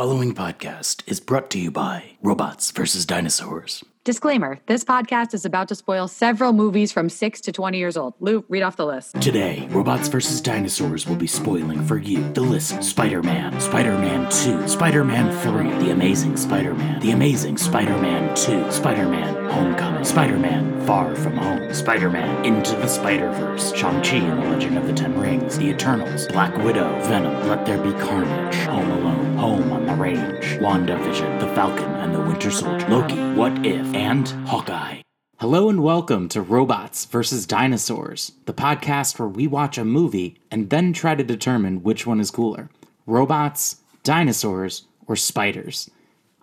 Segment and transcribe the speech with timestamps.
[0.00, 3.04] following podcast is brought to you by Robots vs.
[3.04, 3.84] Dinosaurs.
[4.02, 8.14] Disclaimer this podcast is about to spoil several movies from 6 to 20 years old.
[8.18, 9.20] Lou, read off the list.
[9.20, 10.40] Today, Robots vs.
[10.40, 15.30] Dinosaurs will be spoiling for you the list Spider Man, Spider Man 2, Spider Man
[15.42, 20.86] 3, The Amazing Spider Man, The Amazing Spider Man 2, Spider Man Homecoming, Spider Man
[20.86, 24.94] Far From Home, Spider Man Into the Spider Verse, Shang-Chi and the Legend of the
[24.94, 29.84] Ten Rings, The Eternals, Black Widow, Venom, Let There Be Carnage, Home Alone, Home on
[29.84, 35.02] the Range, WandaVision, The Falcon and the Winter Soldier, Loki, What If, and Hawkeye.
[35.38, 37.44] Hello and welcome to Robots vs.
[37.46, 42.20] Dinosaurs, the podcast where we watch a movie and then try to determine which one
[42.20, 42.70] is cooler
[43.06, 45.90] robots, dinosaurs, or spiders.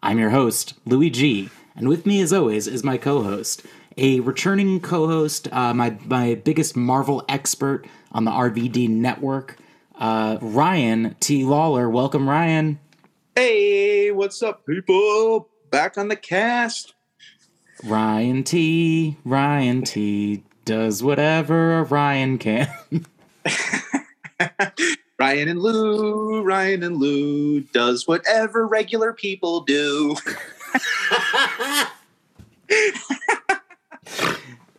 [0.04, 4.20] I'm your host, Louis G, and with me, as always, is my co host, a
[4.20, 9.58] returning co host, uh, my, my biggest Marvel expert on the RVD network,
[9.96, 11.46] uh, Ryan T.
[11.46, 11.90] Lawler.
[11.90, 12.80] Welcome, Ryan.
[13.36, 15.48] Hey, what's up, people?
[15.70, 16.96] Back on the cast.
[17.84, 19.18] Ryan T.
[19.26, 20.44] Ryan T.
[20.66, 22.68] does whatever a Ryan can.
[25.20, 30.16] Ryan and Lou, Ryan and Lou does whatever regular people do.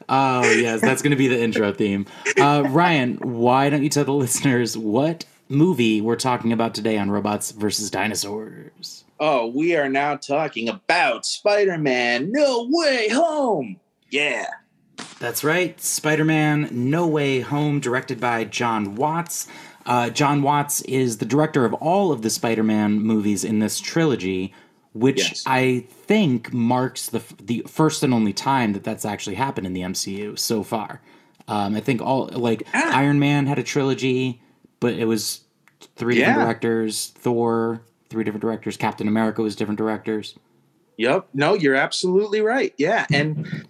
[0.09, 2.07] Oh, yes, that's going to be the intro theme.
[2.41, 7.11] Uh, Ryan, why don't you tell the listeners what movie we're talking about today on
[7.11, 8.98] Robots versus Dinosaurs?
[9.20, 13.80] Oh, we are now talking about Spider Man No Way Home.
[14.11, 14.47] Yeah.
[15.19, 19.48] That's right, Spider Man No Way Home, directed by Jon Watts.
[19.86, 23.80] Uh, Jon Watts is the director of all of the Spider Man movies in this
[23.80, 24.55] trilogy,
[24.92, 25.42] which Yes.
[25.46, 29.83] I think marks the the first and only time that that's actually happened in the
[29.83, 31.00] MCU so far.
[31.48, 32.91] Um, I think all like Yeah.
[32.94, 34.41] Iron Man had a trilogy,
[34.78, 35.41] but it was
[35.96, 36.44] three different Yeah.
[36.44, 37.12] directors.
[37.16, 38.77] Thor, three different directors.
[38.77, 40.34] Captain America was different directors.
[40.97, 41.28] Yep.
[41.34, 42.75] No, you're absolutely right.
[42.77, 43.06] Yeah.
[43.12, 43.67] And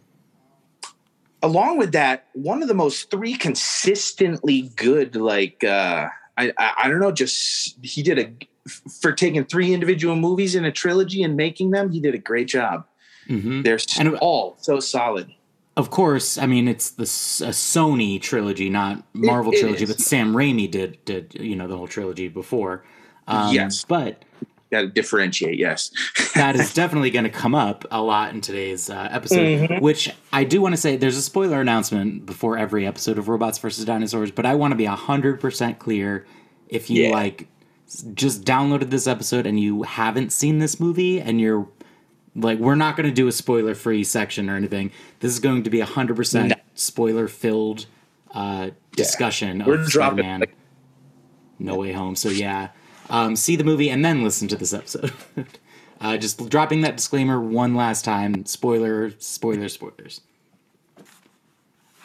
[1.43, 6.89] along with that, one of the most three consistently good, like, uh, I, I, I
[6.89, 11.37] don't know, just he did a, for taking three individual movies in a trilogy and
[11.37, 12.87] making them, he did a great job.
[13.27, 15.33] hmm They're And- all so solid.
[15.77, 19.91] Of course, I mean it's the Sony trilogy, not Marvel it trilogy, is.
[19.91, 22.83] but Sam Raimi did did you know the whole trilogy before.
[23.29, 23.85] Um, Yes.
[23.85, 24.25] but
[24.71, 25.59] Got to differentiate.
[25.59, 25.91] Yes.
[26.35, 29.69] that is definitely going to come up a lot in today's uh, episode.
[29.71, 29.81] Mhm.
[29.81, 33.59] Which I do want to say, there's a spoiler announcement before every episode of Robots
[33.59, 36.27] versus Dinosaurs, but I want to be hundred percent clear.
[36.69, 37.11] If you Yeah.
[37.13, 37.49] like,
[38.13, 41.67] just downloaded this episode and you haven't seen this movie, and you're
[42.37, 44.91] like, we're not going to do a spoiler free section or anything.
[45.21, 47.87] This is going to be a hundred percent spoiler filled
[48.35, 50.55] uh, discussion We're of dropping, Spider-Man like-
[51.59, 52.15] No Way Home.
[52.15, 52.69] So yeah,
[53.11, 55.13] um, see the movie and then listen to this episode.
[56.01, 58.45] uh, just dropping that disclaimer one last time.
[58.47, 60.21] Spoiler, spoiler, spoilers.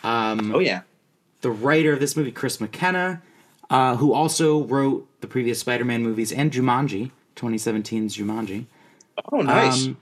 [0.03, 0.81] Um, Oh, yeah.
[1.41, 3.21] the writer of this movie, Chris McKenna,
[3.69, 8.65] uh, who also wrote the previous Spider-Man movies and Jumanji, 2017's Jumanji.
[9.31, 9.87] Oh, nice.
[9.87, 9.97] Um,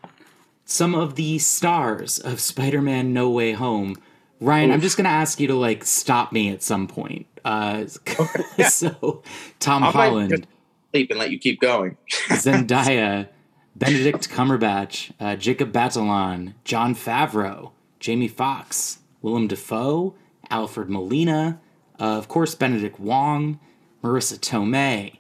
[0.66, 3.98] some of the stars of Spider-Man: No Way Home.
[4.40, 7.28] Ryan, I'm just gonna ask you to like stop me at some point.
[7.44, 7.86] Uh,
[8.70, 9.22] so,
[9.60, 10.48] Tom I might Holland,
[10.92, 11.98] Sleep and let you keep going.
[12.30, 13.30] Zendaya,
[13.76, 20.16] Benedict Cumberbatch, uh, Jacob Batalon, Jon Favreau, Jamie Foxx, Willem Dafoe,
[20.50, 21.60] Alfred Molina,
[22.00, 23.60] uh, of course Benedict Wong,
[24.04, 25.20] Marisa Tomei,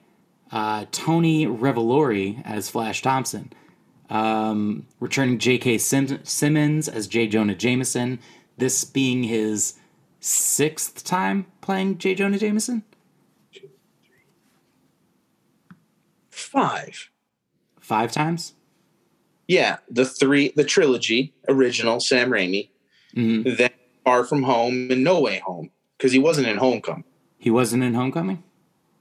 [0.51, 3.53] uh, Tony Revolori as Flash Thompson,
[4.09, 5.77] um, returning J.K.
[5.77, 7.27] Sim- Simmons as J.
[7.27, 8.19] Jonah Jameson.
[8.57, 9.75] This being his
[10.19, 12.15] sixth time playing J.
[12.15, 12.83] Jonah Jameson.
[16.51, 17.09] Five.
[17.79, 18.53] Five times.
[19.47, 19.77] Yeah.
[19.89, 22.69] The three, the trilogy, original, Sam Raimi,
[23.15, 23.57] Mhm.
[23.57, 23.69] then
[24.03, 27.05] Far From Home and No Way Home, because he wasn't in Homecoming.
[27.37, 28.43] He wasn't in Homecoming.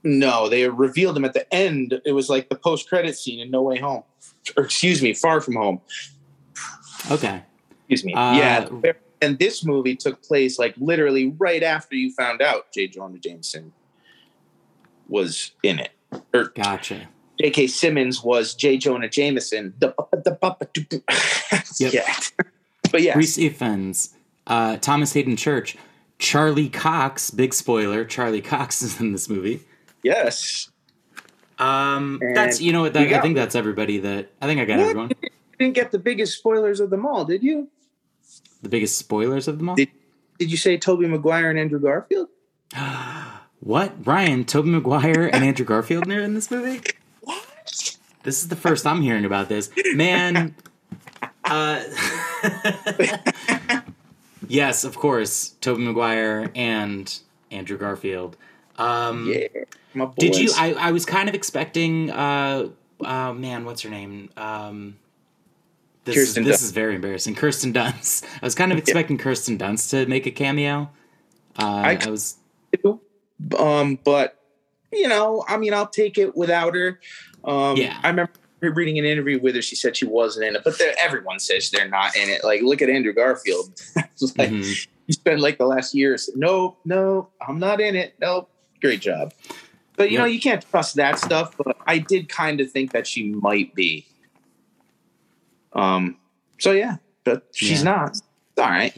[0.03, 2.00] No, they revealed him at the end.
[2.06, 4.05] It was like the post credit scene in No Way Home.
[4.56, 5.80] Or excuse me, Far From Home.
[7.10, 7.42] Okay.
[7.89, 8.15] Excuse me.
[8.15, 8.69] Uh, yeah.
[9.21, 12.86] And this movie took place like literally right after you found out J.
[12.86, 13.72] Jonah Jameson
[15.09, 15.91] was in it.
[16.33, 17.09] Or Gotcha.
[17.41, 17.66] J.K.
[17.69, 18.77] Simmons was J.
[18.77, 19.72] Jonah Jameson.
[19.78, 20.37] The, the,
[20.72, 21.03] the,
[21.81, 21.92] Yep.
[21.92, 22.15] Yeah.
[22.91, 23.16] But yeah.
[23.16, 24.10] Rhys Ifans,
[24.47, 25.77] uh, Thomas Haden Church,
[26.19, 27.31] Charlie Cox.
[27.31, 29.60] Big spoiler: Charlie Cox is in this movie.
[30.03, 30.71] Yes.
[31.59, 34.65] Um, And that's you know what that, I think that's everybody that I think I
[34.65, 34.86] got What?
[34.89, 35.10] everyone.
[35.22, 35.28] You
[35.59, 37.69] didn't get the biggest spoilers of them all, did you?
[38.63, 39.77] The biggest spoilers of them all.
[39.77, 39.91] Did-
[40.39, 42.28] Did you say Tobey Maguire and Andrew Garfield?
[43.60, 46.81] what Ryan, Tobey Maguire, and Andrew Garfield are in this movie?
[48.22, 49.71] This is the first I'm hearing about this.
[49.95, 50.55] Man,
[51.45, 51.83] uh,
[54.49, 57.19] yes, of course, Tobey Maguire and
[57.51, 58.37] Andrew Garfield.
[58.78, 59.47] Um, Yeah,
[59.95, 60.15] my boys.
[60.19, 60.51] Did you?
[60.57, 62.11] I, I was kind of expecting.
[62.11, 62.69] Uh,
[63.03, 64.31] uh, man, what's her name?
[64.37, 64.97] Um,
[66.05, 66.65] this Kirsten is, this Dunst.
[66.65, 67.34] is very embarrassing.
[67.34, 68.25] Kirsten Dunst.
[68.43, 70.91] I was kind of expecting Kirsten Dunst to make a cameo.
[71.59, 72.37] Uh, I, I- was.
[73.59, 74.37] um, but
[74.93, 77.01] you know, I mean, I'll take it without her.
[77.45, 77.98] Um, Yeah.
[78.03, 79.63] I remember reading an interview with her.
[79.63, 82.45] She said she wasn't in it, but everyone says they're not in it.
[82.45, 83.72] Like, look at Andrew Garfield.
[83.97, 84.87] It's like Mhm.
[85.07, 86.28] he spent like the last years.
[86.37, 88.15] No, no, I'm not in it.
[88.21, 88.51] Nope.
[88.83, 89.33] Great job.
[89.97, 91.57] But you know, you can't trust that stuff.
[91.57, 94.07] But I did kind of think that she might be.
[95.72, 96.16] Um.
[96.59, 97.84] So yeah, but she's Yeah.
[97.93, 98.10] not.
[98.10, 98.22] It's
[98.59, 98.95] all right.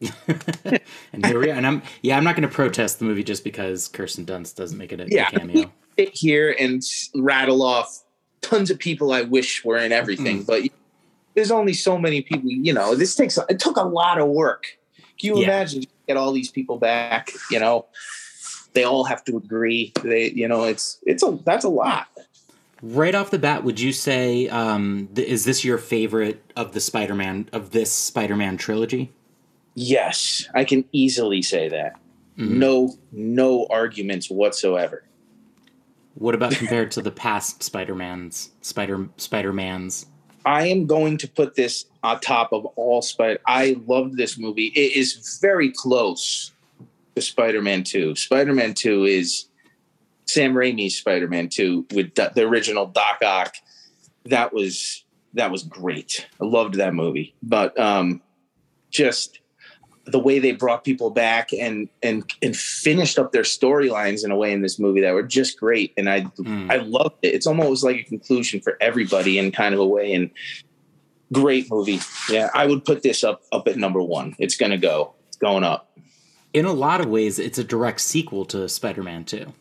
[1.12, 1.54] and here we are.
[1.54, 4.76] And I'm yeah, I'm not going to protest the movie just because Kirsten Dunst doesn't
[4.76, 5.28] make it a, Yeah.
[5.32, 5.72] a cameo.
[5.98, 6.82] Sit here and
[7.14, 8.02] rattle off
[8.42, 10.46] tons of people I wish were in everything, Mm.
[10.46, 10.62] but
[11.34, 12.50] there's only so many people.
[12.50, 14.66] You know, this takes it took a lot of work.
[15.18, 15.44] Can you Yeah.
[15.44, 17.30] imagine get all these people back?
[17.50, 17.86] You know,
[18.74, 19.92] they all have to agree.
[20.02, 22.06] They, you know, it's it's a that's a lot.
[22.82, 26.80] Right off the bat, would you say um, th- is this your favorite of the
[26.80, 29.10] Spider-Man of this Spider-Man trilogy?
[29.74, 31.96] Yes, I can easily say that.
[32.38, 32.50] Mhm.
[32.50, 35.02] No, no arguments whatsoever.
[36.16, 40.06] What about compared to the past Spider-Man's Spider Spider-Man's?
[40.44, 43.40] I am going to put this on top of all Spider.
[43.46, 44.66] I loved this movie.
[44.66, 46.52] It is very close
[47.14, 48.14] to Spider-Man Two.
[48.14, 49.46] Spider-Man Two is
[50.26, 53.54] Sam Raimi's Spider-Man Two with the, the original Doc Ock.
[54.24, 55.04] That was
[55.34, 56.26] that was great.
[56.40, 57.34] I loved that movie.
[57.42, 58.22] But um,
[58.90, 59.40] just
[60.06, 64.36] the way they brought people back and and and finished up their storylines in a
[64.36, 65.92] way in this movie that were just great.
[65.96, 66.70] And I Mm.
[66.70, 67.34] I loved it.
[67.34, 70.12] It's almost like a conclusion for everybody in kind of a way.
[70.12, 70.30] And
[71.32, 71.98] great movie.
[72.30, 74.36] Yeah, I would put this up up at number one.
[74.38, 75.14] It's gonna go.
[75.28, 75.90] It's going up.
[76.54, 79.52] in a lot of ways it's a direct sequel to spider-man 2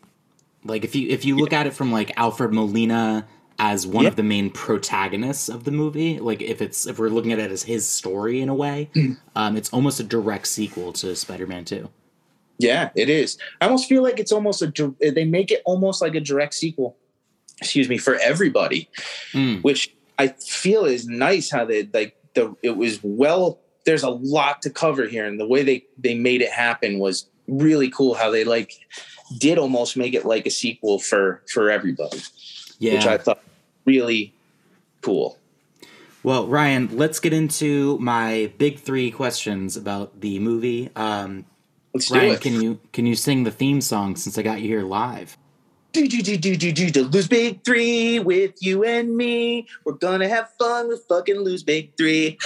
[0.63, 3.27] like if you if you look at it from like alfred molina
[3.57, 4.10] as one Yeah.
[4.10, 7.52] of the main protagonists of the movie like if it's if we're looking at it
[7.52, 9.18] as his story in a way Mm.
[9.36, 11.90] um, it's almost a direct sequel to spider-man 2
[12.57, 13.38] Yeah, it is.
[13.62, 14.72] I almost feel like it's almost a.
[15.02, 16.96] They make it almost like a direct sequel.
[17.60, 18.90] Excuse me for everybody,
[19.34, 19.62] Mm.
[19.62, 21.50] which I feel is nice.
[21.52, 22.56] How they like the.
[22.63, 23.60] It was well.
[23.86, 27.28] There's a lot to cover here, and the way they they made it happen was
[27.48, 28.13] really cool.
[28.13, 28.72] How they like
[29.38, 32.22] did almost make it like a sequel for for everybody,
[32.80, 33.42] yeah which I thought
[33.86, 34.33] really
[35.01, 35.38] cool.
[36.24, 41.45] well ryan let's get into my big three questions about the movie um,
[41.94, 42.42] Let's do ryan it.
[42.42, 45.38] can you can you sing the theme song since i got you here live
[45.94, 49.66] do do do do do do to lose big three with you and me.
[49.86, 52.38] We're gonna have fun with fucking lose big three.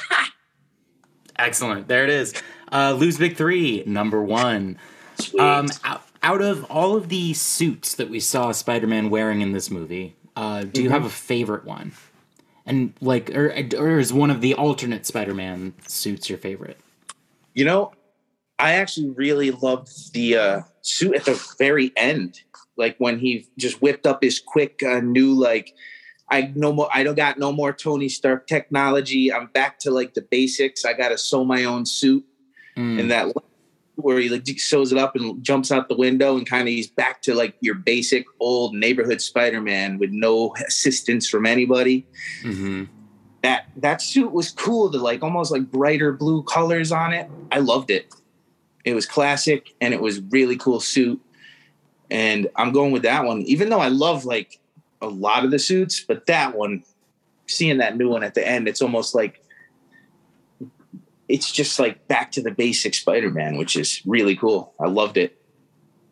[1.37, 2.35] excellent there it is
[2.71, 4.77] uh, lose big three number one
[5.19, 5.41] Sweet.
[5.41, 9.69] Um, out, out of all of the suits that we saw Spider-Man wearing in this
[9.69, 11.91] movie, uh, do you have a favorite one?
[12.65, 16.79] And like, or, or is one of the alternate Spider-Man suits your favorite?
[17.53, 17.91] You know,
[18.57, 22.41] I actually really loved the uh, suit at the very end,
[22.77, 25.75] like when he just whipped up his quick uh, new like.
[26.31, 26.87] I no more.
[26.93, 29.33] I don't got no more Tony Stark technology.
[29.33, 30.85] I'm back to like the basics.
[30.85, 32.23] I got to sew my own suit,
[32.79, 33.33] Mm, and that
[34.01, 36.87] where he like shows it up and jumps out the window, and kind of he's
[36.87, 42.05] back to like your basic old neighborhood Spider-Man with no assistance from anybody.
[42.43, 42.87] mhm.
[43.41, 44.89] That that suit was cool.
[44.89, 47.29] The like almost like brighter blue colors on it.
[47.51, 48.13] I loved it.
[48.83, 51.21] It was classic and it was really cool suit.
[52.11, 54.59] And I'm going with that one, even though I love like
[55.01, 56.83] a lot of the suits, but that one,
[57.47, 59.41] seeing that new one at the end, it's almost like
[61.29, 64.73] it's just like back to the basic Spider-Man, which is really cool.
[64.79, 65.41] I loved it.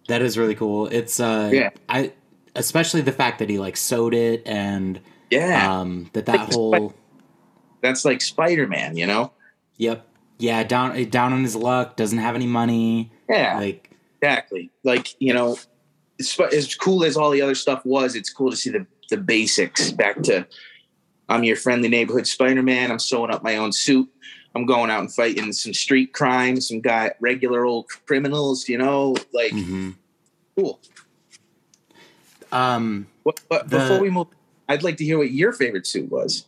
[0.07, 0.87] That is really cool.
[0.87, 1.71] It's uh, Yeah.
[1.89, 2.13] I
[2.55, 6.93] especially the fact that he like sewed it and Yeah, um that that Like whole
[7.81, 9.33] that's like Spider-Man, you know?
[9.75, 10.07] yep
[10.39, 14.71] yeah down down on his luck doesn't have any money Yeah, like exactly.
[14.83, 15.57] Like you know,
[16.19, 19.91] as cool as all the other stuff was, it's cool to see the the basics
[19.91, 20.47] back to.
[21.29, 22.89] I'm your friendly neighborhood Spider-Man.
[22.89, 24.07] I'm sewing up my own suit.
[24.57, 28.67] I'm going out and fighting some street crime, some guy, regular old criminals.
[28.67, 29.95] You know, like mhm.
[30.55, 30.79] cool.
[32.51, 34.27] um But, but The- before we move,
[34.69, 36.45] I'd like to hear what your favorite suit was.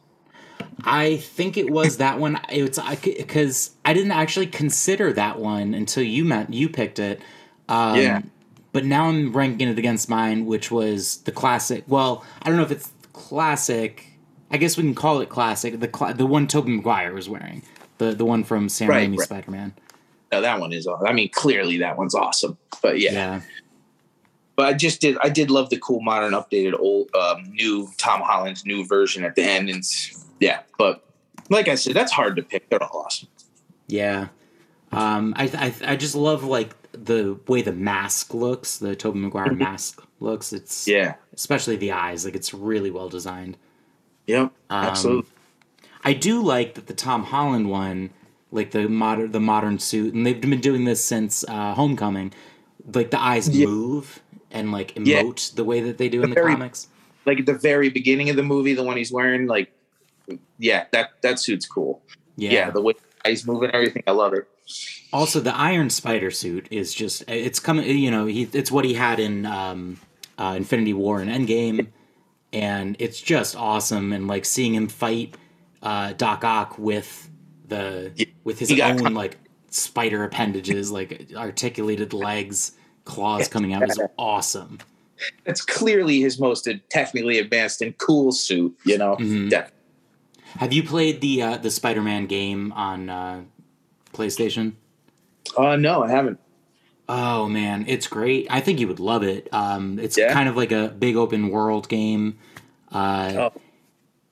[0.84, 2.40] I think it was that one.
[2.50, 7.22] It's because I didn't actually consider that one until you met you picked it.
[7.68, 8.22] Um, Yeah.
[8.72, 11.84] But now I'm ranking it against mine, which was the classic.
[11.88, 14.06] Well, I don't know if it's classic.
[14.52, 15.80] I guess we can call it classic.
[15.80, 17.64] The cla the one Tobey Maguire was wearing,
[18.00, 19.26] the the one from Sam Right, Raimi's right.
[19.28, 19.74] Spider Man.
[20.32, 20.88] No, that one is.
[20.88, 22.58] I mean, clearly that one's awesome.
[22.82, 23.42] But yeah, Yeah.
[24.56, 25.18] but I just did.
[25.22, 29.36] I did love the cool, modern, updated, old, um, new Tom Holland's new version at
[29.36, 29.70] the end.
[29.70, 29.84] And
[30.40, 31.04] yeah, but
[31.50, 32.70] like I said, that's hard to pick.
[32.70, 33.28] They're all awesome.
[33.88, 34.28] Yeah.
[34.92, 35.46] Um, I,
[35.86, 40.52] I I just love like the way the mask looks, the Tobey Maguire mask looks.
[40.54, 40.92] It's Mm-hmm.
[40.98, 41.14] Yeah.
[41.34, 43.58] especially the eyes, like it's really well designed.
[44.28, 44.42] Yep.
[44.42, 44.52] Um,
[44.86, 45.32] absolutely.
[46.04, 48.12] I do like that the Tom Holland one,
[48.52, 52.34] like the modern the modern suit, and they've been doing this since uh, Homecoming.
[52.94, 53.68] Like the eyes Yeah.
[53.68, 55.22] move and like Yeah.
[55.24, 56.88] emote the way that they do in the Very- comics.
[57.26, 59.72] Like at the very beginning of the movie, the one he's wearing, like,
[60.58, 62.02] yeah, that that suit's cool.
[62.38, 62.52] Yeah.
[62.52, 62.94] Yeah, the way
[63.26, 64.04] he's moving, everything.
[64.08, 64.48] I love it.
[65.12, 67.86] Also, the Iron Spider suit is just it's coming.
[67.98, 69.98] You know, he it's what he had in um,
[70.40, 71.88] uh, Infinity War and Endgame,
[72.54, 74.14] and it's just awesome.
[74.14, 75.36] And like seeing him fight
[75.84, 77.30] uh, Doc Ock with
[77.68, 79.38] the Yeah, with his own con- like
[79.70, 82.74] spider appendages, like articulated legs,
[83.06, 84.80] claws coming out is awesome.
[85.44, 88.78] That's clearly his most technically advanced and cool suit.
[88.86, 89.16] You know.
[89.18, 89.52] Mhm.
[89.52, 89.68] Yeah.
[90.58, 93.42] Have you played the uh, the Spider Man game on uh,
[94.14, 94.74] PlayStation?
[95.58, 96.40] Uh, no, I haven't.
[97.08, 98.48] Oh man, it's great.
[98.50, 99.48] I think you would love it.
[99.52, 100.32] Um, it's Yeah?
[100.34, 102.38] kind of like a big open world game.
[102.92, 103.62] Uh, Oh.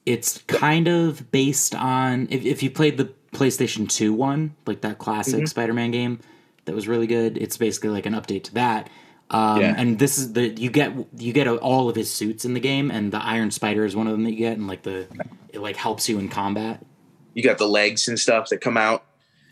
[0.08, 4.98] It's kind of based on if, if you played the PlayStation Two one, like that
[4.98, 5.50] classic Mhm.
[5.50, 6.20] Spider-Man game
[6.66, 7.38] that was really good.
[7.38, 8.90] It's basically like an update to that.
[9.30, 9.74] Um, Yeah.
[9.78, 12.90] And this is the you get you get all of his suits in the game,
[12.90, 15.08] and the Iron Spider is one of them that you get, and like the
[15.54, 16.86] it like helps you in combat.
[17.34, 19.04] You got the legs and stuff that come out.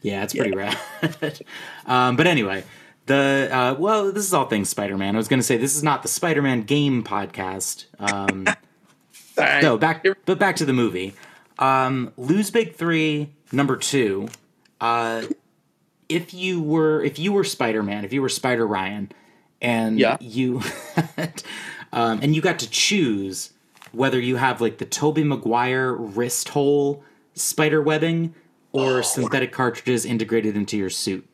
[0.01, 0.77] Yeah, it's pretty rad.
[1.85, 2.63] um, but anyway,
[3.07, 5.15] the uh, well, this is all things Spider-Man.
[5.15, 7.85] I was going to say this is not the Spider-Man game podcast.
[7.99, 8.45] Um,
[9.37, 11.13] no, back but back to the movie.
[11.59, 14.27] Um, Lose Big Three, number two.
[14.81, 15.23] Uh,
[16.09, 19.11] if you were if you were Spider-Man, if you were Spider Ryan,
[19.61, 20.17] and Yeah.
[20.19, 20.61] you
[21.93, 23.51] um, and you got to choose
[23.91, 28.33] whether you have like the Tobey Maguire wrist hole spider webbing
[28.73, 31.25] or synthetic cartridges integrated into your suit.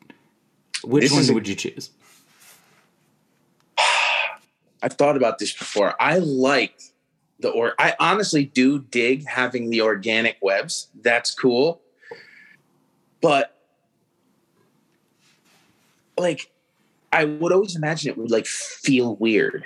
[0.84, 1.90] Which This one a- would you choose?
[4.82, 5.94] I've thought about this before.
[6.00, 6.80] I like
[7.42, 10.88] the or I honestly do dig having the organic webs.
[11.02, 11.82] That's cool.
[13.20, 13.56] But
[16.18, 16.50] like
[17.12, 19.64] I would always imagine it would like feel weird.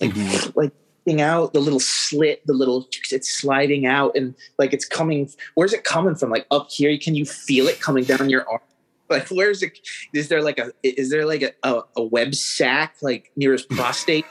[0.00, 0.54] Like Mhm.
[0.54, 0.72] like
[1.04, 5.72] thing out the little slit, the little it's sliding out and like it's coming where's
[5.72, 6.30] it coming from?
[6.30, 8.60] Like up here, can you feel it coming down your arm?
[9.08, 9.78] Like where's it
[10.12, 13.62] is there like a is there like a, a, a web sac like near his
[13.62, 14.24] prostate?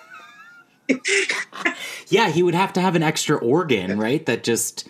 [2.08, 4.26] Yeah, he would have to have an extra organ, right?
[4.26, 4.88] That just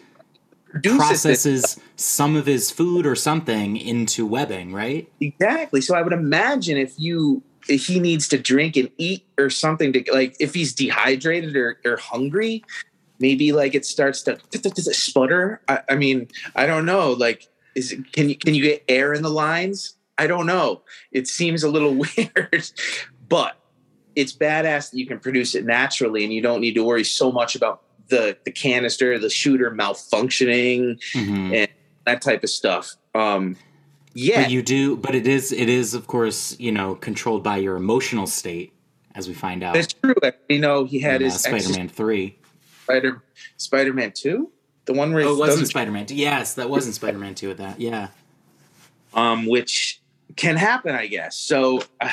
[0.69, 5.09] produces processes some of his food or something into webbing, right?
[5.21, 5.81] Exactly.
[5.81, 9.93] So I would imagine if you if he needs to drink and eat or something
[9.93, 12.63] to like if he's dehydrated or, or hungry,
[13.19, 15.61] maybe like it starts to does it sputter.
[15.67, 17.13] I, I mean, I don't know.
[17.13, 19.95] Like, is it, can you can you get air in the lines?
[20.17, 20.81] I don't know.
[21.11, 22.69] It seems a little weird,
[23.29, 23.57] but
[24.15, 27.31] it's badass that you can produce it naturally and you don't need to worry so
[27.31, 31.53] much about the the canister, the shooter malfunctioning, Mhm.
[31.55, 31.67] and
[32.05, 32.95] that type of stuff.
[33.13, 33.55] Um,
[34.13, 37.57] yeah, But you do, but it is, it is, of course, you know, controlled by
[37.57, 38.71] your emotional state,
[39.15, 39.73] as we find out.
[39.73, 40.13] That's true.
[40.47, 42.37] You know, he had in, uh, his Spider-Man Three.
[42.83, 43.23] Spider
[43.57, 44.51] Spider Man Two,
[44.85, 46.05] the one where Oh, it wasn't Spider-Man.
[46.05, 46.15] 2.
[46.15, 47.49] Yes, that wasn't Spider-Man Two.
[47.51, 48.09] At that, yeah.
[49.13, 50.01] um, which
[50.35, 51.35] can happen, I guess.
[51.37, 52.09] So, uh,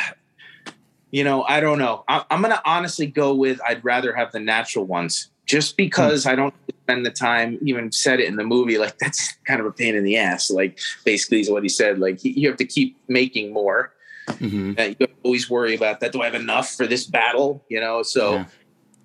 [1.12, 2.04] you know, I don't know.
[2.08, 6.34] I, I'm gonna honestly go with I'd rather have the natural ones, just because I
[6.34, 7.58] don't spend the time.
[7.62, 10.50] Even said it in the movie, like that's kind of a pain in the ass.
[10.50, 12.00] Like basically, is what he said.
[12.00, 13.92] Like you have to keep making more.
[14.38, 16.12] hmm Uh, you always worry about that.
[16.12, 17.64] Do I have enough for this battle?
[17.68, 18.34] You know, so.
[18.34, 18.46] Yeah.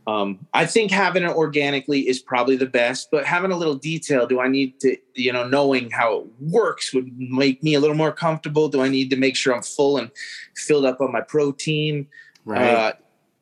[0.07, 4.25] Um, I think having it organically is probably the best, but having a little detail,
[4.25, 7.95] do I need to, you know, knowing how it works would make me a little
[7.95, 8.69] more comfortable?
[8.69, 10.09] Do I need to make sure I'm full and
[10.55, 12.07] filled up on my protein?
[12.45, 12.73] Right.
[12.73, 12.93] Uh,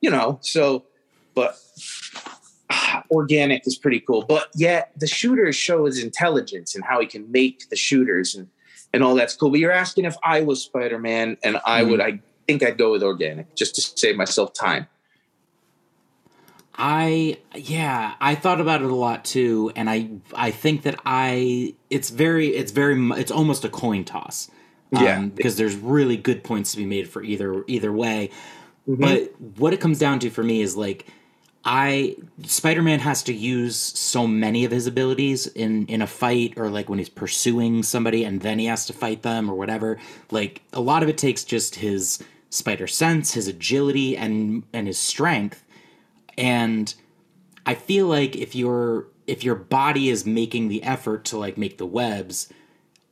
[0.01, 0.85] you know, so,
[1.35, 1.55] but
[2.71, 4.23] ah, organic is pretty cool.
[4.23, 8.47] But yet the shooters show his intelligence and how he can make the shooters and,
[8.91, 9.51] and all that's cool.
[9.51, 11.89] But you're asking if I was Spider Man and I Mhm.
[11.91, 14.87] would, I think I'd go with organic just to save myself time.
[16.77, 21.73] I yeah, I thought about it a lot too, and I I think that I
[21.89, 24.49] it's very it's very it's almost a coin toss.
[24.91, 25.23] Yeah.
[25.23, 28.29] because there's really good points to be made for either either way.
[28.87, 28.99] Mhm.
[28.99, 31.07] But what it comes down to for me is like
[31.65, 32.15] I
[32.45, 36.87] Spider-Man has to use so many of his abilities in in a fight or like
[36.89, 39.97] when he's pursuing somebody and then he has to fight them or whatever.
[40.31, 44.99] Like a lot of it takes just his spider sense, his agility and and his
[44.99, 45.64] strength.
[46.37, 46.93] And
[47.65, 51.77] I feel like if your if your body is making the effort to like make
[51.77, 52.51] the webs,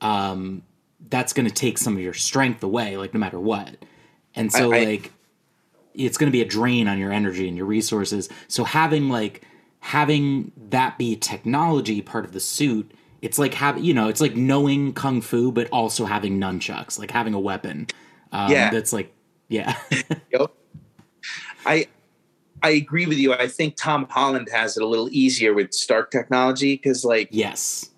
[0.01, 0.63] um
[1.09, 3.75] that's going to take some of your strength away like no matter what.
[4.35, 5.11] And so I- I- like
[5.95, 8.27] it's going to be a drain on your energy and your resources.
[8.47, 9.43] So having like
[9.79, 12.89] having that be technology part of the suit,
[13.21, 17.11] it's like having you know, it's like knowing kung fu but also having nunchucks, like
[17.11, 17.87] having a weapon.
[18.31, 18.69] Um, Yeah.
[18.71, 19.13] that's like
[19.49, 19.75] yeah,
[20.31, 20.51] Yep.
[21.65, 21.87] I
[22.63, 23.33] I agree with you.
[23.33, 27.89] I think Tom Holland has it a little easier with Stark technology because, like, yes,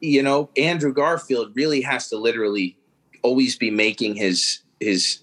[0.00, 2.76] you know, Andrew Garfield really has to literally
[3.22, 5.20] always be making his his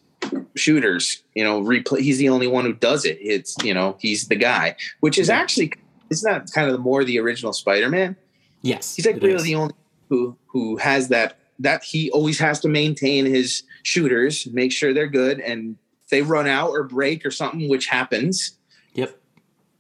[0.55, 1.23] shooters.
[1.33, 2.01] You know, replay.
[2.01, 3.17] He's the only one who does it.
[3.19, 5.73] It's you know, he's the guy, which is actually
[6.11, 8.15] isn't that kind of more the original Spider-Man?
[8.61, 9.43] yes, He's like really is.
[9.43, 9.73] the only
[10.09, 15.07] who who has that that he always has to maintain his shooters, make sure they're
[15.07, 18.57] good, and if they run out or break or something, which happens.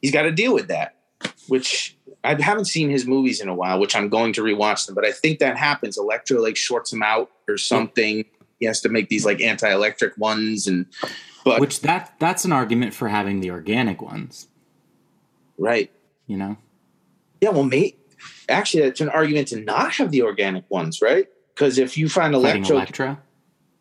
[0.01, 0.95] He's got to deal with that.
[1.47, 4.95] Which I haven't seen his movies in a while, which I'm going to rewatch them,
[4.95, 5.97] but I think that happens.
[5.97, 8.25] Electro like shorts him out or something.
[8.59, 10.85] He has to make these like anti-electric ones, and
[11.43, 14.47] but Which that that's an argument for having the organic ones.
[15.57, 15.91] right,
[16.27, 16.57] You know,
[17.39, 17.49] yeah.
[17.49, 17.99] Well, mate,
[18.49, 21.27] actually, it's an argument to not have the organic ones, right?
[21.53, 23.17] Because if you find fighting electro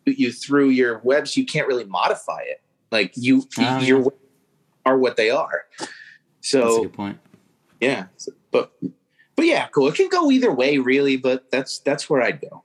[0.05, 2.61] you through your webs, you can't really modify it.
[2.91, 4.13] Like you, Oh, your
[4.85, 5.65] are what they are.
[6.41, 7.19] That's a So good point.
[7.79, 8.73] yeah, So- but
[9.35, 9.87] but yeah, cool.
[9.87, 11.17] It can go either way, really.
[11.17, 12.63] But that's that's where I'd go.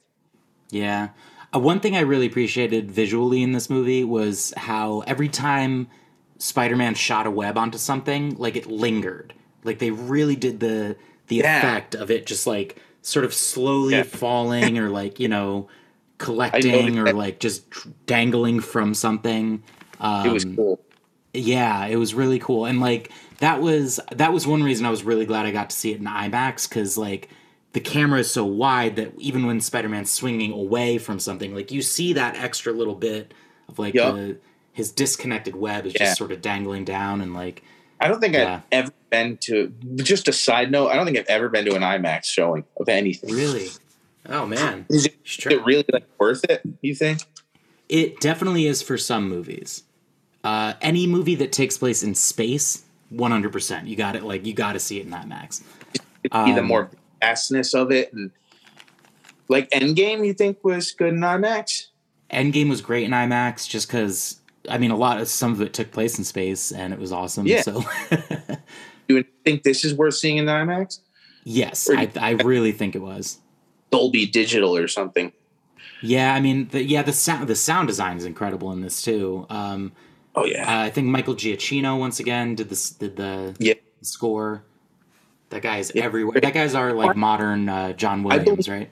[0.70, 1.10] Yeah.
[1.54, 5.86] Uh, one thing I really appreciated visually in this movie was how every time
[6.38, 9.32] Spider-Man shot a web onto something, like it lingered.
[9.64, 10.96] Like they really did the
[11.28, 11.58] the Yeah.
[11.58, 14.02] effect of it just like sort of slowly Yeah.
[14.02, 15.68] falling or like, you know,
[16.18, 17.64] collecting or like just
[18.06, 19.62] dangling from something.
[20.00, 20.80] Um, It was cool.
[21.32, 25.04] yeah, it was really cool, and like that was that was one reason I was
[25.04, 27.28] really glad I got to see it in IMAX because like
[27.72, 31.82] the camera is so wide that even when Spider-Man's swinging away from something, like you
[31.82, 33.34] see that extra little bit
[33.68, 34.14] of like Yup.
[34.14, 34.38] the
[34.72, 36.00] his disconnected web is Yeah.
[36.06, 37.62] just sort of dangling down and like
[38.00, 38.56] I don't think Yeah.
[38.56, 39.72] I've ever been to.
[39.96, 42.88] Just a side note, I don't think I've ever been to an IMAX showing of
[42.90, 43.34] anything.
[43.34, 43.68] really,
[44.28, 46.60] oh man, Is it, is it really like worth it?
[46.82, 47.20] You think?
[47.88, 49.82] it definitely is for some movies.
[50.44, 54.22] Uh, any movie that takes place in space, one hundred percent, you got it.
[54.22, 55.62] Like you got to see it in IMAX.
[55.94, 56.90] It'd the Um, more
[57.20, 58.30] vastness of it, and
[59.48, 61.86] like Endgame, you think was good in IMAX?
[62.30, 65.72] Endgame was great in IMAX just because I mean a lot of some of it
[65.72, 67.46] took place in space and it was awesome.
[67.46, 67.62] Yeah.
[67.62, 67.84] So
[69.08, 71.00] Do you think this is worth seeing in IMAX?
[71.44, 73.38] yes, I, I really think it was.
[73.90, 75.32] Dolby Digital or something.
[76.02, 79.46] Yeah, I mean the, yeah the sound the sound design is incredible in this too.
[79.48, 79.92] Um,
[80.36, 80.62] Oh yeah.
[80.80, 83.74] uh, I think Michael Giacchino once again did this did the Yeah.
[84.02, 84.62] score.
[85.50, 86.04] That guy is Yeah.
[86.04, 86.40] everywhere.
[86.40, 88.90] That guy's our like modern uh, John Williams, right?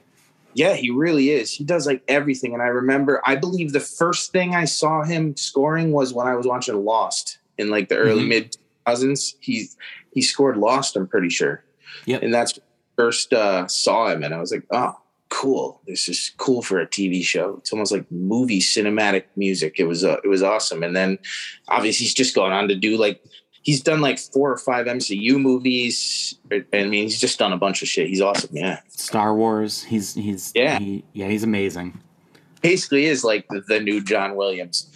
[0.53, 1.51] Yeah, he really is.
[1.51, 2.53] He does like everything.
[2.53, 6.35] And I remember, I believe the first thing I saw him scoring was when I
[6.35, 8.27] was watching Lost in like the early Mhm.
[8.29, 9.35] mid thousands.
[9.39, 9.67] He
[10.13, 10.95] he scored Lost.
[10.95, 11.63] I'm pretty sure.
[12.05, 12.57] Yeah, And that's
[12.95, 14.95] first uh, saw him, and I was like, oh,
[15.29, 15.81] cool.
[15.87, 17.55] This is cool for a TV show.
[17.59, 19.79] It's almost like movie cinematic music.
[19.79, 20.83] It was uh, it was awesome.
[20.83, 21.17] And then
[21.67, 23.23] obviously he's just gone on to do like
[23.63, 26.35] he's done like four or five MCU movies.
[26.51, 28.07] I mean, he's just done a bunch of shit.
[28.07, 28.51] He's awesome.
[28.55, 28.79] Yeah.
[28.89, 29.83] Star Wars.
[29.83, 30.79] He's he's Yeah.
[30.79, 31.99] he, yeah he's amazing.
[32.61, 34.89] basically is like the, the new John Williams.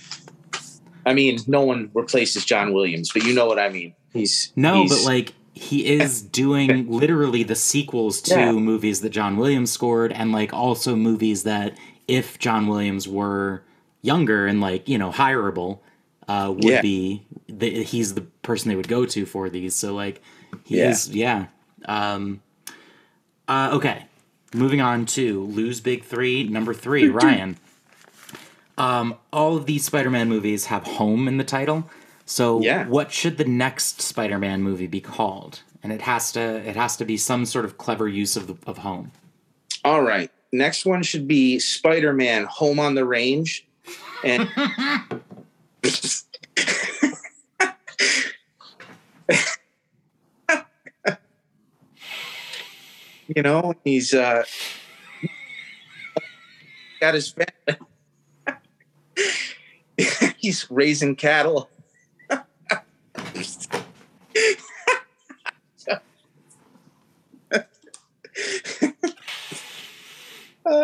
[1.05, 3.95] I mean, no one replaces John Williams, but you know what I mean.
[4.13, 8.51] He's No, he's- but like he is doing literally the sequels to Yeah.
[8.53, 13.63] movies that John Williams scored, and like also movies that if John Williams were
[14.01, 15.79] younger and like you know hireable,
[16.27, 16.81] uh, would Yeah.
[16.81, 19.75] be the, he's the person they would go to for these.
[19.75, 20.21] So like
[20.63, 20.89] he Yeah.
[20.89, 21.45] is yeah.
[21.85, 22.41] Um,
[23.47, 24.05] uh, okay,
[24.53, 27.57] moving on to lose big three number three Ryan.
[28.77, 31.89] Um, all of these Spider-Man movies have home in the title.
[32.29, 32.85] So Yeah.
[32.87, 35.61] what should the next Spider-Man movie be called?
[35.81, 38.77] And it has to it has to be some sort of clever use of of
[38.79, 39.11] home.
[39.83, 40.29] all right.
[40.51, 43.65] Next one should be Spider Man Home on the Range.
[44.23, 44.47] And
[53.27, 54.43] you know, he's uh
[56.99, 57.79] got his family.
[60.37, 61.69] he's raising cattle.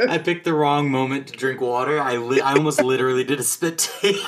[0.00, 2.00] I picked the wrong moment to drink water.
[2.00, 4.16] I li- I almost literally did a spit take.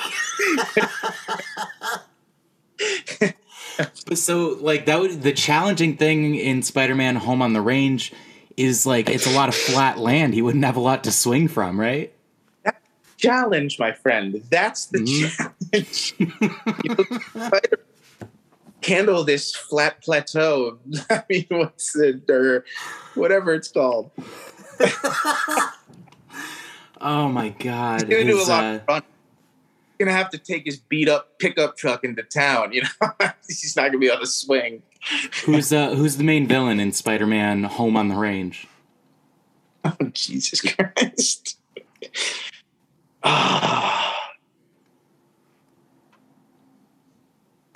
[4.07, 8.11] but so like that would the challenging thing in Spider-Man Home on the Range
[8.55, 10.33] is like it's a lot of flat land.
[10.33, 12.11] He wouldn't have a lot to swing from, right?
[13.17, 14.41] challenge, my friend.
[14.49, 15.53] That's the Mhm.
[15.73, 16.13] challenge.
[18.83, 20.77] Handle this flat plateau.
[21.09, 22.63] I mean, what's it or
[23.15, 24.11] whatever it's called.
[26.99, 28.01] Oh my god.
[28.01, 29.03] He's gonna do a lot uh, of.
[29.97, 32.73] He's gonna have to take his beat up pickup truck into town.
[32.73, 33.11] You know,
[33.47, 34.81] he's not gonna be able to swing.
[35.45, 38.67] who's uh who's the main villain in Spider-Man Home on the Range?
[39.85, 41.57] Oh Jesus Christ!
[43.23, 44.16] Ah.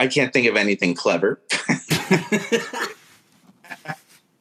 [0.01, 1.39] I can't think of anything clever.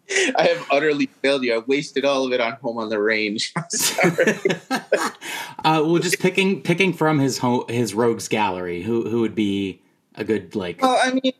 [0.09, 1.55] I have utterly failed you.
[1.55, 3.53] I wasted all of it on Home on the Range.
[3.57, 4.39] I'm sorry.
[4.71, 9.83] uh, well, just picking picking from his home, his rogues gallery, who who would be
[10.15, 10.81] a good like?
[10.81, 11.35] well, I mean,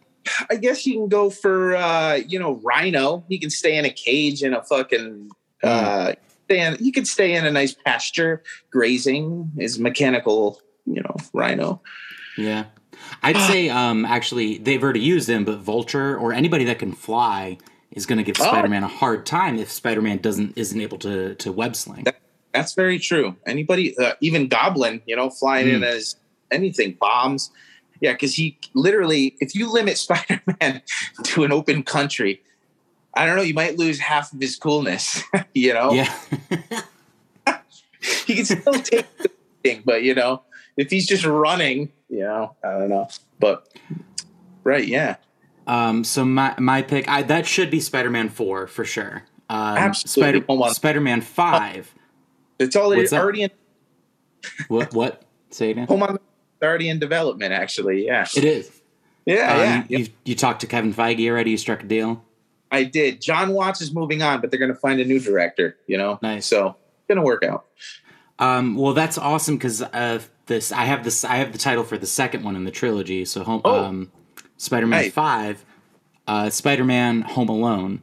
[0.51, 3.25] I guess you can go for uh, you know Rhino.
[3.27, 5.31] He can stay in a cage in a fucking.
[5.63, 6.13] Uh,
[6.45, 9.51] stay in, he could stay in a nice pasture grazing.
[9.59, 11.81] His mechanical, you know, Rhino.
[12.37, 12.67] Yeah,
[13.23, 17.59] I'd say um actually they've already used them, but Vulture or anybody that can fly
[17.93, 18.45] is going to give Oh.
[18.45, 22.07] Spider-Man a hard time if Spider-Man doesn't isn't able to to web sling.
[22.53, 23.37] That's very true.
[23.47, 25.87] Anybody, uh, even Goblin, you know, flying in Mm.
[25.87, 26.17] as
[26.51, 27.51] anything bombs.
[28.01, 30.83] Yeah, because he literally, if you limit Spider-Man
[31.25, 32.43] to an open country,
[33.15, 35.23] I don't know, you might lose half of his coolness.
[35.55, 36.13] you know, Yeah,
[38.27, 39.31] he can still take the
[39.63, 40.43] thing, but you know,
[40.77, 43.09] if he's just running, you know, I don't know.
[43.39, 43.69] But
[44.65, 45.17] right, yeah,
[45.67, 49.23] Um, so my my pick I, that should be Spider-Man four for sure.
[49.49, 50.23] Um, Absolutely.
[50.41, 50.75] Spider Hold on.
[50.75, 51.95] Spider-Man five.
[52.59, 53.51] it's already What's already in
[54.69, 55.23] what what?
[55.51, 55.87] Say it again.
[55.87, 56.19] home on
[56.63, 57.53] already in development.
[57.53, 58.71] Actually, yeah, It is.
[59.27, 59.57] yeah, Uh,
[59.89, 59.99] yeah.
[59.99, 61.51] you, you talked to Kevin Feige already.
[61.53, 62.25] You struck a deal.
[62.71, 63.21] I did.
[63.21, 65.77] Jon Watts is moving on, but they're going to find a new director.
[65.89, 66.47] You know, Nice.
[66.47, 66.77] So
[67.09, 67.65] going to work out.
[68.41, 71.97] Um, well, that's awesome because uh, this I have this I have the title for
[71.99, 73.25] the second one in the trilogy.
[73.25, 73.85] So home, Oh.
[73.85, 74.11] um,
[74.57, 75.13] Spider-Man Nice.
[75.13, 75.65] Five,
[76.27, 78.03] uh, Spider-Man Home Alone,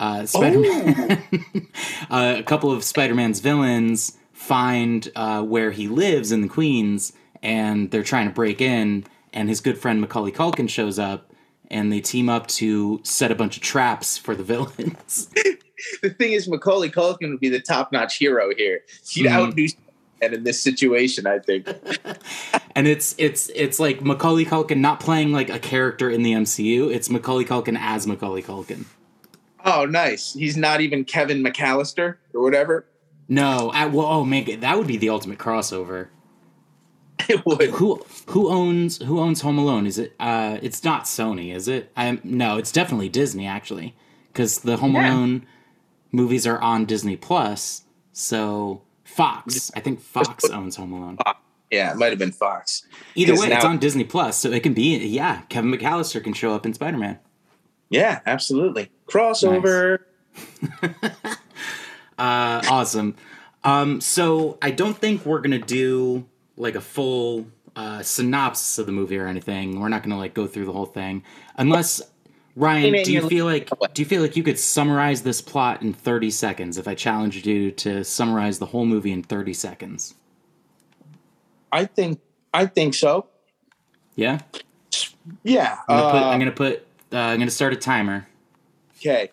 [0.00, 1.22] uh, Spider-Man.
[2.10, 7.90] uh, a couple of Spider-Man's villains find uh, where he lives in the Queens, and
[7.90, 9.04] they're trying to break in.
[9.34, 11.31] And his good friend Macaulay Culkin shows up,
[11.72, 15.28] and they team up to set a bunch of traps for the villains.
[16.02, 18.82] the thing is, Macaulay Culkin would be the top-notch hero here.
[19.08, 19.30] He'd Mhm.
[19.32, 19.66] outdo
[20.20, 21.66] and in this situation, I think.
[22.76, 26.94] and it's it's it's like Macaulay Culkin not playing like a character in the MCU.
[26.94, 28.84] It's Macaulay Culkin as Macaulay Culkin.
[29.64, 30.32] Oh, nice.
[30.34, 32.86] He's not even Kevin McAllister or whatever.
[33.28, 36.08] No, I, well, oh man, that would be the ultimate crossover.
[37.28, 37.70] It would.
[37.70, 39.86] Who who owns who owns Home Alone?
[39.86, 40.14] Is it?
[40.18, 41.90] Uh, it's not Sony, is it?
[41.96, 43.94] I no, it's definitely Disney actually,
[44.32, 45.12] because the Home Yeah.
[45.14, 45.46] Alone
[46.10, 47.82] movies are on Disney Plus.
[48.12, 51.18] So Fox, I think Fox owns Home Alone.
[51.70, 52.82] Yeah, it might have been Fox.
[53.14, 55.42] Either way, it's on Disney Plus, so it can be yeah.
[55.48, 57.18] Kevin McAllister can show up in Spider Man.
[57.88, 58.90] Yeah, absolutely.
[59.06, 59.98] Crossover.
[62.18, 63.16] Uh, awesome.
[63.64, 66.24] Um, so I don't think we're gonna do
[66.56, 69.80] like a full uh, synopsis of the movie or anything.
[69.80, 71.22] We're not gonna like go through the whole thing,
[71.56, 72.02] unless
[72.54, 73.02] Ryan.
[73.04, 76.30] Do you feel like do you feel like you could summarize this plot in thirty
[76.30, 80.14] seconds if I challenged you to summarize the whole movie in thirty seconds?
[81.72, 82.20] I think.
[82.52, 83.26] I think so.
[84.14, 84.40] Yeah,
[85.42, 85.78] Yeah.
[85.88, 86.22] I'm gonna put.
[86.22, 86.86] uh, I'm gonna put.
[87.12, 88.26] Uh, I'm gonna start a timer.
[88.98, 89.30] Okay,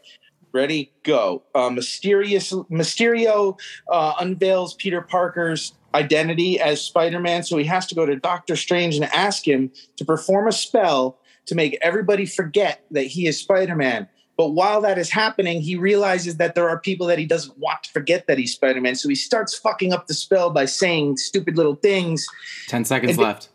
[0.54, 1.44] ready, go.
[1.54, 8.06] Uh, Mysterious Mysterio uh, unveils Peter Parker's identity as Spider-Man, so he has to go
[8.06, 13.06] to Doctor Strange and ask him to perform a spell to make everybody forget that
[13.06, 14.08] he is Spider-Man.
[14.38, 17.84] But while that is happening, he realizes that there are people that he doesn't want
[17.84, 18.96] to forget that he's Spider-Man.
[18.96, 22.26] So he starts fucking up the spell by saying stupid little things.
[22.68, 23.50] Ten seconds And- left.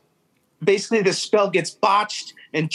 [0.63, 2.73] Basically, the spell gets botched, and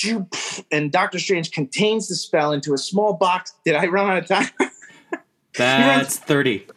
[0.72, 3.54] and Doctor Strange contains the spell into a small box.
[3.66, 4.50] Did I run out of time?
[5.58, 6.68] That's thirty.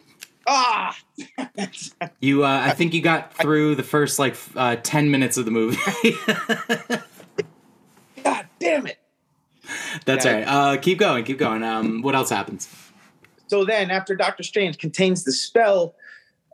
[0.47, 0.97] Ah,
[2.19, 5.51] You, uh, I think you got through the first like uh, ten minutes of the
[5.51, 5.77] movie.
[8.23, 8.97] God damn it.
[10.05, 10.31] That's Yeah.
[10.31, 10.47] all right.
[10.77, 11.63] Uh, keep going, keep going.
[11.63, 12.67] Um, what else happens?
[13.47, 15.95] So then, after Doctor Strange contains the spell,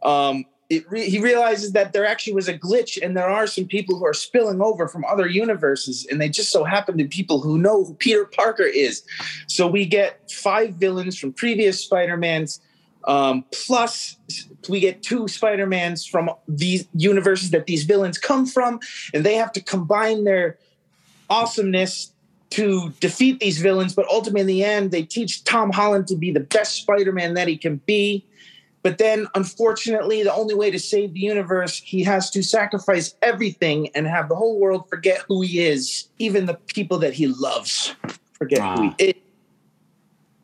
[0.04, 3.66] um, it re- he realizes that there actually was a glitch, and there are some
[3.66, 7.08] people who are spilling over from other universes, and they just so happen to be
[7.08, 9.04] people who know who Peter Parker is.
[9.48, 12.60] So we get five villains from previous Spider-Mans
[13.06, 14.18] Um, plus,
[14.68, 18.80] we get two Spider Mans from these universes that these villains come from,
[19.14, 20.58] and they have to combine their
[21.30, 22.12] awesomeness
[22.52, 23.94] to defeat these villains.
[23.94, 27.36] But ultimately, in the end, they teach Tom Holland to be the best Spider Man
[27.36, 28.26] that he can be.
[28.82, 33.90] But then, unfortunately, the only way to save the universe, he has to sacrifice everything
[33.94, 37.94] and have the whole world forget who he is, even the people that he loves
[38.34, 38.96] forget who Ah.
[38.98, 39.14] he is.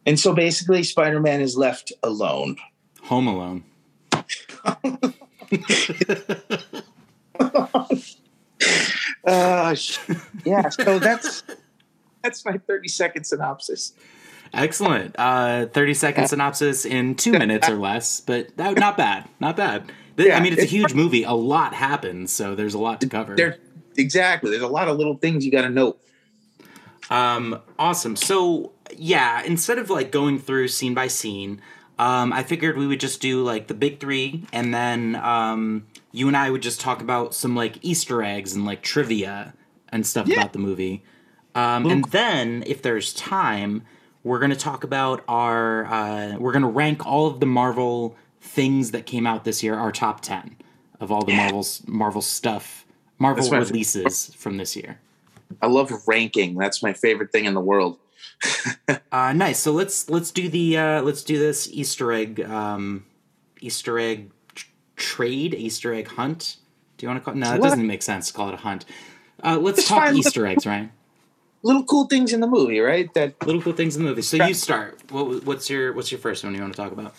[0.05, 2.57] And so basically, Spider Man is left alone.
[3.03, 3.63] Home Alone.
[9.25, 9.75] Uh,
[10.45, 11.43] yeah, so that's
[12.23, 13.93] that's my 30 second synopsis.
[14.53, 15.15] Excellent.
[15.17, 19.27] Uh, 30 second synopsis in two minutes or less, but that, not bad.
[19.39, 19.91] Not bad.
[20.17, 21.23] Th- I mean, it's a huge movie.
[21.23, 23.35] A lot happens, so there's a lot to cover.
[23.35, 23.57] There,
[23.97, 24.51] exactly.
[24.51, 25.99] There's a lot of little things you got to note.
[27.09, 28.15] Um, awesome.
[28.15, 31.61] So yeah, instead of like going through scene by scene,
[31.97, 36.27] um, I figured we would just do like the big three, and then um, you
[36.27, 39.53] and I would just talk about some like Easter eggs and like trivia
[39.89, 40.39] and stuff Yeah.
[40.39, 41.03] about the movie.
[41.53, 43.83] Um, and then, if there's time,
[44.23, 45.85] we're gonna talk about our.
[45.85, 49.91] Uh, we're gonna rank all of the Marvel things that came out this year, our
[49.91, 50.57] top ten
[50.99, 52.85] of all the Marvel's Marvel stuff,
[53.19, 54.99] Marvel releases from this year.
[55.61, 56.55] I love ranking.
[56.55, 57.97] That's my favorite thing in the world.
[59.11, 59.59] Uh, nice.
[59.59, 63.05] So let's let's do the uh, let's do this Easter egg um,
[63.61, 64.67] Easter egg tr-
[64.97, 66.57] trade Easter egg hunt.
[66.97, 67.33] Do you want to call?
[67.33, 67.37] It?
[67.37, 67.69] No, that What?
[67.69, 68.85] doesn't make sense to call it a hunt.
[69.41, 70.13] Uh, let's It's talk.
[70.13, 70.91] Easter eggs, right?
[71.63, 73.11] Little cool things in the movie, right?
[73.13, 74.21] That Little cool things in the movie.
[74.21, 74.99] So you start.
[75.11, 77.15] What, what's your what's your first one you want to talk about?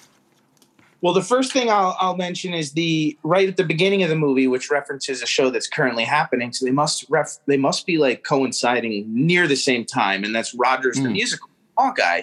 [1.02, 4.16] Well, the first thing I'll, I'll mention is the right at the beginning of the
[4.16, 6.52] movie, which references a show that's currently happening.
[6.52, 10.54] So they must ref, they must be like coinciding near the same time, and that's
[10.54, 11.12] Rogers the Mm.
[11.12, 12.22] musical Hawkeye.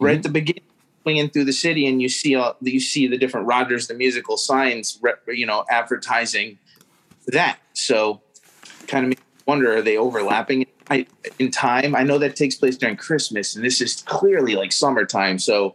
[0.00, 0.16] Right Mhm.
[0.18, 0.62] at the beginning,
[1.04, 3.94] going in through the city, and you see all, you see the different Rogers the
[3.94, 4.98] musical signs,
[5.28, 6.58] you know, advertising
[7.28, 7.58] that.
[7.74, 8.22] So,
[8.86, 10.66] kind of makes me wonder: are they overlapping
[11.38, 11.94] in time?
[11.94, 15.38] I know that takes place during Christmas, and this is clearly like summertime.
[15.38, 15.74] So,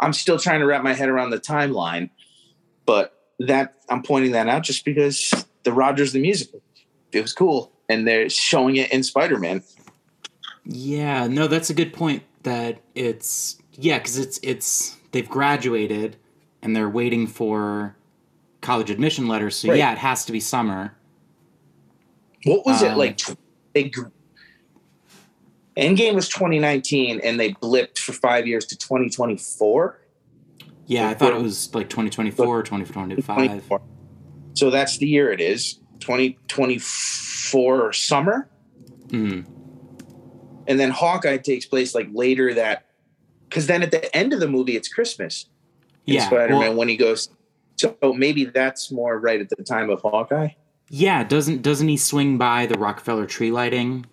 [0.00, 2.10] I'm still trying to wrap my head around the timeline,
[2.86, 5.32] but that I'm pointing that out just because
[5.62, 6.62] the Rogers the musical,
[7.12, 9.62] it was cool, and they're showing it in Spider-Man.
[10.64, 12.22] Yeah, no, that's a good point.
[12.42, 16.16] That it's yeah, because it's it's they've graduated
[16.62, 17.96] and they're waiting for
[18.62, 19.56] college admission letters.
[19.56, 19.78] So Right.
[19.78, 20.94] yeah, it has to be summer.
[22.44, 23.20] What was it Um, like?
[23.74, 23.90] They
[25.76, 30.00] Endgame was 2019, and they blipped for five years to 2024.
[30.86, 33.62] Yeah, I thought it was like 2024 or 2025.
[34.54, 38.50] So that's the year it is 2024 summer.
[39.08, 39.46] Mm.
[40.66, 42.86] And then Hawkeye takes place like later that,
[43.48, 45.46] because then at the end of the movie, it's Christmas.
[46.06, 47.28] Yeah, Spider Man well, when he goes.
[47.76, 50.50] So maybe that's more right at the time of Hawkeye.
[50.88, 51.22] yeah.
[51.22, 54.06] Doesn't doesn't he swing by the Rockefeller tree lighting?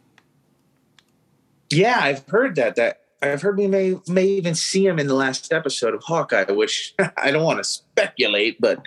[1.69, 2.75] Yeah, I've heard that.
[2.75, 6.51] That I've heard we may may even see him in the last episode of Hawkeye,
[6.51, 8.81] which I don't want to speculate, but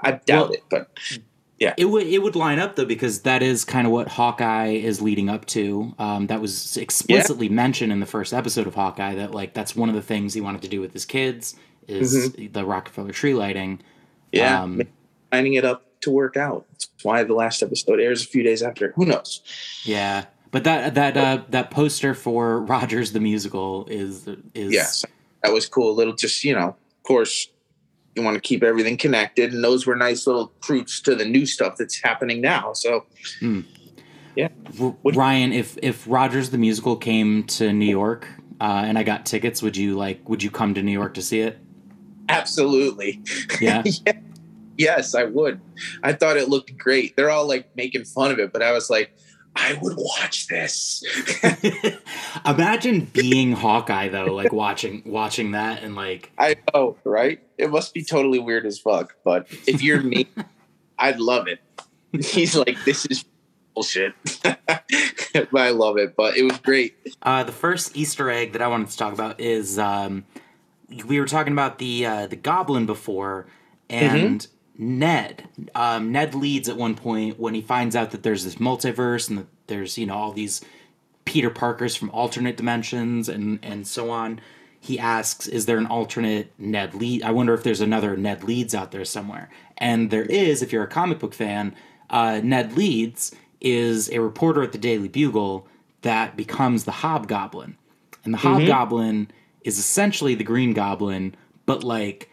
[0.00, 0.62] I doubt Well- it.
[0.70, 0.90] But
[1.58, 4.72] yeah, It would it would line up though because that is kind of what Hawkeye
[4.72, 5.94] is leading up to.
[5.98, 9.88] Um, that was explicitly mentioned in the first episode of Hawkeye that like that's one
[9.88, 11.54] of the things he wanted to do with his kids
[11.88, 13.80] is the Rockefeller tree lighting.
[14.32, 14.82] yeah, Um,
[15.32, 16.66] lining it up to work out.
[16.72, 18.92] That's why the last episode airs a few days after.
[18.96, 19.40] Who knows?
[19.84, 25.04] Yeah, but that that uh, that poster for Rogers the musical is is Yes,
[25.42, 25.90] that was cool.
[25.90, 27.48] A little, just you know, of course,
[28.14, 31.46] you want to keep everything connected, and those were nice little fruits to the new
[31.46, 32.72] stuff that's happening now.
[32.72, 33.06] So
[34.80, 38.26] R- Ryan, if if Rogers the musical came to New York
[38.60, 41.22] uh, and I got tickets, would you like would you come to New York to
[41.22, 41.58] see it?
[42.28, 43.22] absolutely,
[43.60, 43.82] Yeah.
[44.78, 45.60] yes, I would.
[46.02, 47.16] I thought it looked great.
[47.16, 49.16] They're all like making fun of it, but I was like,
[49.56, 51.02] I would watch this.
[52.46, 57.40] Imagine being Hawkeye though, like watching watching that and like I know, right?
[57.56, 60.28] It must be totally weird as fuck, but if you're me,
[60.98, 61.60] I'd love it.
[62.12, 63.24] He's like, this is
[63.74, 64.14] bullshit.
[64.42, 66.96] but I love it, but it was great.
[67.22, 70.26] uh, the first Easter egg that I wanted to talk about is um,
[71.06, 73.46] we were talking about the uh, the Goblin before,
[73.88, 74.46] and
[74.78, 75.48] Ned.
[75.74, 79.38] Um, Ned Leeds at one point when he finds out that there's this multiverse and
[79.38, 80.62] that there's you know all these
[81.24, 84.40] Peter Parkers from alternate dimensions and and so on.
[84.78, 87.22] He asks, "Is there an alternate Ned Lead?
[87.22, 90.84] I wonder if there's another Ned Leeds out there somewhere." And there is, if you're
[90.84, 91.74] a comic book fan.
[92.08, 95.66] Uh, Ned Leeds is a reporter at the Daily Bugle
[96.02, 97.76] that becomes the Hobgoblin,
[98.24, 99.28] and the Hobgoblin
[99.62, 101.34] is essentially the Green Goblin,
[101.66, 102.30] but like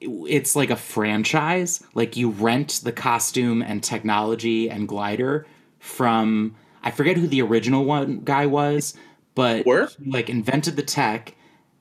[0.00, 1.82] it's like a franchise.
[1.94, 5.46] Like you rent the costume and technology and glider
[5.78, 8.94] from I forget who the original one guy was,
[9.34, 9.66] but
[10.04, 11.34] like invented the tech,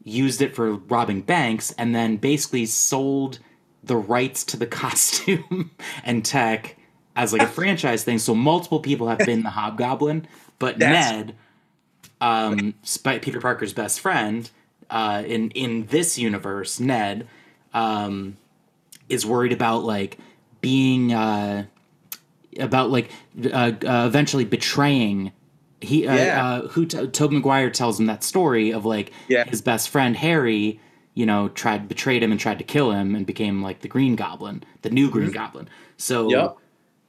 [0.04, 3.40] used it for robbing banks, and then basically sold
[3.84, 5.72] the rights to the costume
[6.04, 6.78] and tech
[7.16, 8.18] as like a franchise thing.
[8.20, 11.36] So multiple people have been the Hobgoblin, but That's- Ned,
[12.22, 12.74] um,
[13.22, 14.50] Peter Parker's best friend,
[14.90, 17.28] uh, in in this universe, Ned,
[17.76, 18.38] um,
[19.10, 20.18] is worried about like
[20.62, 21.66] being uh,
[22.60, 23.12] about like
[23.46, 25.32] uh, uh, eventually betraying.
[25.82, 26.46] He uh, Yeah.
[26.46, 29.44] uh, who t- Tobey Maguire tells him that story of like Yeah.
[29.48, 30.80] his best friend Harry,
[31.14, 34.16] you know, tried betrayed him and tried to kill him and became like the Green
[34.16, 35.68] Goblin, the new Green Goblin.
[35.98, 36.58] So Yep.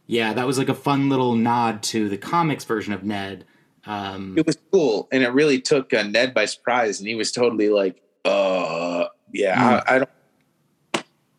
[0.09, 3.45] yeah, that was like a fun little nod to the comics version of Ned.
[3.87, 7.31] Um, It was cool, and it really took uh, Ned by surprise, and he was
[7.31, 10.11] totally like, "Uh, yeah, I, I don't,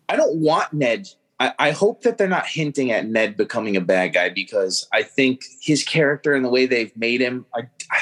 [0.09, 1.07] I don't want Ned."
[1.39, 5.03] I, I hope that they're not hinting at Ned becoming a bad guy because I
[5.03, 8.01] think his character and the way they've made him, I, I,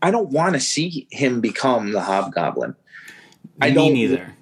[0.00, 2.74] I don't want to see him become the Hobgoblin.
[3.60, 4.34] I don't- neither.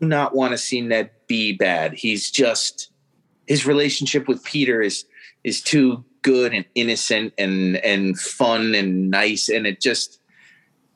[0.00, 1.92] do not want to see Ned be bad.
[1.94, 2.90] He's just
[3.46, 5.04] his relationship with Peter is
[5.44, 10.20] is too good and innocent and and fun and nice and it just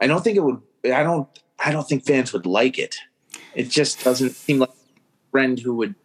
[0.00, 1.28] I don't think it would I don't
[1.64, 2.96] I don't think fans would like it.
[3.54, 4.70] It just doesn't seem like
[5.32, 5.96] friend who would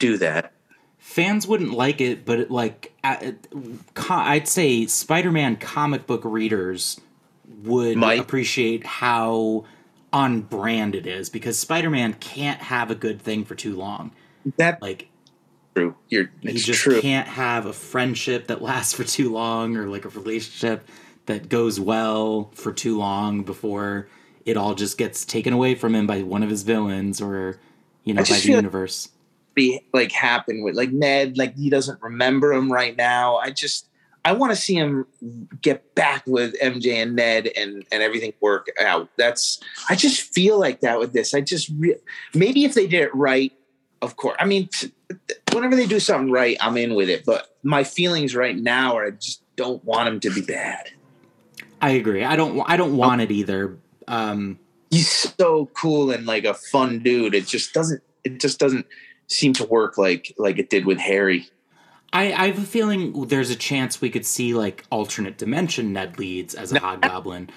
[0.00, 0.54] do that.
[0.98, 3.32] fans wouldn't like it, but it, like uh,
[4.08, 7.00] I'd say Spider-Man comic book readers
[7.46, 8.20] would Might.
[8.20, 9.64] appreciate how
[10.12, 14.12] on brand it is because Spider-Man can't have a good thing for too long.
[14.56, 15.08] That Like
[15.76, 15.96] true.
[16.08, 17.00] You're he just true.
[17.00, 20.88] can't have a friendship that lasts for too long or like a relationship
[21.26, 24.08] that goes well for too long before
[24.44, 27.60] it all just gets taken away from him by one of his villains or
[28.04, 29.08] you know I by the feel like- universe.
[29.54, 33.36] be like happen with like Ned, like he doesn't remember him right now.
[33.36, 33.86] I just
[34.24, 35.06] I want to see him
[35.62, 39.08] get back with MJ and Ned and and everything work out.
[39.16, 41.34] That's I just feel like that with this.
[41.34, 41.96] I just re-
[42.34, 43.52] maybe if they did it right,
[44.02, 44.36] of course.
[44.38, 44.92] I mean, t-
[45.52, 47.24] whenever they do something right, I'm in with it.
[47.24, 50.90] But my feelings right now are I just don't want him to be bad.
[51.82, 52.22] I agree.
[52.24, 53.78] I don't I don't want it either.
[54.06, 54.58] Um
[54.90, 57.34] He's so cool and like a fun dude.
[57.34, 58.02] It just doesn't.
[58.24, 58.86] It just doesn't
[59.28, 61.48] seem to work like like it did with Harry.
[62.12, 66.18] I, I have a feeling there's a chance we could see like alternate dimension Ned
[66.18, 67.50] Leeds as a hobgoblin.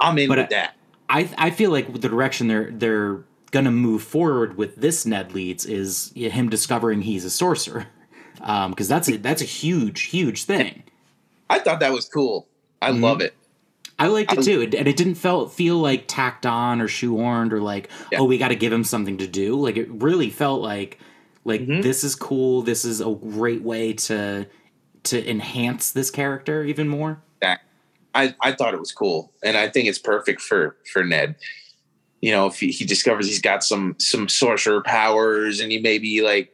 [0.00, 0.76] I'm in But with I- that.
[1.08, 5.64] I I feel like the direction they're they're gonna move forward with this Ned Leeds
[5.64, 7.86] is him discovering he's a sorcerer,
[8.40, 10.82] Um because that's a that's a huge huge thing.
[11.48, 12.48] I thought that was cool.
[12.82, 13.00] I Mhm.
[13.00, 13.34] love it.
[13.98, 17.60] I liked it too, and it didn't felt feel like tacked on or shoehorned or
[17.60, 18.18] like Yeah.
[18.20, 19.54] oh we got to give him something to do.
[19.54, 20.98] Like it really felt like
[21.44, 21.82] like Mhm.
[21.82, 22.62] this is cool.
[22.62, 24.46] This is a great way to
[25.04, 27.20] to enhance this character even more.
[28.16, 31.34] I, I thought it was cool, and I think it's perfect for for Ned.
[32.22, 36.20] You know, if he, he discovers he's got some some sorcerer powers, and he maybe
[36.22, 36.52] like,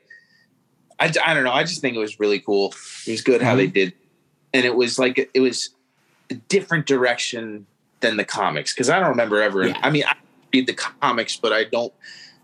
[0.98, 1.52] I, I don't know.
[1.52, 2.74] I just think it was really cool.
[3.06, 3.92] It was good how they did,
[4.54, 5.68] and it was like it was
[6.34, 7.66] different direction
[8.00, 9.66] than the comics because I don't remember ever.
[9.66, 9.78] Yeah.
[9.82, 10.14] I mean, I
[10.52, 11.92] read the comics, but I don't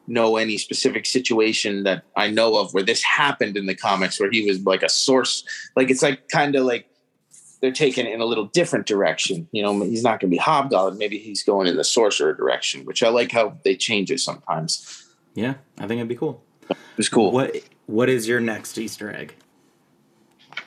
[0.07, 4.31] know any specific situation that I know of where this happened in the comics where
[4.31, 5.44] he was like a source.
[5.75, 6.88] Like it's like kind of like
[7.61, 9.49] they're taking it in a little different direction.
[9.51, 10.99] You know, he's not going to be hobgoblin.
[10.99, 15.05] Maybe he's going in the sorcerer direction, which I like how they change it sometimes.
[15.35, 16.42] Yeah, I think it'd be cool.
[16.70, 17.33] It was cool.
[17.33, 19.35] What what is your next Easter egg?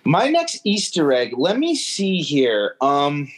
[0.10, 1.36] My next Easter egg.
[1.38, 2.76] Let me see here.
[2.82, 3.32] Um,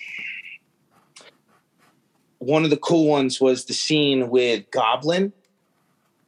[2.38, 5.34] one of the cool ones was the scene with Goblin.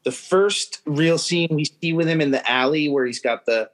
[0.04, 3.72] The first real scene we see with him in the alley where he's got the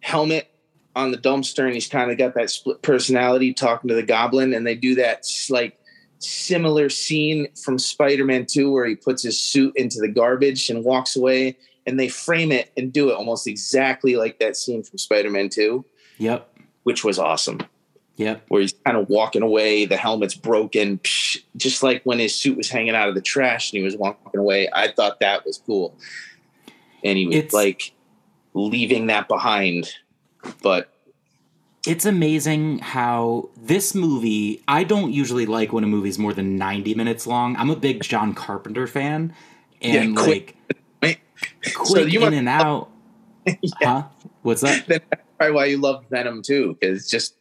[0.00, 0.52] helmet
[0.96, 4.52] on the dumpster and he's kind of got that split personality talking to the goblin
[4.52, 5.78] and they do that like
[6.18, 11.14] similar scene from Spider-Man 2 where he puts his suit into the garbage and walks
[11.14, 11.56] away
[11.86, 15.84] and they frame it and do it almost exactly like that scene from Spider-Man 2
[16.20, 16.48] Yep,
[16.84, 17.58] which was awesome
[18.16, 18.44] yep.
[18.48, 22.56] where he's kind of walking away the helmet's broken psh, just like when his suit
[22.56, 25.60] was hanging out of the trash and he was walking away I thought that was
[25.66, 25.96] cool
[27.02, 27.92] and he was It's- like
[28.54, 29.88] leaving that behind
[30.62, 30.92] but
[31.86, 34.62] It's amazing how this movie.
[34.68, 37.56] I don't usually like when a movie's more than ninety minutes long.
[37.56, 39.32] I'm a big John Carpenter fan,
[39.80, 40.56] and Yeah, quick.
[41.02, 41.20] like
[41.62, 42.90] So quick you in and out.
[43.82, 44.04] Huh?
[44.42, 45.02] What's that?
[45.40, 47.34] Probably why you love Venom too, because it's just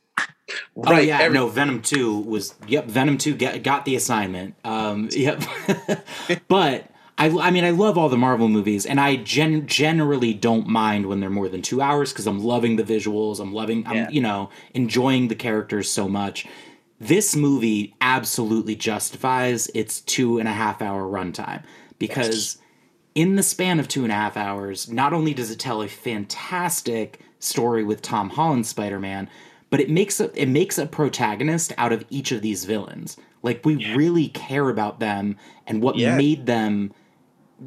[0.76, 1.47] Oh yeah, every- no.
[1.47, 2.86] Venom Two was yep.
[2.86, 4.56] Venom Two get, got the assignment.
[4.64, 5.43] Um, yep.
[6.47, 10.68] but I, I mean, I love all the Marvel movies, and I gen- generally don't
[10.68, 13.39] mind when they're more than two hours because I'm loving the visuals.
[13.39, 14.10] I'm loving, I'm yeah.
[14.10, 16.47] you know enjoying the characters so much.
[17.00, 21.64] This movie absolutely justifies its two and a half hour runtime
[22.00, 22.56] because.
[22.56, 22.58] Yes.
[23.16, 25.89] In the span of two and a half hours, not only does it tell a
[25.89, 29.30] fantastic story with Tom Holland Spider Man,
[29.70, 33.18] but it makes a it makes a protagonist out of each of these villains.
[33.42, 33.96] Like we yeah.
[33.96, 36.18] really care about them and what yeah.
[36.18, 36.94] made them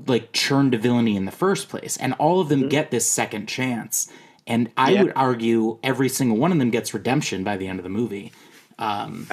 [0.07, 1.97] like churn to villainy in the first place.
[1.97, 2.69] And all of them mm-hmm.
[2.69, 4.11] get this second chance.
[4.47, 5.03] And I yeah.
[5.03, 8.33] would argue every single one of them gets redemption by the end of the movie.
[8.79, 9.29] Um,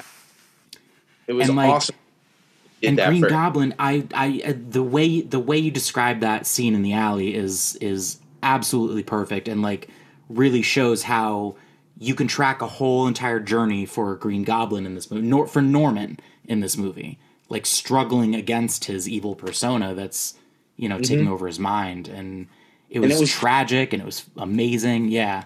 [1.26, 1.96] it was like, awesome.
[2.82, 6.74] and Green for- Goblin, I, I, uh, the way the way you describe that scene
[6.74, 9.88] in the alley is is absolutely perfect, and like
[10.30, 11.56] really shows how
[11.98, 15.60] you can track a whole entire journey for Green Goblin in this movie, nor for
[15.60, 17.18] Norman in this movie,
[17.48, 20.34] like struggling against his evil persona that's
[20.80, 21.02] you know, mm-hmm.
[21.02, 22.08] taking over his mind.
[22.08, 22.48] And
[22.88, 25.08] it was, and it was tragic and it was amazing.
[25.08, 25.44] Yeah.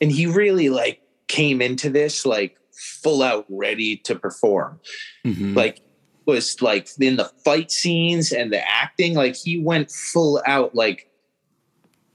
[0.00, 4.80] And he really like came into this like full out ready to perform.
[5.26, 5.54] Mm-hmm.
[5.54, 5.80] Like
[6.24, 10.74] was like in the fight scenes and the acting, like he went full out.
[10.74, 11.10] Like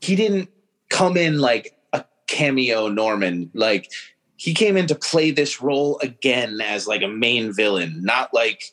[0.02, 0.50] he didn't
[0.90, 1.78] come in like
[2.30, 3.50] cameo Norman.
[3.54, 3.92] Like
[4.38, 8.64] he came in to play this role again as like a main villain, not like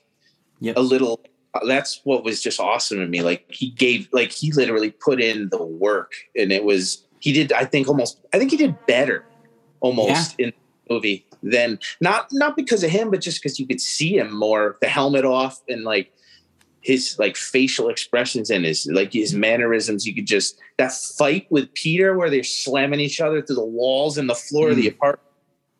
[0.61, 0.77] yep.
[0.77, 1.21] a little
[1.67, 3.23] that's what was just awesome to me.
[3.23, 7.53] Like he gave, like he literally put in the work, and it was he did.
[7.53, 8.21] I think almost.
[8.33, 9.25] I think he did better,
[9.81, 10.47] almost yeah.
[10.47, 10.53] in
[10.87, 14.35] the movie than not not because of him, but just because you could see him
[14.37, 14.77] more.
[14.81, 16.13] The helmet off and like
[16.81, 20.07] his like facial expressions and his like his mannerisms.
[20.07, 24.19] You could just that fight with Peter where they're slamming each other through the walls
[24.19, 24.71] and the floor mm.
[24.73, 24.95] of the mm.
[24.95, 25.23] apartment.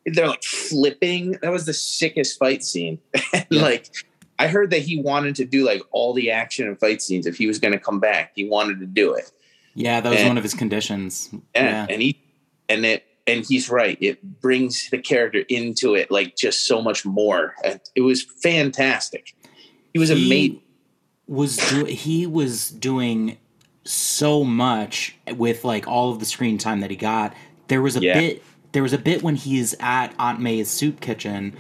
[0.07, 1.33] They're like flipping.
[1.43, 2.99] That was the sickest fight scene.
[3.35, 3.43] yeah.
[3.51, 3.91] like
[4.39, 7.37] I heard that he wanted to do like all the action and fight scenes if
[7.37, 8.33] he was going to come back.
[8.35, 9.31] He wanted to do it.
[9.75, 11.29] Yeah, that was and, one of his conditions.
[11.55, 12.19] Yeah, yeah, and he
[12.69, 13.99] and it and he's right.
[14.01, 17.55] It brings the character into it like just so much more.
[17.95, 19.35] It was fantastic.
[19.93, 20.63] He was he amazing.
[21.27, 23.39] Was do, he was doing
[23.89, 27.35] so much with like all of the screen time that he got.
[27.69, 28.19] There was a yeah.
[28.19, 28.43] bit.
[28.73, 31.57] There was a bit when he's at Aunt May's soup kitchen,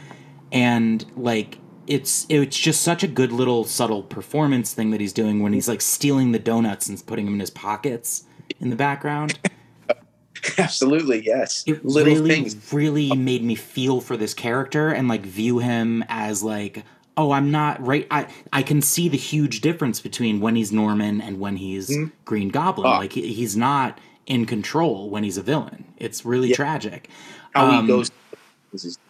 [0.53, 5.43] and like it's it's just such a good little subtle performance thing that he's doing
[5.43, 8.25] when he's like stealing the donuts and putting them in his pockets
[8.61, 9.39] in the background.
[10.59, 11.65] Absolutely, yes.
[11.67, 16.05] It little really, things really made me feel for this character and like view him
[16.09, 16.85] as like,
[17.17, 18.07] oh, I'm not right.
[18.11, 22.11] I I can see the huge difference between when he's Norman and when he's mm-hmm.
[22.25, 22.87] Green Goblin.
[22.87, 22.99] Oh.
[22.99, 25.85] Like he, he's not in control when he's a villain.
[25.97, 26.57] It's really yeah.
[26.57, 27.09] tragic.
[27.55, 28.11] How um, he goes,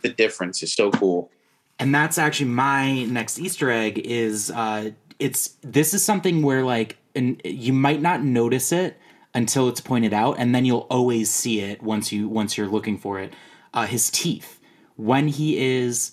[0.02, 1.30] the difference is so cool
[1.78, 3.98] and that's actually my next Easter egg.
[3.98, 8.98] Is uh, it's this is something where like, and you might not notice it
[9.34, 12.98] until it's pointed out, and then you'll always see it once you once you're looking
[12.98, 13.32] for it.
[13.74, 14.60] Uh, his teeth
[14.96, 16.12] when he is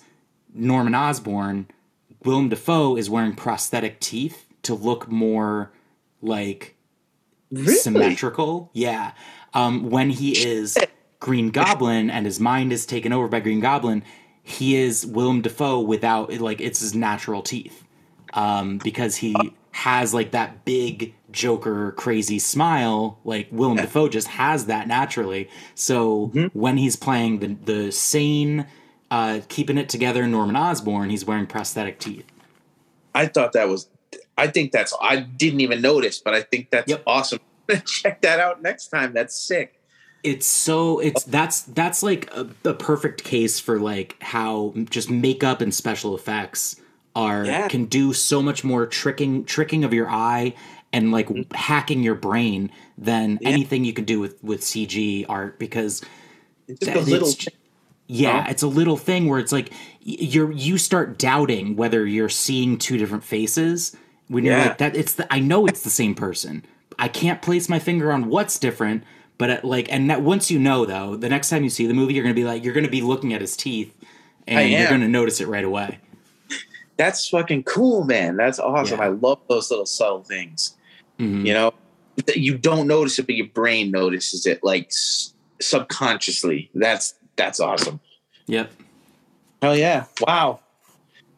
[0.52, 1.66] Norman Osborn,
[2.24, 5.72] Willem Dafoe is wearing prosthetic teeth to look more
[6.22, 6.74] like
[7.50, 7.74] really?
[7.74, 8.70] symmetrical.
[8.72, 9.12] Yeah.
[9.52, 10.76] Um, when he is
[11.20, 14.02] Green Goblin and his mind is taken over by Green Goblin,
[14.42, 17.84] he is Willem Dafoe without like it's his natural teeth,
[18.34, 19.34] um, because he
[19.70, 23.18] has like that big Joker crazy smile.
[23.24, 23.84] Like Willem yeah.
[23.84, 25.48] Dafoe just has that naturally.
[25.74, 26.58] So mm-hmm.
[26.58, 28.66] when he's playing the the sane,
[29.14, 32.26] uh, keeping it together Norman Osborn, he's wearing prosthetic teeth.
[33.14, 33.88] I thought that was.
[34.36, 34.92] I think that's.
[35.00, 37.04] I didn't even notice, but I think that's yep.
[37.06, 37.38] awesome.
[37.86, 39.12] Check that out next time.
[39.12, 39.80] That's sick
[40.24, 45.60] it's so it's that's that's like a, a, perfect case for like how just makeup
[45.60, 46.80] and special effects
[47.14, 47.68] are yeah.
[47.68, 50.54] can do so much more tricking tricking of your eye
[50.94, 51.54] and like mm-hmm.
[51.54, 53.50] hacking your brain than yeah.
[53.50, 56.02] anything you can do with with CG art because
[56.68, 57.28] it's just a little
[58.06, 62.76] yeah, it's a little thing where it's like you're you start doubting whether you're seeing
[62.76, 63.96] two different faces
[64.28, 66.64] when you're like that it's the I know it's the same person.
[66.98, 69.04] I can't place my finger on what's different,
[69.38, 71.94] but uh, like, and that once you know though, the next time you see the
[71.94, 73.94] movie, you're gonna be like, you're gonna be looking at his teeth,
[74.46, 75.98] and you're gonna notice it right away.
[76.96, 78.36] That's fucking cool, man.
[78.36, 78.98] That's awesome.
[78.98, 79.06] Yeah.
[79.06, 80.76] I love those little subtle things.
[81.18, 81.46] Mm-hmm.
[81.46, 81.74] You know,
[82.34, 84.92] you don't notice it, but your brain notices it like
[85.60, 86.70] subconsciously.
[86.74, 88.00] That's that's awesome.
[88.46, 88.70] Yep.
[89.62, 90.04] Hell yeah!
[90.20, 90.60] Wow.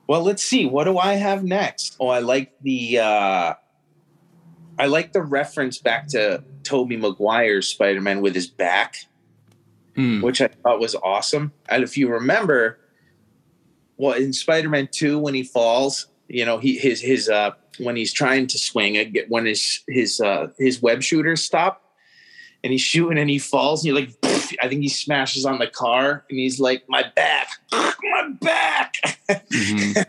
[0.08, 0.66] Well, let's see.
[0.66, 1.96] What do I have next?
[2.00, 3.54] Oh, I like the uh
[4.78, 8.96] I like the reference back to Tobey Maguire's Spider-Man with his back.
[9.96, 10.22] Mm.
[10.22, 11.52] which I thought was awesome.
[11.70, 12.78] And if you remember,
[13.96, 18.12] well, in Spider-Man Two, when he falls, you know, he his his uh when he's
[18.12, 21.82] trying to swing, get- when his his uh his web shooters stop,
[22.62, 24.20] and he's shooting and he falls, and you're like,
[24.62, 28.94] I think he smashes on the car, and he's like, my back, my back.
[29.50, 30.04] Mhm.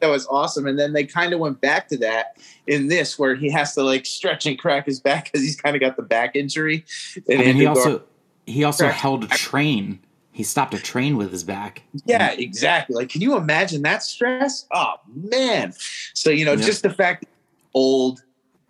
[0.00, 0.66] That was awesome.
[0.66, 2.38] And then they kind of went back to that
[2.68, 5.74] in this, where he has to like stretch and crack his back because he's kind
[5.74, 6.84] of got the back injury.
[7.28, 8.02] And he Gar- also
[8.46, 9.98] he also held a train.
[10.30, 11.82] He stopped a train with his back.
[12.06, 12.94] Yeah, exactly.
[12.96, 14.66] Like, can you imagine that stress?
[14.72, 15.74] Oh man.
[16.14, 16.64] So you know, Yeah.
[16.64, 17.30] just the fact that
[17.74, 18.22] old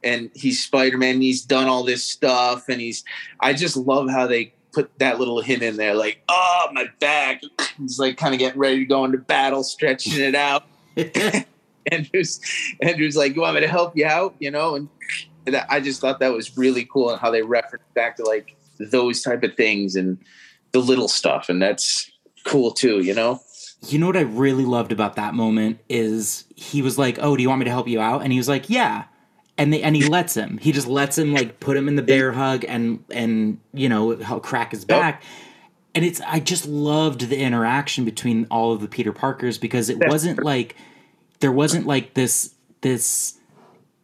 [0.02, 3.04] and he's Spider Man, he's done all this stuff, and he's.
[3.40, 7.42] I just love how they put that little hint in there, like, oh my back.
[7.78, 10.64] He's like kind of getting ready to go into battle, stretching it out.
[11.90, 12.40] Andrew's
[12.80, 14.34] Andrew's like, you want me to help you out?
[14.38, 14.88] You know, and,
[15.46, 18.56] and I just thought that was really cool and how they referenced back to like
[18.78, 20.18] those type of things and
[20.72, 22.10] the little stuff, and that's
[22.44, 23.00] cool too.
[23.00, 23.40] You know.
[23.88, 27.42] You know what I really loved about that moment is he was like, "Oh, do
[27.42, 29.04] you want me to help you out?" And he was like, "Yeah."
[29.58, 30.58] And they and he lets him.
[30.58, 34.10] He just lets him like put him in the bear hug and and you know
[34.16, 35.22] he'll crack his back.
[35.94, 39.98] And it's I just loved the interaction between all of the Peter Parkers because it
[40.08, 40.74] wasn't like
[41.40, 43.34] there wasn't like this this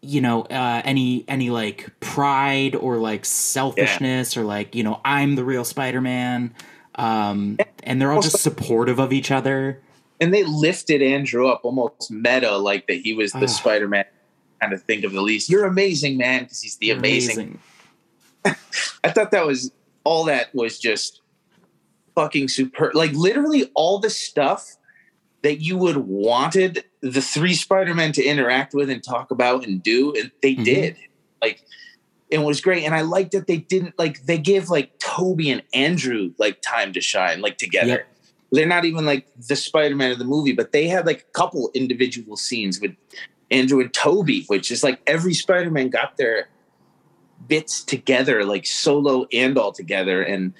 [0.02, 5.34] you know uh, any any like pride or like selfishness or like you know I'm
[5.34, 6.54] the real Spider-Man.
[6.94, 9.80] Um, and they're all just supportive of each other.
[10.20, 13.46] and they lifted Andrew up almost meta, like that he was the Ah.
[13.46, 14.04] Spider Man
[14.60, 15.48] kind of think of the least.
[15.48, 17.58] You're amazing, man, because he's the amazing.
[18.44, 19.72] I thought that was
[20.04, 21.20] all that was just
[22.14, 22.90] fucking super.
[22.94, 24.76] Like literally all the stuff
[25.42, 29.82] that you would wanted the three Spider Men to interact with and talk about and
[29.82, 30.64] do, and they Mhm.
[30.64, 30.96] did.
[31.40, 31.62] Like
[32.30, 35.62] it was great, and I liked that they didn't like they give like Tobey and
[35.72, 38.06] Andrew like time to shine like together Yep.
[38.52, 41.70] they're not even like the Spider-Man of the movie, but they had like a couple
[41.74, 42.94] individual scenes with
[43.50, 46.48] Andrew and Tobey, which is like every Spider-Man got their
[47.46, 50.52] bits together, like solo and all together, and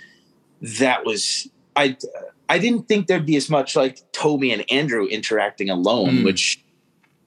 [0.60, 1.96] that was I.
[2.50, 6.24] I didn't think there'd be as much like Tobey and Andrew interacting alone, Mm.
[6.24, 6.64] which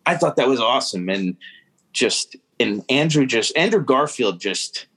[0.06, 1.38] I thought that was awesome, and
[1.94, 4.88] just and Andrew just Andrew Garfield just.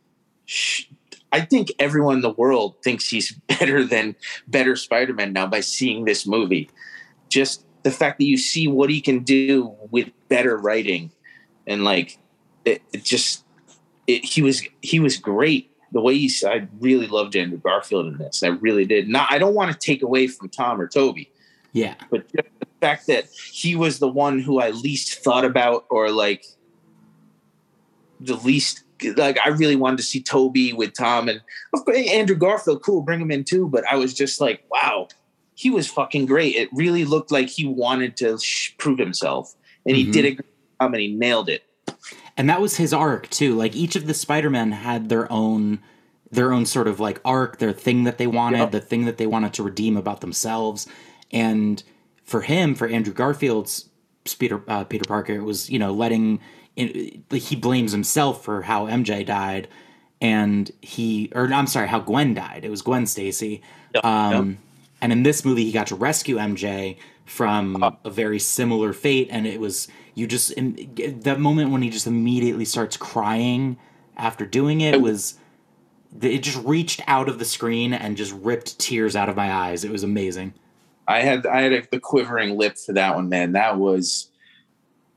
[0.47, 0.85] sh-
[1.33, 4.15] I think everyone in the world thinks he's better than
[4.47, 6.71] better Spider-Man now by seeing this movie.
[7.29, 11.13] Just the fact that you see what he can do with better writing,
[11.67, 12.19] and like
[12.65, 13.45] it, it just
[14.07, 15.71] it, he was he was great.
[15.93, 18.43] The way he's, I really loved Andrew Garfield in this.
[18.43, 19.09] I really did.
[19.09, 21.31] Not, I don't want to take away from Tom or Tobey,
[21.73, 21.95] Yeah.
[22.11, 26.11] but just the fact that he was the one who I least thought about, or
[26.11, 26.45] like
[28.19, 28.83] the least
[29.17, 31.41] like I really wanted to see Tobey with Tom and
[31.75, 32.83] of course, Andrew Garfield.
[32.83, 33.69] Cool, bring him in too.
[33.69, 35.09] But I was just like, wow,
[35.55, 36.55] he was fucking great.
[36.57, 39.55] It really looked like he wanted to sh- prove himself,
[39.87, 40.13] and he Mhm.
[40.13, 40.37] did it.
[40.81, 41.63] job, and he nailed it.
[42.37, 45.79] and that was his arc too like each of the spider-men had their own
[46.33, 48.71] their own sort of like arc their thing that they wanted Yep.
[48.73, 50.89] the thing that they wanted to redeem about themselves
[51.31, 51.83] and
[52.25, 53.89] for him for andrew garfield's
[54.39, 56.41] peter uh, peter parker it was you know letting
[56.75, 59.69] in, he blames himself for how mj died
[60.21, 63.63] and he or i'm sorry how gwen died it was gwen stacy
[63.95, 64.59] Yep, um
[65.05, 66.97] and in this movie he got to rescue mj
[67.27, 71.91] from a very similar fate and it was you just in that moment when he
[71.91, 73.77] just immediately starts crying
[74.17, 75.39] after doing it was
[76.23, 79.85] it just reached out of the screen and just ripped tears out of my eyes
[79.85, 80.55] it was amazing
[81.07, 83.53] I had I had a, the quivering lip for that one, man.
[83.53, 84.31] That was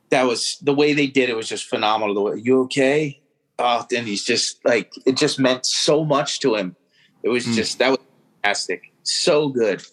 [0.10, 2.14] that was the way they did it was just phenomenal.
[2.14, 3.22] The way you okay?
[3.58, 6.76] Oh, and he's just like it just meant so much to him.
[7.24, 7.56] It was Mm.
[7.56, 8.00] just that was
[8.44, 9.84] fantastic, so good.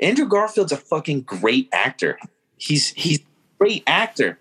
[0.00, 2.18] Andrew Garfield's a fucking great actor.
[2.58, 3.22] He's he's a
[3.58, 4.38] great actor.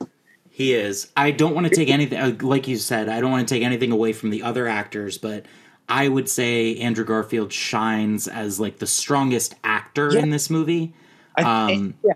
[0.49, 1.11] He is.
[1.17, 3.63] I don't want to take anything, uh, like you said, I don't want to take
[3.63, 5.45] anything away from the other actors, but
[5.89, 10.21] I would say Andrew Garfield shines as like the strongest actor Yeah.
[10.21, 10.93] in this movie.
[11.37, 12.13] I, Um, yeah.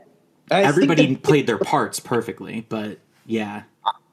[0.50, 3.64] I Everybody that- played their parts perfectly, but yeah.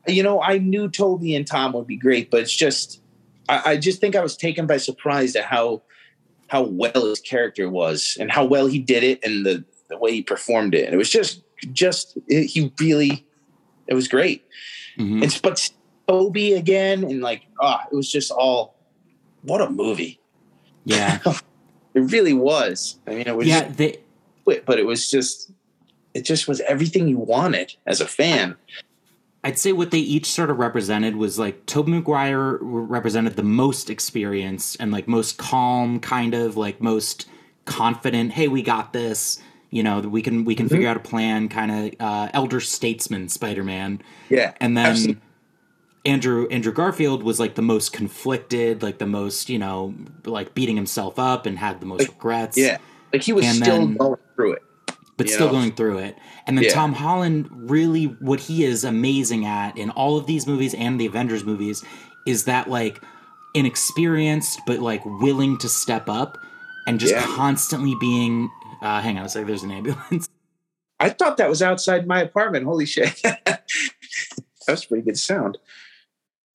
[0.08, 3.00] you know, I knew Tobey and Tom would be great, but it's just,
[3.48, 5.82] I, I just think I was taken by surprise at how
[6.48, 10.12] how well his character was and how well he did it and the the way
[10.12, 10.84] he performed it.
[10.84, 11.42] And it was just,
[11.72, 13.24] just it, he really,
[13.86, 14.44] it was great.
[14.98, 15.22] Mhm.
[15.22, 15.70] And but
[16.08, 18.76] Tobey again, and like, ah, it was just all,
[19.42, 20.20] what a movie!
[20.84, 21.20] Yeah.
[21.94, 22.98] It really was.
[23.06, 23.68] I mean, it was, yeah.
[23.68, 23.96] They,
[24.44, 25.50] but it was just,
[26.12, 28.54] it just was everything you wanted as a fan.
[29.46, 33.90] I'd say what they each sort of represented was like Tobey Maguire represented the most
[33.90, 37.28] experienced and like most calm, kind of like most
[37.64, 38.32] confident.
[38.32, 39.38] Hey, we got this.
[39.70, 40.74] You know, we can we can mm-hmm.
[40.74, 41.48] figure out a plan.
[41.48, 44.02] Kind of uh, elder statesman Spider Man.
[44.28, 44.86] Yeah, and then.
[44.86, 45.22] Absolutely.
[46.04, 49.94] Andrew Andrew Garfield was like the most conflicted, like the most, you know,
[50.24, 52.56] like beating himself up and had the most like, regrets.
[52.56, 52.78] Yeah.
[53.12, 54.62] Like he was and still then, going through it.
[55.16, 55.52] But still know?
[55.52, 56.18] going through it.
[56.46, 56.72] And then yeah.
[56.72, 61.06] Tom Holland really what he is amazing at in all of these movies and the
[61.06, 61.82] Avengers movies
[62.26, 63.02] is that like
[63.54, 66.36] inexperienced but like willing to step up
[66.86, 67.24] and just yeah.
[67.24, 68.50] constantly being
[68.82, 70.28] uh hang on a second, there's an ambulance.
[71.00, 72.66] I thought that was outside my apartment.
[72.66, 73.20] Holy shit.
[73.22, 73.64] that
[74.68, 75.58] was pretty good sound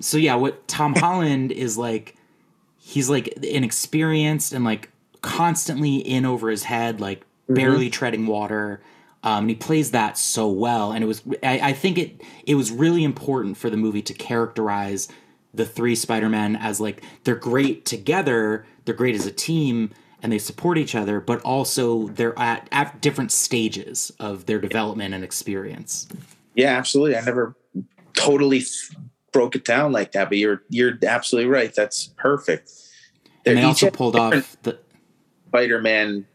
[0.01, 2.15] so yeah, what Tom Holland is like,
[2.77, 4.89] he's like inexperienced and like
[5.21, 7.61] constantly in over his head, like mm-hmm.
[7.61, 8.81] barely treading water.
[9.23, 10.91] Um, and he plays that so well.
[10.91, 14.13] And it was, I, I, think it, it was really important for the movie to
[14.13, 15.07] characterize
[15.53, 18.65] the three Spider-Men as like, they're great together.
[18.85, 19.91] They're great as a team
[20.23, 25.13] and they support each other, but also they're at, at different stages of their development
[25.13, 26.07] and experience.
[26.55, 27.17] Yeah, absolutely.
[27.17, 27.55] I never
[28.13, 28.63] totally
[29.31, 31.73] broke it down like that, but you're you're absolutely right.
[31.73, 32.71] That's perfect.
[33.43, 34.77] They're and they also pulled off the
[35.47, 36.27] Spider-Man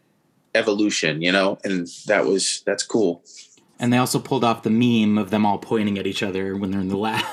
[0.57, 3.23] evolution, you know, and that was that's cool.
[3.79, 6.71] And they also pulled off the meme of them all pointing at each other when
[6.71, 7.23] they're in the lab.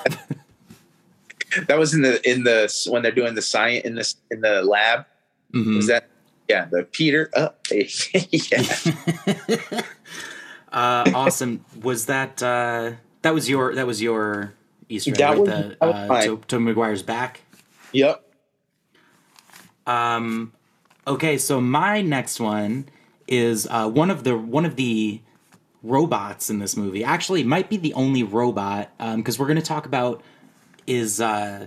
[1.66, 4.62] that was in the in the when they're doing the science in this in the
[4.62, 5.06] lab.
[5.52, 5.76] Mm-hmm.
[5.76, 6.08] Was that
[6.48, 7.30] yeah the Peter?
[7.34, 8.62] Oh, yeah.
[10.72, 11.64] uh, awesome.
[11.82, 14.54] Was that uh, that was your that was your
[14.88, 15.38] Easter egg, that right?
[15.38, 17.40] Was, the, uh, to, to Maguire's back.
[17.92, 18.20] Yep.
[19.86, 20.52] Um,
[21.06, 22.86] okay, so my next one
[23.26, 25.20] is uh, one of the one of the
[25.82, 27.04] robots in this movie.
[27.04, 30.22] Actually, it might be the only robot because um, we're going to talk about
[30.86, 31.66] is uh,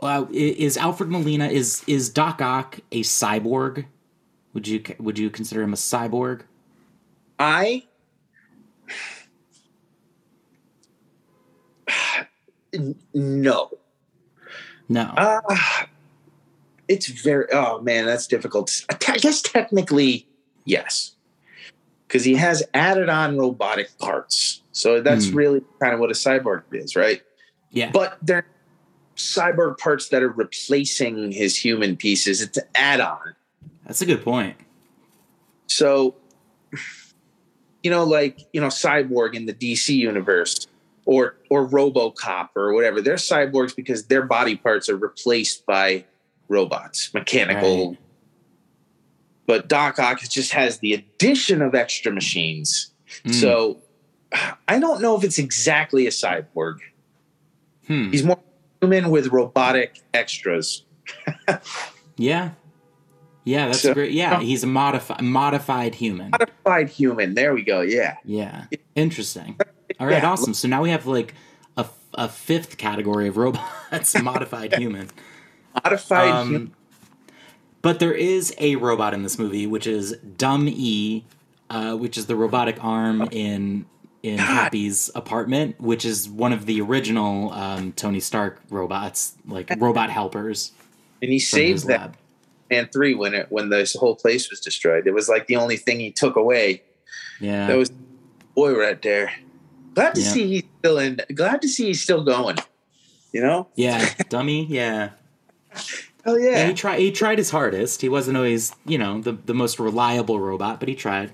[0.00, 3.86] uh, is Alfred Molina is is Doc Ock a cyborg?
[4.52, 6.42] Would you would you consider him a cyborg?
[7.38, 7.84] I
[13.14, 13.70] no.
[14.88, 15.02] No.
[15.16, 15.40] Uh,
[16.88, 18.84] it's very, oh man, that's difficult.
[19.08, 20.28] I guess technically,
[20.64, 21.16] yes.
[22.06, 24.62] Because he has added on robotic parts.
[24.72, 25.34] So that's mm.
[25.34, 27.22] really kind of what a cyborg is, right?
[27.70, 27.90] Yeah.
[27.92, 28.46] But they're
[29.16, 32.42] cyborg parts that are replacing his human pieces.
[32.42, 33.34] It's an add on.
[33.86, 34.56] That's a good point.
[35.66, 36.14] So,
[37.82, 40.66] you know, like, you know, Cyborg in the DC universe
[41.06, 43.00] or or RoboCop or whatever.
[43.00, 46.04] They're cyborgs because their body parts are replaced by
[46.48, 47.90] robots, mechanical.
[47.90, 47.98] Right.
[49.46, 52.90] But Doc Ock just has the addition of extra machines.
[53.24, 53.34] Mm.
[53.34, 53.80] So
[54.68, 56.78] I don't know if it's exactly a cyborg.
[57.86, 58.10] Hmm.
[58.10, 58.40] He's more
[58.80, 60.84] human with robotic extras.
[62.16, 62.52] yeah.
[63.44, 64.12] Yeah, that's so, great.
[64.12, 66.30] Yeah, he's a modified modified human.
[66.30, 67.34] Modified human.
[67.34, 67.82] There we go.
[67.82, 68.16] Yeah.
[68.24, 68.64] Yeah.
[68.94, 69.58] Interesting.
[70.00, 70.30] All right, yeah.
[70.30, 70.54] awesome.
[70.54, 71.34] So now we have like
[71.76, 75.10] a, a fifth category of robots, modified human.
[75.74, 76.74] Modified um, human.
[77.84, 81.22] But there is a robot in this movie, which is Dumb E,
[81.68, 83.84] uh, which is the robotic arm in
[84.22, 84.46] in God.
[84.46, 90.72] Happy's apartment, which is one of the original um, Tony Stark robots, like robot helpers.
[91.20, 92.14] And he saves that
[92.70, 95.06] and three when it when this whole place was destroyed.
[95.06, 96.82] It was like the only thing he took away.
[97.38, 97.92] Yeah, that was
[98.54, 99.30] boy right there.
[99.94, 100.28] Glad to yeah.
[100.30, 101.20] see he's still in.
[101.34, 102.56] Glad to see he's still going.
[103.32, 103.68] You know?
[103.74, 104.64] Yeah, dummy.
[104.64, 105.10] Yeah.
[106.24, 106.50] Hell yeah.
[106.50, 106.68] yeah.
[106.68, 106.98] He tried.
[107.00, 108.00] He tried his hardest.
[108.00, 111.32] He wasn't always, you know, the the most reliable robot, but he tried.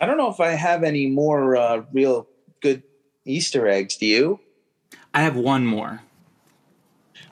[0.00, 2.26] I don't know if I have any more uh, real
[2.60, 2.82] good
[3.24, 3.96] Easter eggs.
[3.96, 4.40] Do you?
[5.12, 6.02] I have one more.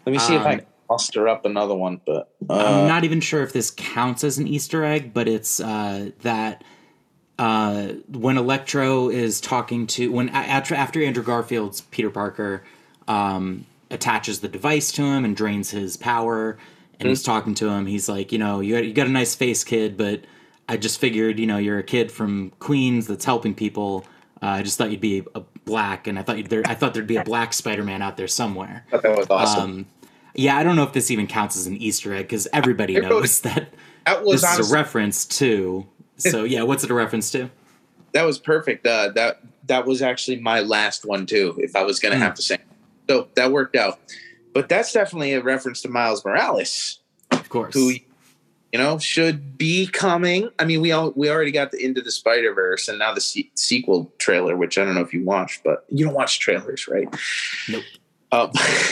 [0.07, 2.01] Let me see um, if I um, can muster up another one.
[2.05, 5.61] But uh, I'm not even sure if this counts as an Easter egg, but it's
[5.61, 6.63] uh, that
[7.39, 12.63] uh, when Electro is talking to when after after Andrew Garfield's Peter Parker
[13.09, 16.59] um, attaches the device to him and drains his power,
[17.03, 17.87] and he's talking to him.
[17.87, 20.23] He's like, you know, you got, you got a nice face, kid, but
[20.69, 24.05] I just figured, you know, you're a kid from Queens that's helping people.
[24.43, 27.07] Uh, I just thought you'd be a black, and I thought there, I thought there'd
[27.07, 28.85] be a black Spider-Man out there somewhere.
[28.91, 29.63] That was awesome.
[29.63, 29.87] Um,
[30.35, 33.41] yeah, I don't know if this even counts as an Easter egg because everybody knows
[33.43, 33.73] that,
[34.07, 35.87] that was this honestly, is a reference to
[36.31, 37.51] so yeah, what's it a reference to?
[38.13, 38.87] That was perfect.
[38.87, 41.55] Uh, that that was actually my last one too.
[41.59, 42.23] If I was going to mm.
[42.23, 42.59] have to say,
[43.09, 43.99] so that worked out.
[44.53, 47.01] But that's definitely a reference to Miles Morales,
[47.31, 47.91] of course, who
[48.73, 50.49] you know, should be coming.
[50.59, 53.21] I mean, we all we already got the Into the Spider Verse and now the
[53.21, 56.89] se- sequel trailer, which I don't know if you watched, but you don't watch trailers,
[56.89, 57.07] right?
[57.69, 57.85] Nope.
[58.31, 58.49] Uh,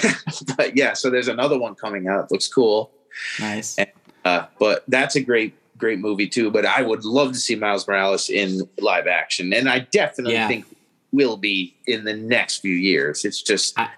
[0.56, 2.24] but yeah, so there's another one coming out.
[2.24, 2.90] It looks cool.
[3.38, 3.78] Nice.
[4.26, 6.50] Uh, but that's a great, great movie too.
[6.50, 10.48] But I would love to see Miles Morales in live action, and I definitely Yeah.
[10.48, 10.66] think
[11.10, 13.24] will be in the next few years.
[13.24, 13.90] It's just, I-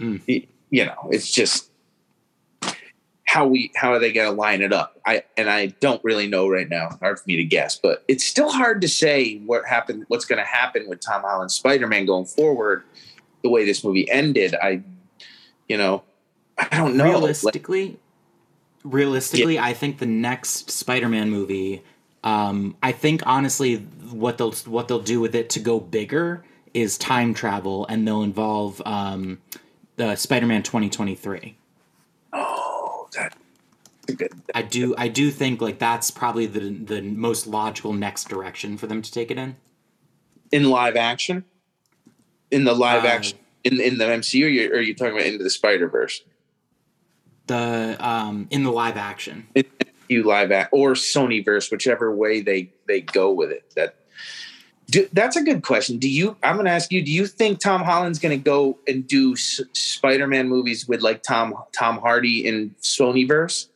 [0.00, 0.48] mm.
[0.70, 1.70] You know, it's just
[3.24, 4.98] how we how are they going to line it up?
[5.06, 6.90] I and I don't really know right now.
[7.00, 10.04] Hard for me to guess, but it's still hard to say what happened.
[10.08, 12.84] What's going to happen with Tom Holland's Spider Man going forward?
[13.42, 14.82] The way this movie ended, I,
[15.68, 16.02] you know,
[16.58, 17.04] I don't know.
[17.04, 17.98] Like, realistically
[18.84, 21.82] realistically i think the next spider-man movie
[22.24, 23.76] um i think honestly
[24.10, 26.44] what they'll what they'll do with it to go bigger
[26.74, 29.38] is time travel and they'll involve um
[29.98, 31.56] the spider-man 2023
[32.32, 33.36] oh, that.
[34.54, 38.86] I do i do think like that's probably the the most logical next direction for
[38.86, 39.56] them to take it in.
[40.50, 41.44] In live action?
[42.50, 45.44] In the live Uh, action in in the MCU or are you talking about into
[45.44, 46.22] the Spider Verse
[47.48, 49.48] the um in the live action.
[49.54, 49.64] In
[50.08, 53.96] you live act or Sony verse whichever way they they go with it that
[54.90, 55.98] do, that's a good question.
[55.98, 58.78] Do you I'm going to ask you do you think Tom Holland's going to go
[58.86, 63.68] and do S- Spider-Man movies with like Tom Tom Hardy in Sonyverse,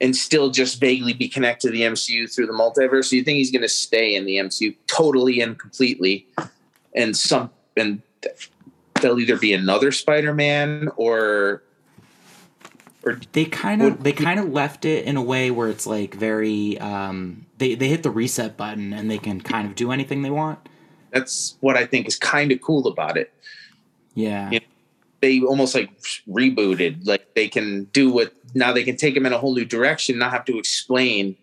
[0.00, 3.10] and still just vaguely be connected to the MCU through the multiverse?
[3.10, 6.26] Do you think he's going to stay in the MCU totally and completely
[6.94, 8.02] and some and
[9.00, 11.62] there'll either be another Spider-Man or
[13.32, 16.78] they kind of they kind of left it in a way where it's like very
[16.78, 20.30] um they they hit the reset button and they can kind of do anything they
[20.30, 20.58] want
[21.14, 23.32] that's what I think is kind of cool about it.
[24.14, 24.58] yeah Yeah.
[25.20, 25.88] They almost like
[26.28, 27.06] rebooted.
[27.06, 30.18] Like they can do what now they can take them in a whole new direction,
[30.18, 31.36] not have to explain.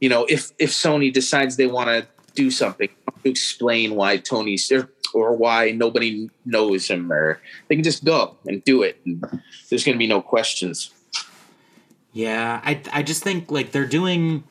[0.00, 2.88] You know, if if Sony decides they want to do something,
[3.22, 8.36] to explain why Tony's there or why nobody knows him, or they can just go
[8.46, 9.00] and do it.
[9.06, 9.22] And
[9.70, 10.90] there's going to be no questions.
[12.12, 14.44] yeah i i just think like they're doing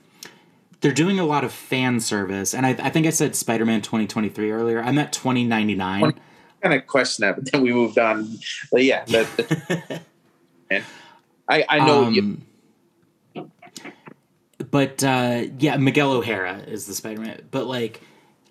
[0.82, 4.52] they're doing a lot of fan service and i, I think i said spider-man 2023
[4.52, 6.14] earlier i meant 2099
[6.64, 8.40] Kind of question that, but then we moved on.
[8.72, 10.02] But yeah, that,
[11.50, 12.22] I I know you.
[12.22, 12.42] Um,
[14.72, 17.42] But uh, yeah, Miguel O'Hara is the Spider Man.
[17.52, 18.02] But like,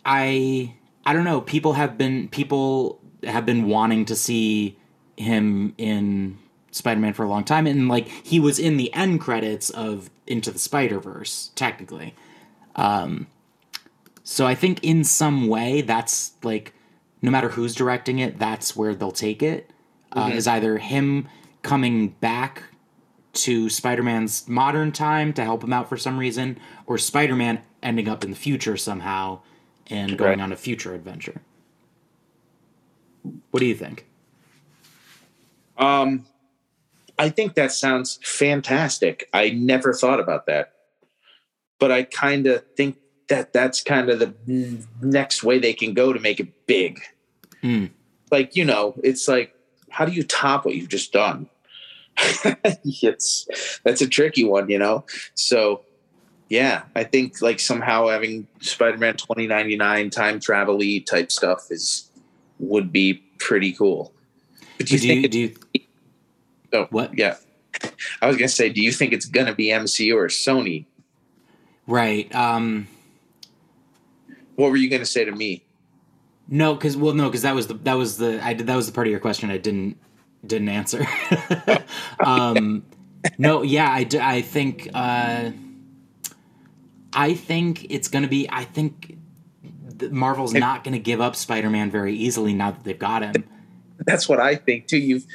[0.05, 1.41] I I don't know.
[1.41, 4.79] People have been people have been wanting to see
[5.17, 6.39] him in
[6.71, 10.11] Spider Man for a long time, and like he was in the end credits of
[10.27, 12.15] Into the Spider Verse, technically.
[12.77, 13.27] Um,
[14.25, 16.75] so I think in some way that's like,
[17.21, 19.71] no matter who's directing it, that's where they'll take it.
[20.13, 21.29] Uh, Is either him
[21.63, 22.65] coming back
[23.35, 28.25] to Spider-Man's modern time to help him out for some reason, or Spider-Man ending up
[28.25, 29.41] in the future somehow
[29.89, 30.41] and going Right.
[30.41, 31.41] on a future adventure.
[33.51, 34.07] What do you think?
[35.79, 36.27] Um,
[37.19, 39.29] I think that sounds fantastic.
[39.33, 40.73] I never thought about that,
[41.79, 42.97] but I kind of think
[43.29, 44.35] that that's kind of the
[45.01, 47.01] next way they can go to make it big.
[47.63, 47.87] Hmm.
[48.31, 49.55] Like you know, it's like
[49.91, 51.49] how do you top what you've just done?
[52.85, 55.05] it's that's a tricky one, you know.
[55.35, 55.83] So
[56.49, 62.11] yeah, I think like somehow having Spider-Man 2099 time travel type stuff is
[62.59, 64.13] would be pretty cool.
[64.79, 65.55] But do you do think you, do you
[66.75, 67.17] Oh, What?
[67.19, 67.37] Yeah.
[68.21, 70.87] I was gonna say, do you think it's gonna be MCU or Sony?
[71.87, 72.33] right?
[72.35, 72.87] Um,
[74.57, 75.65] What were you gonna say to me?
[76.49, 78.87] no, because well, no, because that was the that was the I did that was
[78.87, 79.97] the part of your question I didn't
[80.47, 81.07] didn't answer.
[82.25, 82.85] um,
[83.39, 85.51] no, yeah, I, d- I think uh,
[87.13, 88.49] I think it's gonna be.
[88.51, 89.17] I think
[90.11, 93.45] Marvel's not gonna give up Spider-Man very easily now that they've got him.
[94.07, 94.99] That's what I think too.
[94.99, 95.27] You've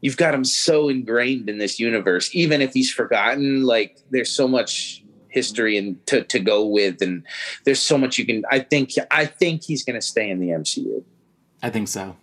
[0.00, 3.64] you've got him so ingrained in this universe, even if he's forgotten.
[3.64, 7.24] Like there's so much history and to, to go with, and
[7.64, 8.44] there's so much you can.
[8.50, 11.02] I think I think he's gonna stay in the MCU.
[11.62, 12.16] I think so.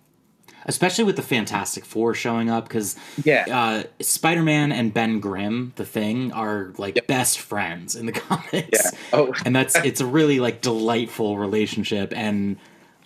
[0.66, 5.84] Especially with the Fantastic Four showing up, because Yeah, uh, Spider-Man and Ben Grimm, the
[5.84, 7.06] Thing, are like Yep.
[7.06, 8.68] best friends in the comics.
[8.72, 8.90] yeah.
[9.12, 12.56] Oh, and that's it's a really like delightful relationship and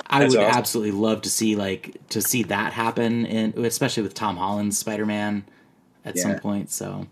[0.09, 0.59] i That's would awesome.
[0.59, 5.45] absolutely love to see like to see that happen and especially with tom holland's spider-man
[6.05, 7.07] at some point so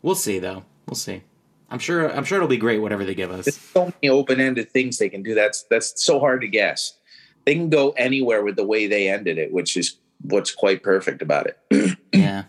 [0.00, 1.20] we'll see though we'll see
[1.70, 4.70] i'm sure i'm sure it'll be great whatever they give there's us so many open-ended
[4.70, 5.34] things they can do.
[5.34, 6.94] That's that's so hard to guess.
[7.44, 11.22] They can go anywhere with the way they ended it, which is what's quite perfect
[11.22, 11.98] about it.
[12.12, 12.44] yeah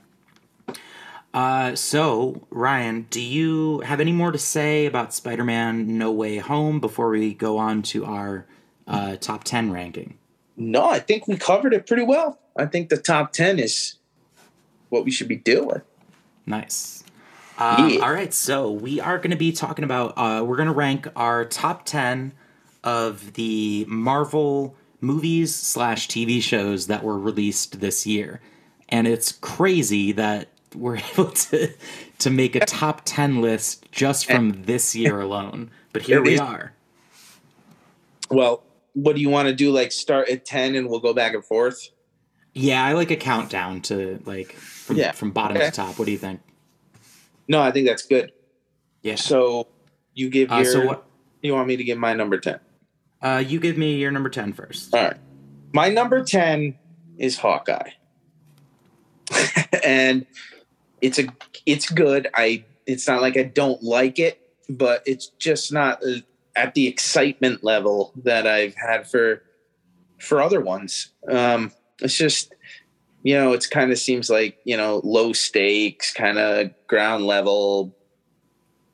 [1.34, 6.80] Uh, so Ryan, do you have any more to say about Spider-Man: No Way Home
[6.80, 8.46] before we go on to our
[8.88, 10.18] uh, top ten ranking?
[10.56, 12.38] No, I think we covered it pretty well.
[12.56, 13.96] I think the top ten is
[14.90, 15.82] what we should be doing.
[16.46, 17.04] Nice.
[17.58, 18.06] Uh, Yeah.
[18.06, 20.14] All right, so we are going to be talking about.
[20.16, 22.34] Uh, we're going to rank our top ten
[22.84, 28.42] of the Marvel movies slash TV shows that were released this year,
[28.90, 31.72] and it's crazy that we're able to
[32.20, 35.70] to make a top ten list just from this year alone.
[35.92, 36.74] But here we are.
[38.32, 39.72] Well, what do you want to do?
[39.72, 41.90] Like start at ten and we'll go back and forth.
[42.54, 45.68] Yeah, I like a countdown to like from Yeah, from bottom okay.
[45.68, 46.00] to top.
[46.00, 46.40] What do you think?
[47.48, 48.32] No, I think that's good.
[49.02, 49.16] Yeah.
[49.16, 49.68] So
[50.14, 50.66] you give Uh, your.
[50.66, 51.06] so what?
[51.42, 52.60] You want me to give my number ten?
[53.24, 54.94] Uh, you give me your number ten first.
[54.94, 55.18] All right.
[55.74, 56.76] My number 10
[57.18, 57.90] is Hawkeye.
[59.84, 60.26] and
[61.02, 61.26] it's a
[61.66, 62.28] it's good.
[62.36, 66.18] I it's not like I don't like it, but it's just not uh,
[66.56, 69.42] at the excitement level that I've had for
[70.20, 71.10] for other ones.
[71.28, 72.54] Um it's just
[73.24, 77.96] you know, it's kind of seems like, you know, low stakes, kind of ground level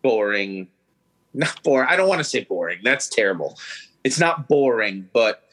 [0.01, 0.69] boring.
[1.33, 1.87] Not boring.
[1.89, 2.79] I don't want to say boring.
[2.83, 3.57] That's terrible.
[4.03, 5.43] It's not boring, but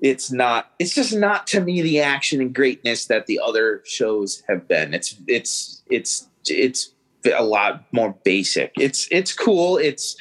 [0.00, 4.42] it's not it's just not to me the action and greatness that the other shows
[4.48, 6.90] have been it's it's it's it's
[7.32, 10.16] a lot more basic it's it's cool it's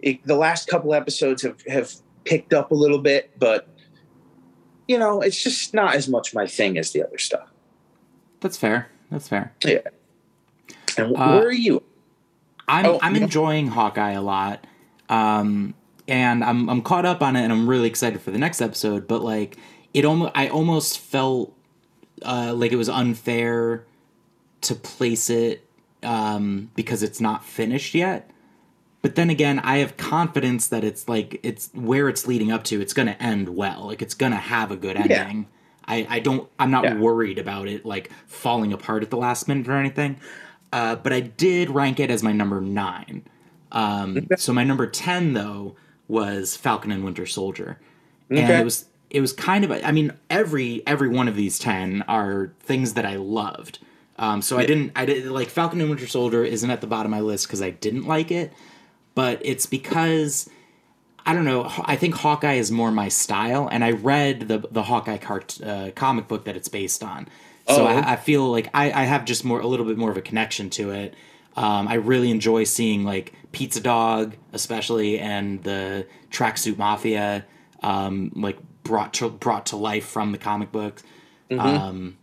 [0.00, 1.92] it, the last couple episodes have have
[2.24, 3.68] picked up a little bit but
[4.88, 7.48] you know it's just not as much my thing as the other stuff
[8.40, 8.88] That's fair.
[9.10, 9.52] That's fair.
[9.64, 9.78] Yeah.
[10.96, 11.82] And Uh, where are you
[12.68, 13.22] I'm Oh, I'm yeah.
[13.22, 14.66] enjoying Hawkeye a lot,
[15.08, 15.74] um,
[16.08, 19.06] and I'm I'm caught up on it, and I'm really excited for the next episode.
[19.08, 19.56] But like,
[19.94, 21.54] it almost I almost felt
[22.24, 23.84] uh, like it was unfair
[24.62, 25.68] to place it
[26.02, 28.30] um, because it's not finished yet.
[29.02, 32.80] But then again, I have confidence that it's like it's where it's leading up to.
[32.80, 33.86] It's going to end well.
[33.86, 35.20] Like it's going to have a good Yeah.
[35.22, 35.46] ending.
[35.88, 36.48] I, I don't.
[36.58, 36.96] I'm not Yeah.
[36.98, 40.16] worried about it like falling apart at the last minute or anything.
[40.72, 43.22] Uh, but I did rank it as my number nine.
[43.70, 45.76] Um, so my number ten though
[46.08, 47.78] was Falcon and Winter Soldier,
[48.30, 52.02] and it was it was kind of I mean every every one of these ten
[52.02, 53.78] are things that I loved.
[54.18, 57.12] Um, so I didn't I did like Falcon and Winter Soldier isn't at the bottom
[57.12, 58.52] of my list because I didn't like it,
[59.14, 60.48] but it's because
[61.24, 61.70] I don't know.
[61.84, 65.90] I think Hawkeye is more my style, and I read the the Hawkeye cart, uh,
[65.94, 67.28] comic book that it's based on.
[67.68, 67.86] So Oh.
[67.86, 70.22] I, I feel like I, I have just more a little bit more of a
[70.22, 71.14] connection to it.
[71.56, 77.44] Um, I really enjoy seeing like Pizza Dog, especially, and the Tracksuit Mafia,
[77.82, 81.02] um, like brought to brought to life from the comic book.
[81.50, 82.18] Um,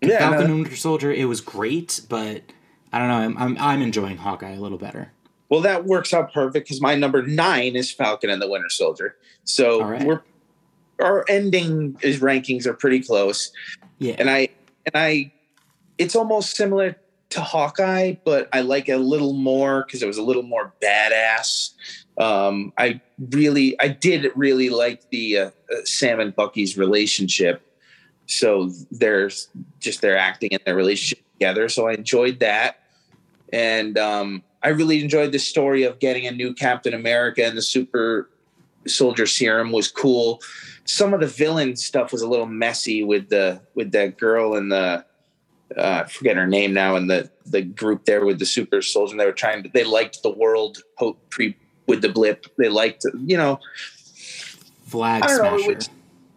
[0.00, 2.42] yeah Falcon and Winter Soldier, it was great, but
[2.92, 3.14] I don't know.
[3.14, 5.12] I'm I'm, I'm enjoying Hawkeye a little better.
[5.48, 9.16] well that works out perfect because my number nine is falcon and the winter soldier
[9.44, 10.02] so right.
[10.02, 10.22] we're
[10.98, 13.52] our ending is rankings are pretty close
[13.98, 14.48] Yeah, and I
[14.86, 15.32] and I
[15.98, 16.96] it's almost similar
[17.32, 20.72] to Hawkeye, but I like it a little more because it was a little more
[20.82, 21.70] badass.
[22.18, 27.62] Um, I really, I did really like the uh, uh, Sam and Bucky's relationship.
[28.26, 29.48] So there's
[29.80, 31.68] just their acting and their relationship together.
[31.68, 32.80] So I enjoyed that,
[33.52, 37.62] and um, I really enjoyed the story of getting a new Captain America and the
[37.62, 38.30] Super
[38.86, 40.40] Soldier Serum was cool
[40.84, 44.72] some of the villain stuff was a little messy with the with that girl and
[44.72, 45.04] the
[45.78, 49.16] uh, I forget her name now and the the group there with the super soldier.
[49.16, 50.78] They were trying to they liked the world
[51.30, 51.56] pre
[51.86, 52.46] with the blip.
[52.58, 53.60] They liked you know
[54.86, 55.90] Flag don't know, was-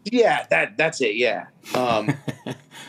[0.06, 1.48] yeah that that's it yeah.
[1.74, 2.14] Um,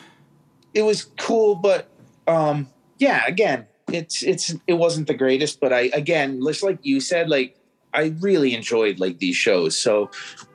[0.74, 1.88] it was cool, but
[2.26, 2.68] um,
[2.98, 7.28] yeah again it's it's it wasn't the greatest, but I again just like you said
[7.28, 7.56] like
[7.94, 10.10] I really enjoyed like these shows so.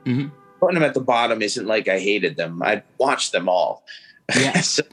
[0.05, 0.31] Mhm.
[0.59, 2.61] Putting them at the bottom isn't like I hated them.
[2.61, 3.83] I watched them all.
[4.39, 4.61] Yeah.
[4.61, 4.83] so,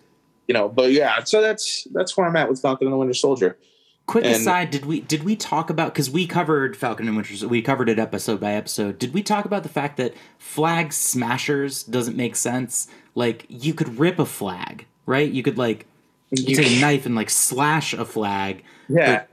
[0.49, 3.15] you know, but yeah, so that's that's where I'm at with Falcon and the Winter
[3.15, 3.57] Soldier.
[4.07, 7.35] Quick And- aside, did we did we talk about because we covered Falcon and Winter
[7.37, 8.99] Soldier, we covered it episode by episode.
[8.99, 12.89] Did we talk about the fact that flag smashers doesn't make sense?
[13.15, 15.31] Like you could rip a flag, right?
[15.31, 15.85] You could like
[16.31, 19.25] you take a knife and like slash a flag, Yeah,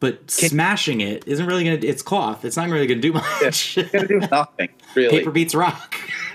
[0.00, 1.78] but smashing it isn't really gonna.
[1.82, 2.44] It's cloth.
[2.44, 3.78] It's not really gonna do much.
[3.78, 5.18] It's gonna do nothing really.
[5.18, 5.94] Paper beats rock.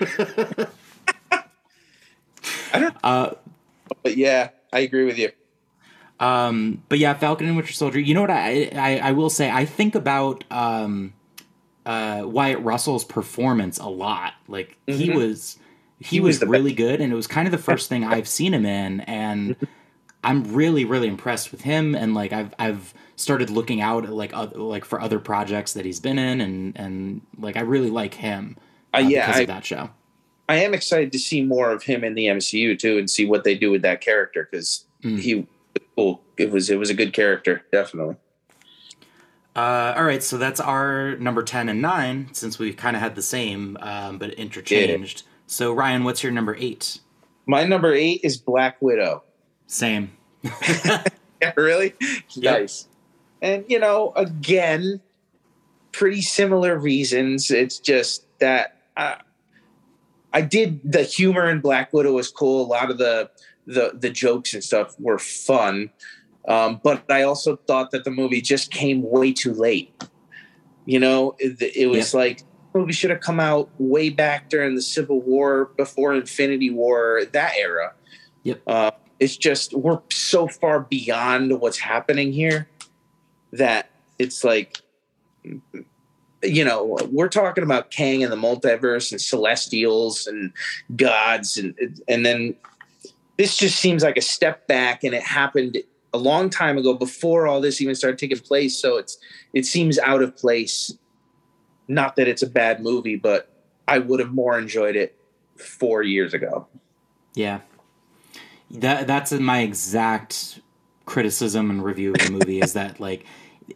[2.72, 3.30] I don't, Uh,
[4.02, 5.30] but yeah, I agree with you.
[6.18, 8.00] Um, but yeah, Falcon and Winter Soldier.
[8.00, 9.50] You know what I, I I will say?
[9.50, 11.12] I think about um,
[11.84, 14.32] uh, Wyatt Russell's performance a lot.
[14.48, 15.14] Like he Mhm.
[15.14, 15.58] was
[15.98, 18.28] he, He was, was really good, and it was kind of the first thing I've
[18.28, 19.56] seen him in, and
[20.24, 24.34] I'm really really impressed with him, and like I've I've started looking out at, like
[24.34, 28.14] other, like for other projects that he's been in, and and like I really like
[28.14, 28.56] him.
[28.94, 29.90] Uh, yeah, because I- of that show.
[30.48, 33.44] I am excited to see more of him in the MCU too, and see what
[33.44, 35.18] they do with that character because Mm.
[35.20, 35.46] he,
[35.96, 38.16] well, it was it was a good character, definitely.
[39.54, 43.14] Uh, all right, so that's our number ten and nine, since we kind of had
[43.14, 45.22] the same um, but interchanged.
[45.46, 46.98] So Ryan, what's your number eight?
[47.46, 49.22] My number eight is Black Widow.
[49.66, 50.12] Same.
[51.42, 51.92] Yeah, really?
[52.30, 52.60] Yep.
[52.60, 52.88] Nice.
[53.42, 55.00] And you know, again,
[55.92, 57.50] pretty similar reasons.
[57.50, 59.16] It's just that uh,
[60.36, 62.66] I did the humor in Black Widow was cool.
[62.66, 63.30] A lot of the
[63.66, 65.88] the the jokes and stuff were fun,
[66.46, 69.94] um, but I also thought that the movie just came way too late.
[70.84, 72.42] You know, it, it was like
[72.74, 77.22] the movie should have come out way back during the Civil War, before Infinity War,
[77.32, 77.94] that era.
[78.42, 78.60] Yep.
[78.66, 82.68] Uh, it's just we're so far beyond what's happening here
[83.52, 84.82] that it's like
[86.46, 90.52] you know we're talking about Kang and the multiverse and celestials and
[90.96, 91.74] gods and
[92.08, 92.54] and then
[93.36, 95.78] this just seems like a step back and it happened
[96.14, 98.76] a long time ago before all this even started taking place.
[98.76, 99.18] So it's
[99.52, 100.96] it seems out of place.
[101.88, 103.50] Not that it's a bad movie but
[103.86, 105.16] I would have more enjoyed it
[105.56, 106.66] 4 years ago.
[107.34, 107.60] Yeah.
[108.70, 110.60] That that's my exact
[111.04, 113.24] criticism and review of the movie is that like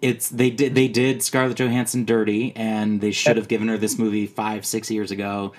[0.00, 3.98] it's they did they did Scarlett Johansson dirty and they should have given her this
[3.98, 5.52] movie five six years ago.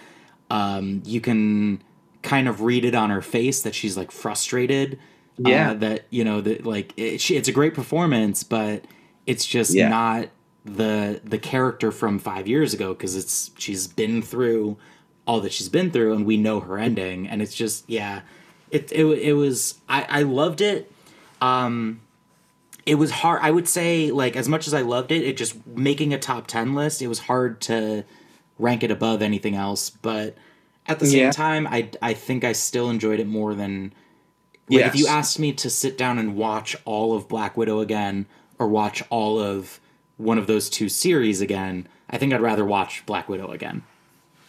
[0.49, 1.81] Um, you can
[2.23, 4.99] kind of read it on her face that she's like frustrated.
[5.45, 5.73] uh, Yeah.
[5.75, 8.85] that you know that like it, she, it's a great performance, but
[9.25, 9.89] it's just Yeah.
[9.89, 10.27] not
[10.65, 14.77] the the character from five years ago because it's she's been through
[15.25, 18.21] all that she's been through and we know her ending and it's just yeah
[18.69, 20.91] it it, it was I, I loved it
[21.41, 22.01] um
[22.85, 25.65] it was hard i would say like as much as i loved it it just
[25.67, 28.03] making a top 10 list it was hard to
[28.59, 30.35] rank it above anything else but
[30.87, 31.31] at the same Yeah.
[31.31, 33.93] time i i think i still enjoyed it more than
[34.69, 38.25] like if you asked me to sit down and watch all of black widow again
[38.57, 39.79] or watch all of
[40.17, 43.83] one of those two series again i think i'd rather watch black widow again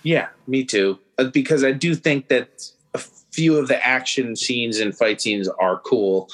[0.04, 0.98] Yeah, me too.
[1.18, 2.48] Uh, Because I do think that
[2.94, 6.28] a few of the action scenes and fight scenes are cool.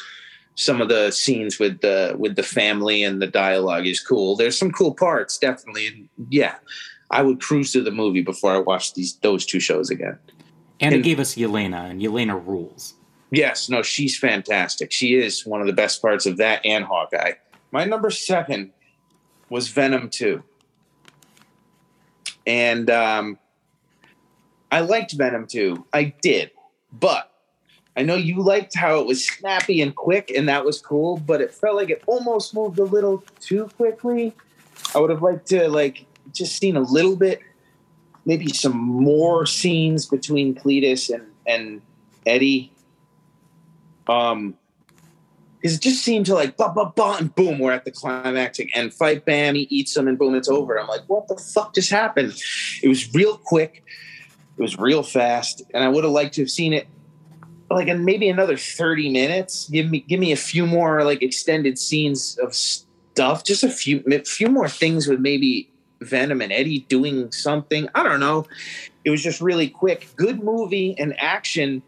[0.61, 4.35] Some of the scenes with the with the family and the dialogue is cool.
[4.35, 5.87] There's some cool parts, definitely.
[5.87, 6.57] And yeah,
[7.13, 10.19] I would cruise to the movie before I watched these those two shows again.
[10.81, 12.95] and it gave us yelena and yelena rules
[13.31, 14.91] Yes, no, she's fantastic.
[14.91, 17.33] She is one of the best parts of that and Hawkeye.
[17.71, 18.73] My number seven
[19.51, 20.43] was Venom 2.
[22.47, 23.39] And um,
[24.73, 25.87] I liked Venom 2.
[25.93, 26.53] I did.
[26.91, 27.31] But
[27.99, 31.41] I know you liked how it was snappy and quick, and that was cool, but
[31.41, 34.37] it felt like it almost moved a little too quickly.
[34.95, 37.41] I would have liked to like just seen a little bit,
[38.25, 41.83] maybe some more scenes between Cletus and, and
[42.25, 42.73] Eddie.
[44.07, 44.55] Um
[45.57, 48.71] because it just seemed to like bah, bah, bah, and boom we're at the climactic
[48.77, 50.79] and fight bam he eats them and boom it's over.
[50.79, 52.41] I'm like what the fuck just happened?
[52.81, 53.83] It was real quick.
[54.57, 56.89] It was real fast and i would have liked to have seen it
[57.71, 61.79] like in maybe another 30 minutes give me give me a few more like extended
[61.79, 67.31] scenes of stuff just a few few more things with maybe venom and eddie doing
[67.33, 68.47] something i don't know
[69.05, 71.83] it was just really quick good movie and action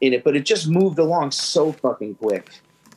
[0.00, 2.50] in it, but it just moved along so fucking quick.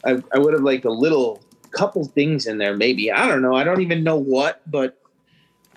[0.06, 1.42] I, I would have liked a little
[1.72, 3.12] couple things in there, maybe.
[3.12, 3.56] I don't know.
[3.56, 5.00] I don't even know what, but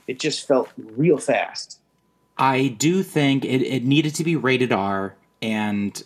[0.07, 1.80] it just felt real fast.
[2.39, 6.03] I do think it, it needed to be rated R and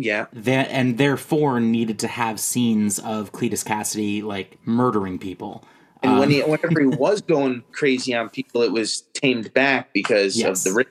[0.00, 0.26] Yeah.
[0.32, 5.64] that and therefore needed to have scenes of Cletus Kasady like murdering people.
[6.04, 9.92] And when Um, he, whenever he was going crazy on people, it was tamed back
[9.92, 10.64] because Yes.
[10.64, 10.84] of the.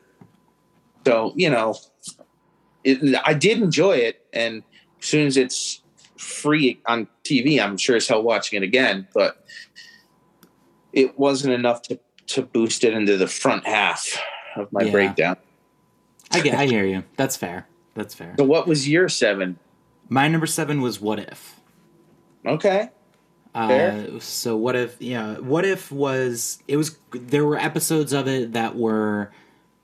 [1.05, 1.75] So you know,
[2.83, 4.61] it, I did enjoy it, and
[5.01, 5.81] as soon as it's
[6.17, 9.07] free on TV, I'm sure as hell watching it again.
[9.13, 9.45] But
[10.91, 14.05] it wasn't enough to to boost it into the front half
[14.57, 14.91] of my Yeah.
[14.91, 15.37] breakdown.
[16.31, 17.05] I get I hear you.
[17.15, 17.67] That's fair.
[17.97, 18.35] That's fair.
[18.37, 19.57] So what was your seven?
[20.07, 21.59] My number seven was What If.
[22.45, 22.89] Okay.
[23.55, 28.53] Uh, so what if yeah what if was it was there were episodes of it
[28.53, 29.31] that were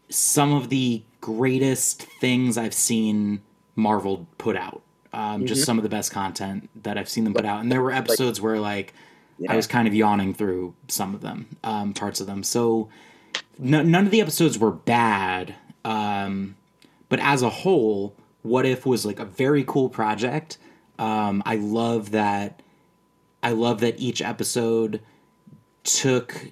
[0.10, 3.42] some of the greatest things i've seen
[3.76, 5.66] marvel put out um, just Mhm.
[5.66, 8.40] some of the best content that i've seen them put out and there were episodes
[8.40, 8.94] where like
[9.50, 12.90] i was kind of yawning through some of them um, parts of them so
[13.58, 16.56] no, none of the episodes were bad um,
[17.14, 20.58] but as a whole what if was like a very cool project
[21.00, 22.62] Um, I love that.
[23.42, 25.02] I love that each episode
[25.84, 26.52] took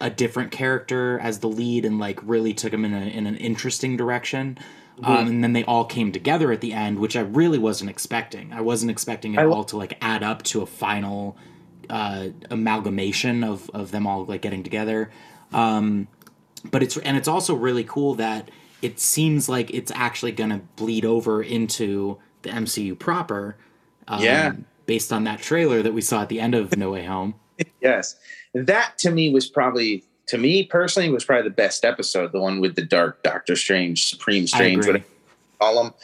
[0.00, 3.36] a different character as the lead and like really took him in a in an
[3.36, 4.58] interesting direction.
[5.02, 8.52] Um, and then they all came together at the end, which I really wasn't expecting.
[8.52, 11.36] I wasn't expecting it I all to like add up to a final
[11.90, 15.10] uh, amalgamation of of them all like getting together.
[15.52, 16.08] Um,
[16.70, 18.50] but it's and it's also really cool that
[18.82, 23.56] it seems like it's actually going to bleed over into the MCU proper.
[24.08, 24.52] Um, Yeah.
[24.86, 27.34] Based on that trailer that we saw at the end of No Way Home.
[27.80, 28.16] Yes.
[28.54, 32.60] That to me was probably to me personally was probably the best episode, the one
[32.60, 35.04] with the dark Doctor Strange, Supreme Strange, whatever you
[35.60, 35.94] call him.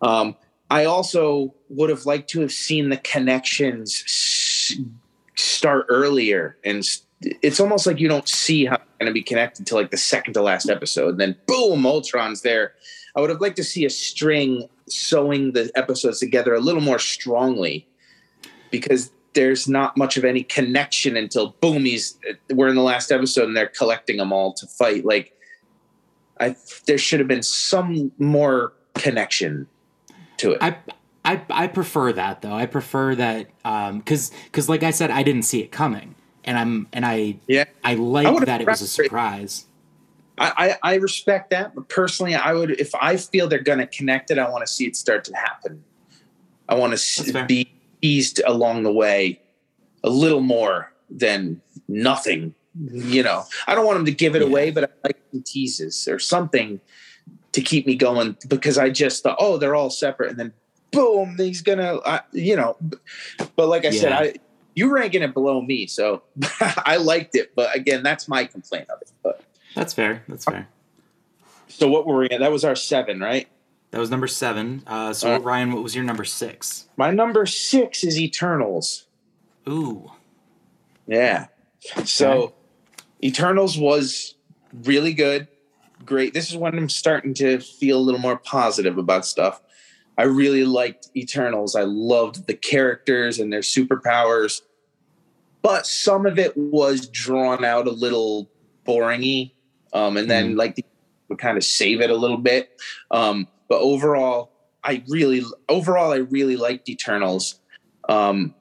[0.00, 0.36] Um,
[0.70, 4.76] I also would have liked to have seen the connections s-
[5.36, 6.82] start earlier, and
[7.42, 9.96] it's almost like you don't see how it's going to be connected to like the
[9.96, 11.10] second to last episode.
[11.10, 12.74] And then boom, Ultron's there.
[13.14, 16.98] I would have liked to see a string sewing the episodes together a little more
[16.98, 17.86] strongly
[18.70, 22.18] because there's not much of any connection until boom he's
[22.50, 25.32] we're in the last episode and they're collecting them all to fight like
[26.38, 26.54] i
[26.86, 29.66] there should have been some more connection
[30.36, 30.76] to it I
[31.24, 32.54] I I prefer that though.
[32.54, 36.14] I prefer that um cuz cuz like I said I didn't see it coming.
[36.44, 37.64] And I'm and I yeah.
[37.84, 39.66] I I like would've that it was a surprise.
[40.38, 43.86] I, I i respect that but personally i would if i feel they're going to
[43.86, 45.84] connect it i want to see it start to happen.
[46.68, 47.70] I want to be
[48.00, 49.42] eased along the way
[50.02, 52.54] a little more than nothing
[52.90, 53.44] you know?
[53.66, 54.48] I don't want them to give it Yeah.
[54.48, 56.80] away but i like some teases or something
[57.52, 60.52] to keep me going because i just thought oh they're all separate and then
[60.92, 62.76] boom he's gonna uh, you know
[63.56, 64.34] but like i said i
[64.74, 66.22] you ranking it below me so
[66.60, 69.42] i liked it but again that's my complaint of it but
[69.74, 70.22] That's fair.
[70.28, 70.68] That's fair.
[71.68, 72.40] so what were we at?
[72.40, 73.48] That was our seven, right?
[73.90, 74.82] That was number 7.
[74.86, 75.44] Uh so All right.
[75.44, 76.88] Ryan, what was your number 6?
[76.96, 79.06] My number six is Eternals.
[79.68, 80.10] Ooh.
[81.06, 81.46] Yeah.
[82.04, 82.54] So
[83.22, 84.34] Eternals was
[84.84, 85.48] really good.
[86.04, 86.34] Great.
[86.34, 89.62] This is when I'm starting to feel a little more positive about stuff.
[90.18, 91.74] I really liked Eternals.
[91.74, 94.62] I loved the characters and their superpowers.
[95.62, 98.50] But some of it was drawn out a little
[98.86, 99.52] boringy.
[99.92, 100.58] Um, and then Mhm.
[100.58, 100.84] like the
[101.28, 102.78] would kind of save it a little bit.
[103.10, 104.50] Um, but overall,
[104.84, 107.58] I really overall I really liked Eternals.
[108.08, 108.54] Um,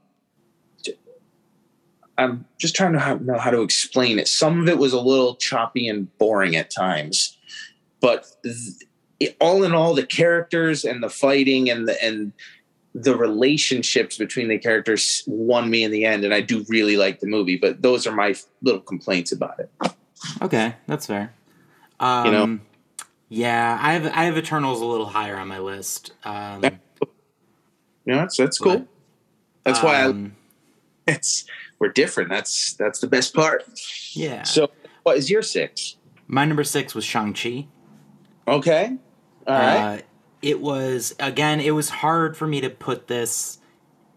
[2.18, 4.28] I'm just trying to know how to explain it.
[4.28, 7.38] Some of it was a little choppy and boring at times,
[8.00, 8.56] but th-
[9.22, 12.34] it, all in all, the characters and the fighting and the and
[12.94, 17.20] the relationships between the characters won me in the end, and I do really like
[17.20, 17.58] the movie.
[17.58, 19.72] But those are my little complaints about it.
[20.42, 21.34] Okay, that's fair.
[22.00, 22.60] Um You know?
[23.30, 26.12] Yeah, I have I have Eternals a little higher on my list.
[26.24, 26.62] Um
[28.06, 28.88] know, that's that's cool.
[29.64, 30.36] That's why I, um,
[31.08, 31.46] it's
[31.80, 32.30] we're different.
[32.30, 33.64] That's that's the best part.
[34.14, 34.44] Yeah.
[34.44, 34.72] So,
[35.04, 35.98] what is your six?
[36.32, 37.68] my number 6 was Shang-Chi.
[38.48, 38.98] Okay,
[39.48, 40.00] all right.
[40.00, 40.02] Uh,
[40.42, 41.60] it was again.
[41.60, 43.60] It was hard for me to put this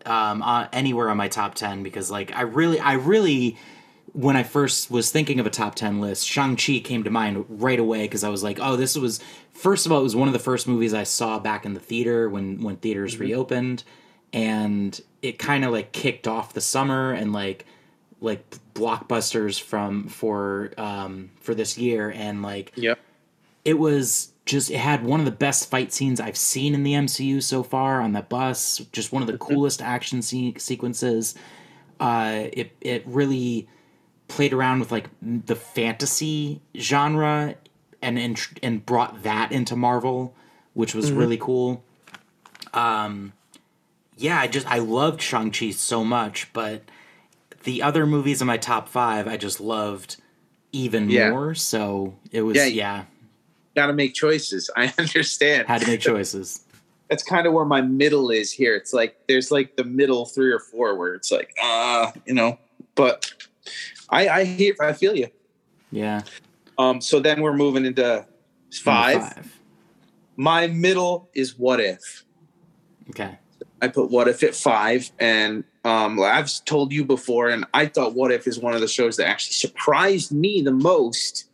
[0.06, 3.56] um, uh, anywhere on my top ten because, like, I really, I really,
[4.12, 7.44] when I first was thinking of a top ten list, Shang Chi came to mind
[7.48, 9.20] right away because I was like, oh, this was
[9.52, 11.80] first of all, it was one of the first movies I saw back in the
[11.80, 13.84] theater when when theaters reopened,
[14.32, 17.66] and it kind of like kicked off the summer and like
[18.20, 18.44] like
[18.74, 22.98] blockbusters from for um for this year and like yep.
[23.64, 26.92] it was just it had one of the best fight scenes I've seen in the
[26.92, 28.78] MCU so far on the bus.
[28.92, 31.34] Just one of the coolest action se- sequences.
[31.98, 33.68] Uh, it it really
[34.28, 37.54] played around with like the fantasy genre
[38.02, 40.34] and and and brought that into Marvel,
[40.74, 41.82] which was really cool.
[42.74, 43.32] Um,
[44.16, 46.82] yeah, I just I loved Shang Chi so much, but
[47.62, 50.16] the other movies in my top five I just loved
[50.72, 51.30] even Yeah.
[51.30, 51.54] more.
[51.54, 53.04] So it was Yeah, yeah
[53.74, 54.70] Got to make choices.
[54.76, 55.68] I understand.
[55.68, 56.60] had to make choices.
[57.08, 58.74] That's kind of where my middle is here.
[58.74, 62.58] It's like there's like the middle three or four where it's like, uh, you know.
[62.94, 63.30] But
[64.08, 65.28] I I hear I feel you.
[65.90, 66.22] Yeah.
[66.78, 67.00] Um.
[67.00, 68.26] So then we're moving into Number
[68.82, 69.60] five.
[70.36, 72.24] My middle is what if.
[73.10, 73.38] Okay.
[73.80, 78.14] I put What If at five, and um, I've told you before, and I thought
[78.14, 81.50] What If is one of the shows that actually surprised me the most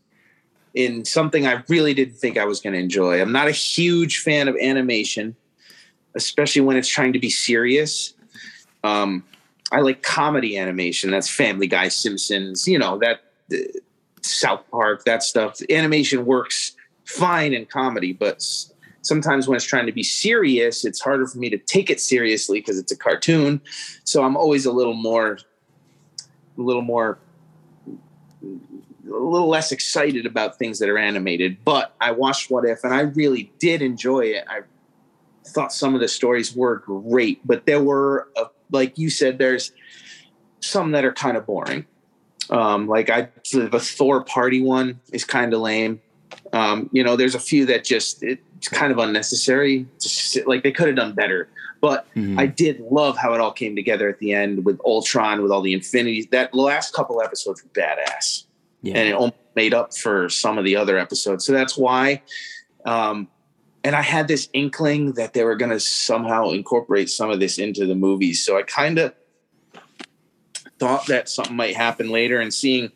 [0.74, 3.20] in something I really didn't think I was going to enjoy.
[3.20, 5.34] I'm not a huge fan of animation,
[6.14, 8.14] especially when it's trying to be serious.
[8.84, 9.24] Um,
[9.72, 11.10] I like comedy animation.
[11.10, 13.20] That's Family Guy, Simpsons, you know that
[13.52, 13.56] uh,
[14.22, 15.60] South Park, that stuff.
[15.70, 16.72] Animation works
[17.04, 18.42] fine in comedy, but
[19.02, 22.60] sometimes when it's trying to be serious, it's harder for me to take it seriously
[22.60, 23.60] because it's a cartoon.
[24.04, 25.38] So I'm always a little more,
[26.58, 27.18] a little more,
[29.10, 31.58] a little less excited about things that are animated.
[31.64, 34.44] But I watched What If and I really did enjoy it.
[34.48, 34.60] I
[35.46, 39.72] thought some of the stories were great, but there were, uh, like you said, there's
[40.60, 41.86] some that are kind of boring.
[42.50, 46.00] Um, like I, the Thor party one is kind of lame.
[46.52, 49.86] Um, you know, there's a few that just it's kind of unnecessary.
[50.00, 51.48] Just, like they could have done better.
[51.80, 52.38] But Mhm.
[52.38, 55.62] I did love how it all came together at the end with Ultron, with all
[55.62, 56.26] the Infinities.
[56.30, 58.44] That last couple episodes were badass,
[58.82, 58.96] yeah.
[58.96, 61.44] and it made up for some of the other episodes.
[61.44, 62.22] So that's why.
[62.84, 63.28] Um,
[63.82, 67.58] and I had this inkling that they were going to somehow incorporate some of this
[67.58, 68.44] into the movies.
[68.44, 69.14] So I kind of
[70.78, 72.40] thought that something might happen later.
[72.40, 72.90] And seeing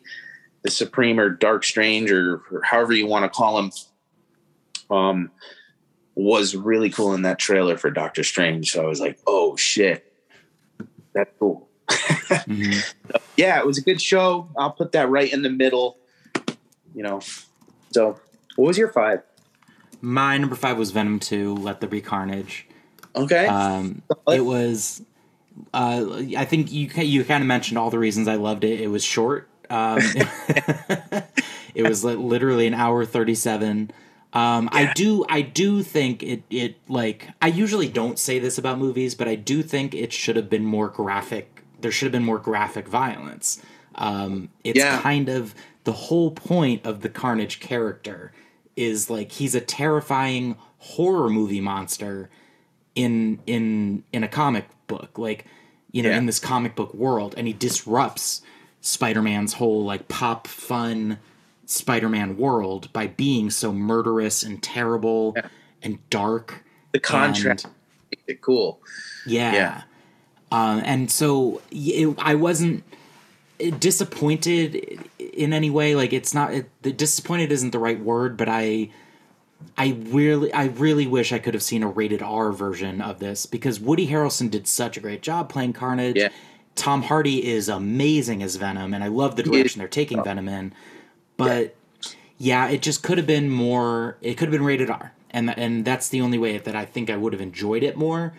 [0.63, 3.71] the Supreme or Dark Strange or, or however you want to call him,
[4.89, 5.31] um,
[6.15, 8.71] was really cool in that trailer for Doctor Strange.
[8.71, 10.13] So I was like, oh shit,
[11.13, 11.64] that's cool.
[12.47, 12.93] Mhm.
[13.37, 14.49] Yeah, it was a good show.
[14.57, 15.97] I'll put that right in the middle.
[16.93, 17.21] You know.
[17.91, 18.19] So,
[18.55, 19.21] what was your five?
[20.01, 22.67] My number five was Venom 2, Let There Be Carnage.
[23.15, 23.47] Okay.
[23.47, 25.01] Um, it was.
[25.73, 28.81] Uh, I think you you kind of mentioned all the reasons I loved it.
[28.81, 29.47] It was short.
[29.69, 29.99] Um,
[31.75, 33.91] it was li- literally an hour thirty seven.
[34.33, 38.77] Um, I do I do think it it like I usually don't say this about
[38.77, 41.54] movies, but I do think it should have been more graphic.
[41.81, 43.61] There should have been more graphic violence.
[43.95, 45.01] Um, it's Yeah.
[45.01, 45.53] kind of
[45.83, 48.31] the whole point of the Carnage character
[48.75, 52.29] is like he's a terrifying horror movie monster
[52.95, 55.45] in in in a comic book like
[55.91, 56.17] you know Yeah.
[56.17, 58.41] in this comic book world and he disrupts
[58.81, 61.17] spider-man's whole like pop fun
[61.65, 65.47] spider-man world by being so murderous and terrible Yeah.
[65.81, 67.73] and dark the contrast and-
[68.27, 68.79] it cool.
[69.25, 69.53] yeah.
[69.53, 69.81] Yeah.
[70.55, 72.85] Um, and so it, I wasn't
[73.79, 75.95] disappointed in any way.
[75.95, 78.89] Like it's not it, the disappointed isn't the right word, but I
[79.77, 83.45] I really I really wish I could have seen a rated R version of this
[83.45, 86.15] because Woody Harrelson did such a great job playing Carnage.
[86.15, 86.29] Yeah.
[86.75, 90.73] Tom Hardy is amazing as Venom, and I love the direction they're taking Venom in.
[91.35, 91.75] But
[92.37, 94.17] yeah, it just could have been more.
[94.21, 97.09] It could have been rated R, and and that's the only way that I think
[97.09, 98.33] I would have enjoyed it more.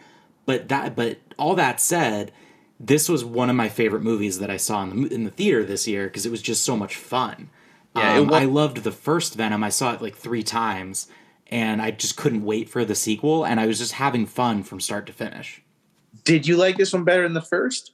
[0.47, 2.33] But that, but all that said,
[2.79, 5.65] this was one of my favorite movies that I saw in the in the theater
[5.65, 7.51] this year because it was just so much fun.
[7.95, 9.65] Yeah, um, wa- I loved the first Venom.
[9.65, 11.09] I saw it like three times,
[11.51, 13.45] and I just couldn't wait for the sequel.
[13.47, 15.63] And I was just having fun from start to finish.
[16.25, 17.93] Did you like this one better than the first?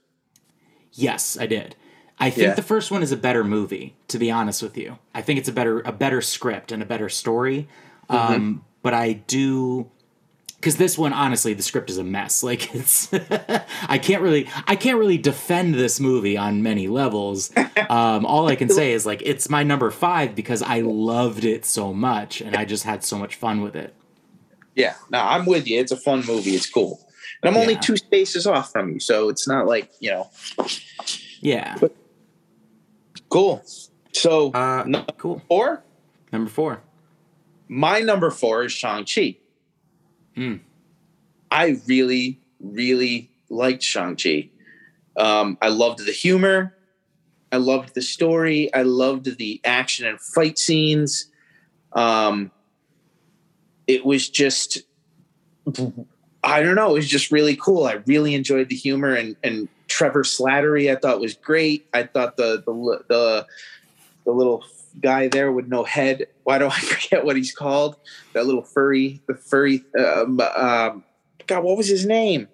[0.93, 1.77] Yes, I did.
[2.19, 2.55] I think Yeah.
[2.55, 4.99] the first one is a better movie, to be honest with you.
[5.15, 7.69] I think it's a better a better script and a better story.
[8.11, 8.33] Mm-hmm.
[8.35, 9.91] Um, but I do
[10.63, 12.41] because this one, honestly, the script is a mess.
[12.53, 17.51] Like it's, I can't really, I can't really defend this movie on many levels.
[17.91, 21.65] Um, all I can say is like it's my number five because I loved it
[21.67, 23.95] so much and I just had so much fun with it.
[24.75, 25.79] Yeah, no, I'm with you.
[25.81, 26.53] It's a fun movie.
[26.55, 27.01] It's cool.
[27.43, 27.81] And I'm only Yeah.
[27.81, 30.31] two spaces off from you, so it's not like, you know,
[31.41, 31.77] Yeah.
[33.29, 33.63] cool.
[34.13, 35.43] So, Uh, number cool.
[35.49, 35.83] four,
[36.33, 36.81] Number four.
[37.69, 39.37] my number four is Shang-Chi.
[40.35, 40.57] Hmm.
[41.51, 44.49] I really, really liked Shang-Chi.
[45.17, 46.75] Um, I loved the humor.
[47.51, 48.73] I loved the story.
[48.73, 51.27] I loved the action and fight scenes.
[51.93, 52.51] Um,
[53.87, 54.79] it was just,
[56.43, 57.85] I don't know, it was just really cool.
[57.85, 61.87] I really enjoyed the humor and, and Trevor Slattery, I thought was great.
[61.93, 63.47] I thought the, the, the,
[64.25, 64.65] the little
[65.01, 66.27] guy there with no head.
[66.45, 67.97] Why do I forget what he's called?
[68.33, 71.05] That little furry, the furry, um, um,
[71.47, 72.49] God, what was his name?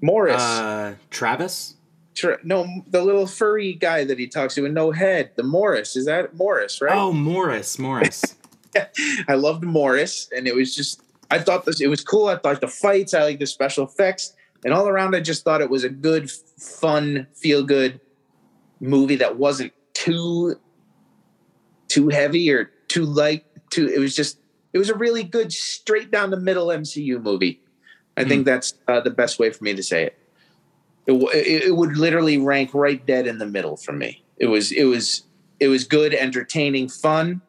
[0.00, 0.40] Morris.
[0.40, 1.76] Uh, Travis.
[2.14, 5.32] Tra- no, the little furry guy that he talks to with no head.
[5.36, 6.96] The Morris is that Morris, right?
[6.96, 7.78] Oh, Morris.
[7.78, 8.36] Morris.
[9.28, 12.28] I loved Morris, and it was just I thought this it was cool.
[12.28, 14.34] I thought the fights, I like the special effects,
[14.64, 18.00] and all around, I just thought it was a good, fun, feel good
[18.80, 20.58] movie that wasn't too
[21.94, 23.44] too heavy or too light.
[23.70, 24.38] Too it was just
[24.72, 27.60] it was a really good, straight down the middle MCU movie.
[28.16, 30.18] I think that's uh, the best way for me to say it.
[31.06, 31.74] It, w- it.
[31.76, 34.22] would literally rank right dead in the middle for me.
[34.38, 35.22] It was it was
[35.60, 37.40] it was good, entertaining, fun.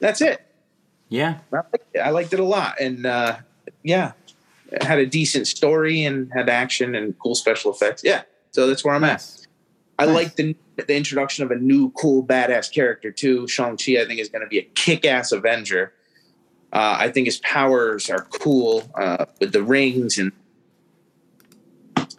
[0.00, 0.40] That's it.
[1.08, 1.38] yeah.
[1.52, 3.38] I liked it, I liked it a lot, and uh,
[3.82, 4.12] yeah,
[4.70, 8.02] it had a decent story and had action and cool special effects.
[8.04, 8.22] Yeah,
[8.52, 9.26] so that's where I'm at.
[9.98, 10.14] I Nice.
[10.14, 10.56] like the
[10.86, 13.48] the introduction of a new cool badass character too.
[13.48, 15.92] Shang Chi, I think, is going to be a kick ass Avenger.
[16.72, 20.32] Uh, I think his powers are cool uh, with the rings and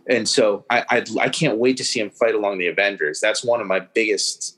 [0.09, 3.19] and so I, I I can't wait to see him fight along the Avengers.
[3.21, 4.57] That's one of my biggest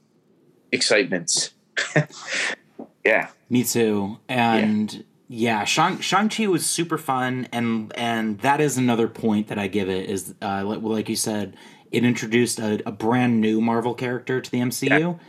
[0.72, 1.52] excitements.
[3.06, 4.18] yeah, me too.
[4.30, 4.94] And
[5.28, 9.60] yeah, yeah Shang Shang Chi was super fun, and and that is another point that
[9.60, 11.58] I give it is uh, like, like you said,
[11.92, 15.20] it introduced a, a, brand new Marvel character to the MCU,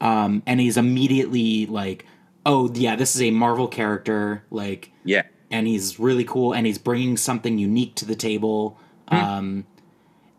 [0.00, 0.24] yeah.
[0.24, 2.06] um, and he's immediately like,
[2.44, 6.78] oh yeah, this is a Marvel character, like yeah, and he's really cool, and he's
[6.78, 8.78] bringing something unique to the table
[9.12, 9.16] Hmm.
[9.16, 9.66] Um,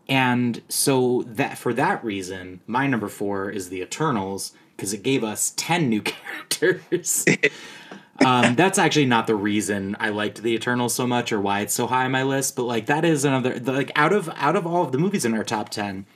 [0.08, 5.24] and so that for that reason, my number four is the Eternals because it gave
[5.24, 7.24] us ten new characters.
[8.24, 11.74] um, that's actually not the reason I liked the Eternals so much or why it's
[11.74, 14.66] so high on my list, but like that is another like out of out of
[14.66, 16.06] all of the movies in our top ten,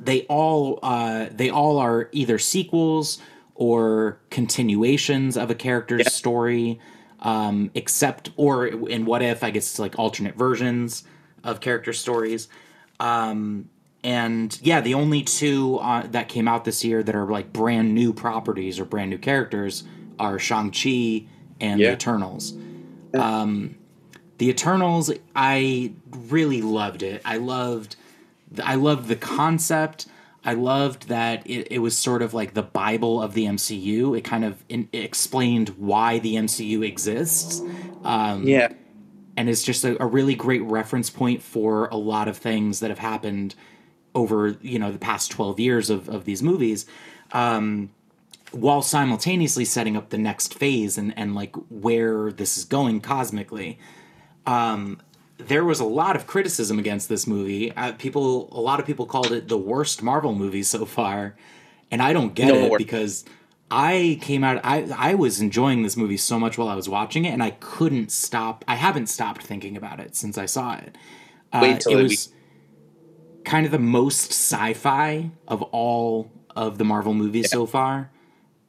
[0.00, 3.18] they all uh, they all are either sequels
[3.54, 6.08] or continuations of a character's yeah.
[6.08, 6.80] story,
[7.20, 11.04] um, except or in What If I guess it's like alternate versions
[11.44, 12.48] of character stories.
[13.00, 13.68] Um,
[14.02, 17.94] and yeah, the only two uh, that came out this year that are like brand
[17.94, 19.84] new properties or brand new characters
[20.18, 21.26] are Shang Chi
[21.60, 21.88] and yeah.
[21.88, 22.54] the Eternals.
[23.14, 23.76] Um,
[24.38, 25.92] the Eternals, I
[26.28, 27.22] really loved it.
[27.24, 27.96] I loved,
[28.62, 30.06] I loved the concept.
[30.44, 34.16] I loved that it, it was sort of like the Bible of the MCU.
[34.16, 37.60] It kind of in, it explained why the MCU exists.
[38.04, 38.72] Um, yeah
[39.38, 42.90] and it's just a, a, really great reference point for a lot of things that
[42.90, 43.54] have happened
[44.14, 46.86] over you know the past 12 years of, of these movies
[47.32, 47.90] um,
[48.52, 53.78] while simultaneously setting up the next phase and, and like where this is going cosmically
[54.46, 55.00] um,
[55.36, 59.06] there was a lot of criticism against this movie uh, people a lot of people
[59.06, 61.36] called it the worst marvel movie so far
[61.90, 63.24] and i don't get no it because
[63.70, 67.24] I came out I I was enjoying this movie so much while I was watching
[67.26, 70.96] it and I couldn't stop I haven't stopped thinking about it since I saw it.
[71.52, 72.32] Uh, Wait till it was
[73.44, 77.56] kind of the most sci-fi of all of the Marvel movies yeah.
[77.58, 78.10] so far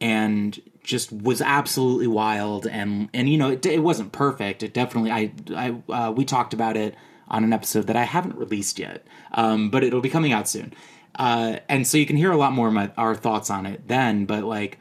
[0.01, 5.11] and just was absolutely wild and and you know it, it wasn't perfect it definitely
[5.11, 6.95] I I uh, we talked about it
[7.27, 10.73] on an episode that I haven't released yet um, but it'll be coming out soon
[11.15, 13.87] uh, and so you can hear a lot more of my, our thoughts on it
[13.87, 14.79] then but like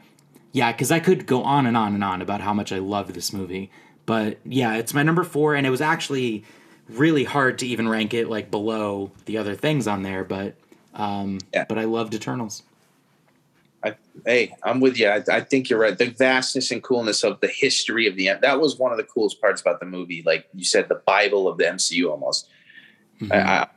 [0.51, 3.13] yeah, because I could go on and on and on about how much I love
[3.13, 3.71] this movie.
[4.05, 6.43] But yeah, it's my number four, and it was actually
[6.87, 10.23] really hard to even rank it like below the other things on there.
[10.23, 10.55] But
[10.95, 11.65] um, yeah.
[11.69, 12.63] but I loved Eternals.
[13.83, 13.95] I,
[14.25, 15.07] hey, I'm with you.
[15.07, 15.97] I, I, think you're right.
[15.97, 19.39] The vastness and coolness of the history of the that was one of the coolest
[19.39, 20.21] parts about the movie.
[20.25, 22.49] Like you said, the Bible of the MCU almost.
[23.21, 23.31] Mm-hmm.
[23.31, 23.67] I,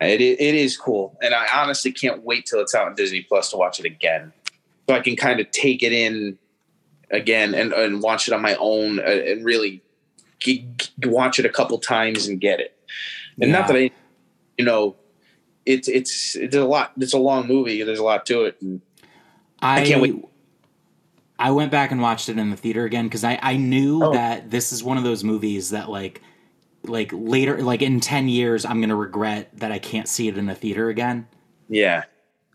[0.00, 3.22] I, it, it is cool, and I honestly can't wait till it's out on Disney
[3.22, 4.32] Plus to watch it again
[4.88, 6.38] so I can kind of take it in
[7.10, 9.82] again and, and watch it on my own uh, and really
[10.38, 10.68] g-
[11.04, 12.76] watch it a couple times and get it.
[13.40, 13.58] And yeah.
[13.58, 13.90] not that I,
[14.56, 14.96] you know,
[15.66, 16.92] it's it's it's a lot.
[16.96, 17.82] It's a long movie.
[17.82, 18.56] There's a lot to it.
[18.62, 18.80] And
[19.60, 20.24] I, I can't wait.
[21.38, 24.12] I went back and watched it in the theater again because I I knew oh.
[24.12, 26.22] that this is one of those movies that like
[26.84, 30.48] like later like in 10 years i'm gonna regret that i can't see it in
[30.48, 31.26] a theater again
[31.68, 32.04] yeah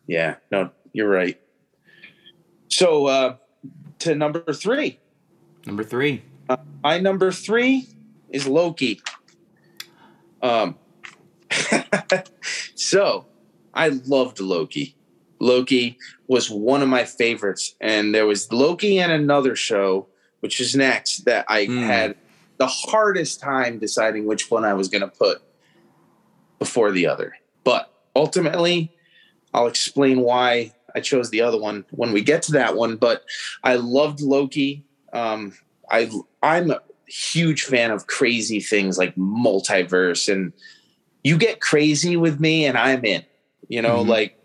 [0.08, 1.40] yeah no you're right
[2.74, 3.36] so uh,
[4.00, 5.00] to number three.
[5.68, 6.24] Number three.
[6.50, 7.88] Uh, my number three
[8.30, 9.00] is Loki.
[10.42, 10.76] Um,
[12.76, 13.28] so
[13.74, 14.96] I loved Loki.
[15.40, 16.00] Loki
[16.34, 20.08] was one of my favorites, and there was Loki and another show,
[20.40, 21.86] which is next, that I mm.
[21.86, 22.16] had
[22.58, 25.44] the hardest time deciding which one I was going to put
[26.58, 27.36] before the other.
[27.64, 28.92] But ultimately,
[29.54, 32.96] I'll explain why I chose the other one when we get to that one.
[32.96, 33.26] But
[33.64, 34.84] I loved Loki.
[35.14, 35.54] Um,
[35.92, 36.10] I
[36.42, 40.52] I'm a huge fan of crazy things like multiverse, and
[41.24, 43.24] you get crazy with me, and I'm in.
[43.68, 44.10] You know, mm-hmm.
[44.10, 44.43] like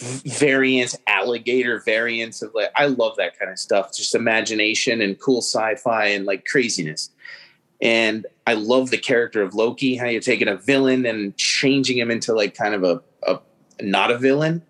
[0.00, 3.94] variants, alligator variants of like I love that kind of stuff.
[3.94, 7.10] Just imagination and cool sci-fi and like craziness.
[7.82, 12.10] And I love the character of Loki, how you're taking a villain and changing him
[12.10, 13.40] into like kind of a, a
[13.82, 14.62] not a villain.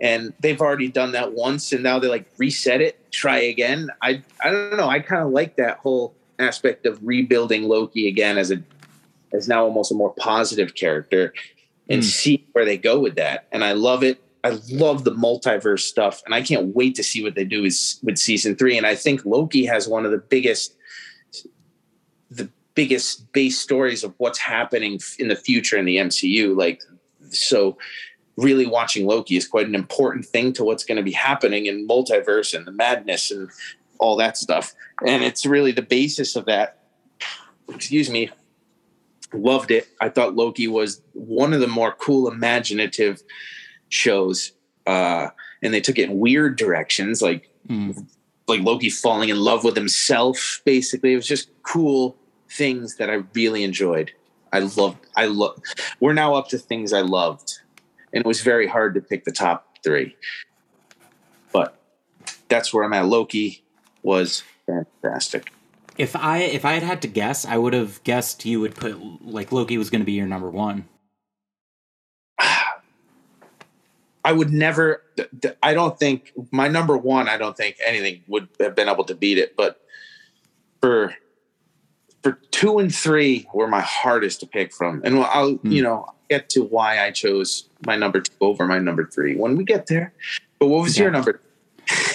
[0.00, 3.90] And they've already done that once and now they like reset it, try again.
[4.00, 4.88] I I don't know.
[4.88, 8.62] I kind of like that whole aspect of rebuilding Loki again as a
[9.32, 11.32] as now almost a more positive character
[11.88, 12.04] and mm.
[12.04, 13.46] see where they go with that.
[13.52, 14.22] And I love it.
[14.44, 18.18] I love the multiverse stuff, and I can't wait to see what they do with
[18.18, 18.76] season three.
[18.76, 20.76] And I think Loki has one of the biggest,
[22.30, 26.56] the biggest base stories of what's happening in the future in the MCU.
[26.56, 26.82] Like,
[27.30, 27.78] so
[28.36, 31.86] really watching Loki is quite an important thing to what's going to be happening in
[31.86, 33.48] multiverse and the madness and
[33.98, 34.74] all that stuff.
[35.06, 36.78] And it's really the basis of that.
[37.68, 38.30] Excuse me.
[39.32, 39.88] Loved it.
[40.00, 43.22] I thought Loki was one of the more cool, imaginative
[43.92, 44.52] shows.
[44.86, 45.28] Uh,
[45.62, 48.06] and they took it in weird directions, like Mm.
[48.48, 50.60] like Loki falling in love with himself.
[50.64, 52.16] Basically, it was just cool
[52.50, 54.10] things that I really enjoyed.
[54.52, 54.98] I loved.
[55.16, 55.62] I love.
[56.00, 57.60] We're now up to things I loved,
[58.12, 60.16] and it was very hard to pick the top three.
[61.52, 61.78] But
[62.48, 63.06] that's where I'm at.
[63.06, 63.62] Loki
[64.02, 65.52] was fantastic.
[65.96, 69.24] If I if I had had to guess, I would have guessed you would put
[69.24, 70.86] like Loki was going to be your number one.
[74.24, 75.02] I would never.
[75.62, 77.28] I don't think my number one.
[77.28, 79.56] I don't think anything would have been able to beat it.
[79.56, 79.80] But
[80.80, 81.14] for
[82.22, 85.72] for two and three were my hardest to pick from, and I'll Hmm.
[85.72, 89.56] you know get to why I chose my number two over my number three when
[89.56, 90.12] we get there.
[90.58, 91.04] But what was Yeah.
[91.04, 91.40] your number?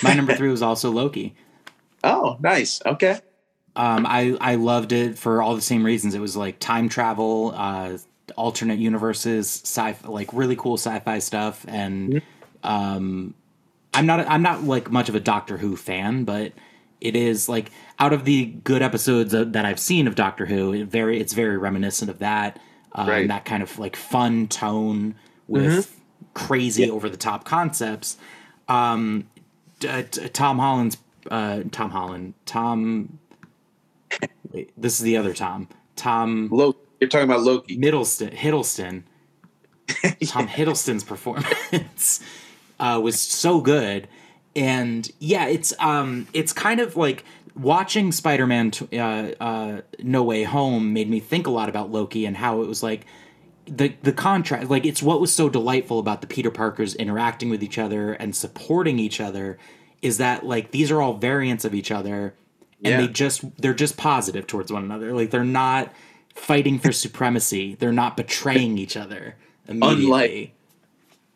[0.01, 1.35] My number three was also Loki.
[2.03, 2.81] Oh, nice.
[2.85, 3.19] Okay.
[3.75, 6.15] Um, I I loved it for all the same reasons.
[6.15, 7.97] It was like time travel, uh,
[8.37, 12.21] alternate universes, sci like really cool sci-fi stuff, and
[12.63, 13.33] um,
[13.93, 16.53] I'm not I'm not like much of a Doctor Who fan, but
[17.01, 20.85] it is like out of the good episodes that I've seen of Doctor Who, it
[20.87, 22.59] very it's very reminiscent of that,
[22.93, 23.27] um, Right.
[23.27, 25.15] that kind of like fun tone
[25.47, 25.99] with
[26.33, 28.17] crazy over the top concepts.
[28.67, 29.27] Um,
[29.79, 29.89] t-
[30.29, 30.97] Tom Holland's
[31.29, 33.19] uh, Tom Holland Tom.
[34.51, 35.67] Wait, this is the other Tom.
[35.95, 36.79] Tom Loki.
[36.99, 37.77] You're talking about Loki.
[37.77, 39.03] Middleston Hiddleston.
[40.27, 42.19] Tom Hiddleston's performance
[42.79, 44.07] uh, was so good,
[44.55, 47.23] and yeah, it's um, it's kind of like
[47.55, 52.35] watching Spider-Man uh, uh, No Way Home made me think a lot about Loki and
[52.37, 53.05] how it was like
[53.65, 57.61] the the contrast like it's what was so delightful about the Peter Parkers interacting with
[57.63, 59.57] each other and supporting each other
[60.01, 62.33] is that like these are all variants of each other
[62.83, 63.01] and Yeah.
[63.01, 65.91] they just they're just positive towards one another like they're not
[66.37, 69.35] fighting for supremacy they're not betraying each other
[69.67, 70.53] immediately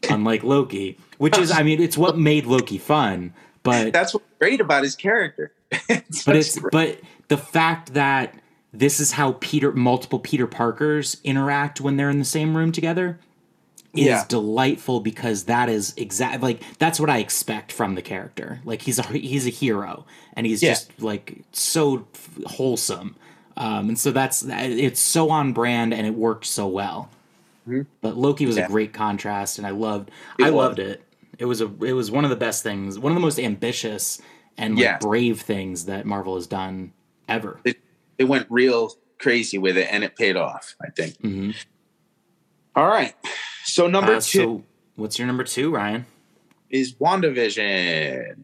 [0.10, 3.34] unlike Loki which is I mean it's what made Loki fun
[3.64, 5.54] but That's what's great about his character.
[5.88, 8.34] but it's but the fact that
[8.74, 13.20] this is how Peter multiple Peter Parkers interact when they're in the same room together
[13.94, 14.26] is Yeah.
[14.28, 18.60] delightful because that is exact like that's what I expect from the character.
[18.66, 20.72] Like he's a he's a hero and he's Yeah.
[20.72, 22.08] just like so
[22.48, 23.16] wholesome.
[23.58, 27.10] Um, and so that's it's so on brand and it worked so well.
[28.02, 28.60] But Loki was Mm-hmm.
[28.62, 28.66] Yeah.
[28.66, 30.10] a great contrast and I loved
[30.40, 30.56] It I was.
[30.56, 31.04] loved it.
[31.38, 34.22] It was a it was one of the best things, one of the most ambitious
[34.58, 34.98] and like Yeah.
[35.00, 36.92] brave things that Marvel has done
[37.28, 37.60] ever.
[37.64, 37.78] it,
[38.18, 41.18] it went real crazy with it and it paid off, I think.
[41.22, 41.56] Mhm.
[42.76, 43.14] All right.
[43.64, 44.64] So number Uh, two so
[44.96, 46.06] what's your number two, Ryan?
[46.70, 48.36] is WandaVision.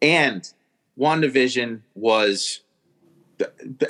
[0.00, 0.52] And
[0.98, 2.60] WandaVision was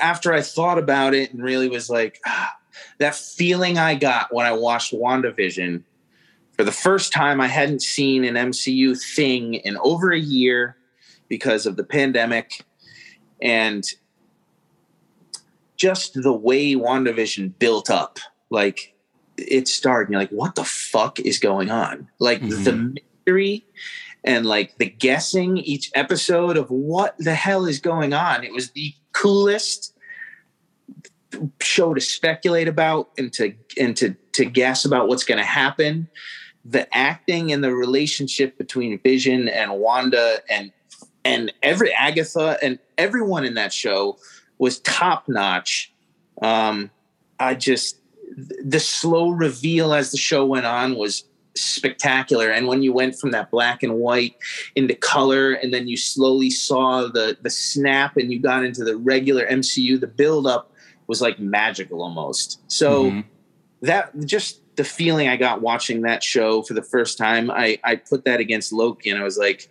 [0.01, 2.55] after I thought about it and really was like ah,
[2.99, 5.83] that feeling I got when I watched WandaVision
[6.57, 10.77] for the first time I hadn't seen an MCU thing in over a year
[11.29, 12.65] because of the pandemic.
[13.41, 13.85] And
[15.77, 18.19] just the way WandaVision built up
[18.51, 18.95] like
[19.39, 22.09] it started and you're like what the fuck is going on?
[22.19, 22.65] Like Mhm.
[22.65, 23.67] the mystery
[24.25, 28.45] and like the guessing each episode of what the hell is going on.
[28.45, 29.97] It was the coolest
[31.61, 36.09] show to speculate about and to and to to guess about what's going to happen.
[36.65, 40.73] The acting and the relationship between vision and wanda and
[41.25, 44.19] and every agatha and everyone in that show
[44.59, 45.93] was top notch
[46.43, 46.91] um
[47.39, 47.99] i just
[48.65, 51.25] the slow reveal as the show went on was
[51.55, 54.35] spectacular and when you went from that black and white
[54.75, 58.97] into color and then you slowly saw the the snap and you got into the
[58.97, 60.73] regular mcu the build up
[61.09, 63.25] was like magical almost so Mhm.
[63.83, 67.97] that just the feeling i got watching that show for the first time i i
[67.97, 69.69] put that against loki and i was like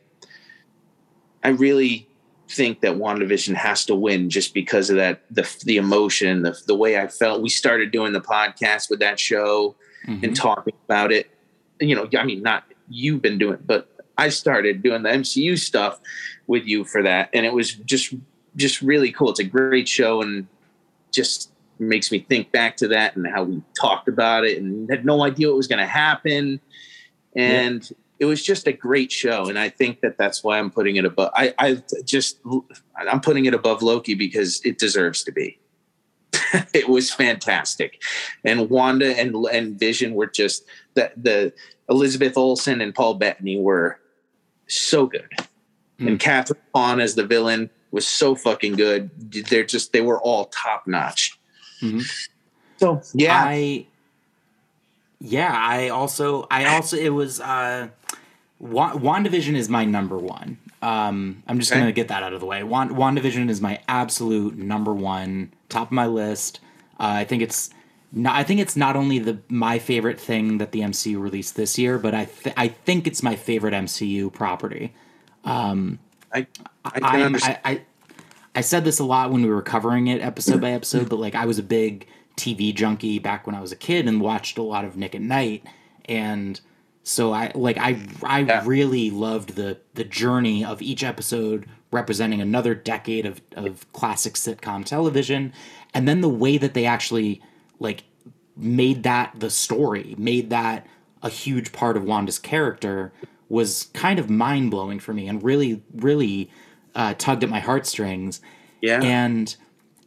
[1.44, 2.08] i really
[2.48, 6.76] think that WandaVision has to win just because of that the the emotion the the
[6.76, 9.76] way I felt we started doing the podcast with that show
[10.06, 10.24] Mhm.
[10.24, 11.31] and talking about it
[11.82, 13.88] you know I mean not you've been doing but
[14.18, 16.00] I started doing the MCU stuff
[16.48, 18.14] with you for that and it was just
[18.56, 19.30] just really cool.
[19.30, 20.48] It's a great show and
[21.12, 25.06] just makes me think back to that and how we talked about it and had
[25.06, 26.60] no idea what was going to happen
[27.36, 27.90] and
[28.20, 31.06] it was just a great show and i think that that's why i'm putting it
[31.06, 32.38] above i i just
[32.98, 35.58] i'm putting it above loki because it deserves to be
[36.74, 38.02] it was fantastic
[38.46, 40.64] and wanda and and vision were just
[40.94, 41.52] the the
[41.90, 44.00] elizabeth olsen and paul bettany were
[44.68, 45.28] so good
[46.00, 49.12] and Kathryn Hahn as the villain was so fucking good.
[49.50, 51.38] They're just they were all top notch.
[51.80, 52.02] Mhm.
[52.80, 53.86] So yeah, I
[55.20, 57.90] yeah, I also I also it was uh
[58.60, 60.58] Wa- WandaVision is my number one.
[60.82, 61.82] Um I'm just Okay.
[61.82, 62.64] going to get that out of the way.
[62.64, 66.60] Wand- WandaVision is my absolute number one, top of my list.
[67.00, 67.72] Uh, I think it's
[68.12, 71.78] not, I think it's not only the my favorite thing that the MCU released this
[71.80, 74.94] year, but I th- I think it's my favorite MCU property.
[76.34, 76.46] I
[76.86, 77.58] I I, understand.
[77.66, 77.82] I, I
[78.56, 81.36] I said this a lot when we were covering it episode by episode, but like
[81.36, 82.08] I was a big
[82.38, 85.22] TV junkie back when I was a kid and watched a lot of Nick at
[85.22, 85.64] Night,
[86.06, 86.60] and
[87.04, 88.64] so I like I I Yeah.
[88.66, 94.86] really loved the the journey of each episode representing another decade of of classic sitcom
[94.86, 95.54] television,
[95.94, 97.42] and then the way that they actually
[97.80, 98.04] like
[98.56, 100.86] made that the story, made that
[101.24, 103.12] a huge part of Wanda's character
[103.50, 106.50] was kind of mind blowing for me and really, really
[106.96, 108.42] uh, tugged at my heartstrings.
[108.82, 109.54] yeah, And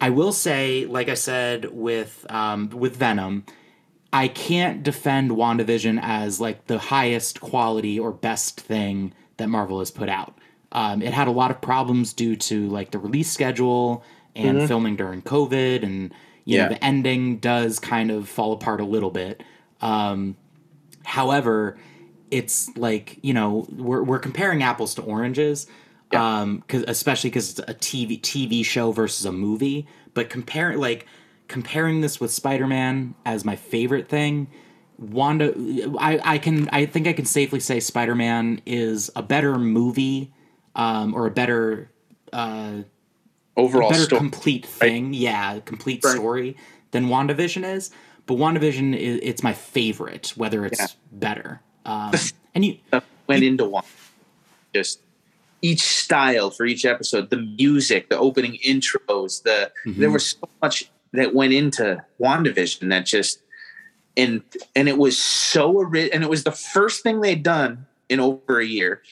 [0.00, 3.44] I will say, like I said with um, with Venom,
[4.12, 9.90] I can't defend WandaVision as like the highest quality or best thing that Marvel has
[9.90, 10.38] put out.
[10.74, 14.02] Um, it had a lot of problems due to like the release schedule
[14.36, 16.12] and filming during COVID, and
[16.44, 16.64] you Yeah.
[16.64, 19.42] know the ending does kind of fall apart a little bit.
[19.80, 20.36] Um,
[21.04, 21.78] however,
[22.30, 25.66] it's like you know we're we're comparing apples to oranges,
[26.12, 29.86] um, cause, especially because it's a TV TV show versus a movie.
[30.14, 31.06] But comparing like
[31.48, 34.48] comparing this with Spider Man as my favorite thing,
[34.98, 35.54] Wanda,
[36.00, 40.32] I I can I think I can safely say Spider Man is a better movie,
[40.74, 41.90] um, or a better
[43.56, 44.18] overall better story.
[44.18, 45.14] complete thing.
[45.14, 46.14] Yeah, complete Right.
[46.14, 46.56] story
[46.90, 47.90] than WandaVision is.
[48.26, 50.86] But WandaVision is it's my favorite, whether it's Yeah.
[51.12, 51.60] better.
[51.84, 52.14] Um,
[52.54, 53.84] and you that went into one.
[54.74, 55.00] Just
[55.62, 60.90] each style for each episode, the music, the opening intros, the there was so much
[61.12, 63.40] that went into WandaVision that just
[64.16, 64.42] and
[64.74, 68.64] and it was so and it was the first thing they'd done in over a
[68.66, 69.02] year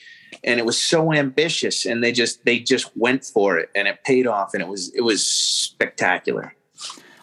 [0.44, 4.02] and it was so ambitious and they just they just went for it and it
[4.04, 6.54] paid off and it was it was spectacular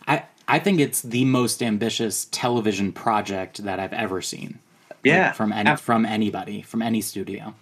[0.07, 4.59] I I think it's the most ambitious television project that I've ever seen.
[4.89, 7.53] Like, yeah from any from anybody from any studio.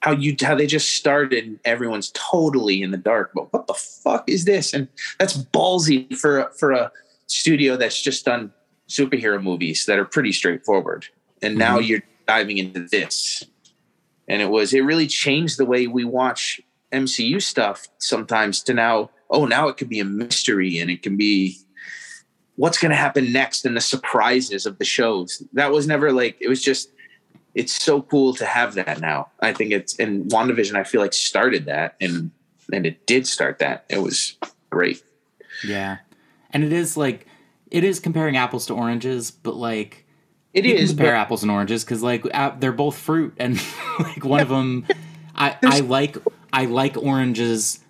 [0.00, 3.74] how you how they just started and everyone's totally in the dark but what the
[3.74, 4.88] fuck is this and
[5.18, 6.90] that's ballsy for a- for a
[7.28, 8.52] studio that's just done
[8.88, 11.06] superhero movies that are pretty straightforward
[11.40, 11.86] and now Mhm.
[11.88, 13.44] you're diving into this
[14.28, 16.60] and it was it really changed the way we watch
[16.92, 21.16] MCU stuff sometimes to now oh now it could be a mystery and it can
[21.16, 21.58] be
[22.56, 26.36] what's going to happen next and the surprises of the shows that was never like
[26.40, 26.92] it was just
[27.54, 29.30] it's so cool to have that now.
[29.40, 32.30] I think it's and WandaVision I feel like started that and
[32.72, 33.84] and it did start that.
[33.88, 34.36] It was
[34.70, 35.02] great.
[35.64, 35.98] Yeah,
[36.50, 37.26] and it is like
[37.70, 40.01] it is comparing apples to oranges, but like
[40.54, 43.60] It you is compare but apples and oranges because like ap- they're both fruit, and
[43.98, 44.86] like one of them,
[45.34, 46.16] I I like
[46.52, 47.80] I like oranges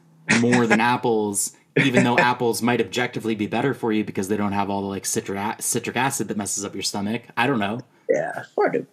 [0.40, 1.52] more than apples,
[1.84, 4.86] even though apples might objectively be better for you because they don't have all the
[4.86, 7.22] like citric citric acid that messes up your stomach.
[7.36, 7.80] I don't know.
[8.08, 8.86] yeah, fucking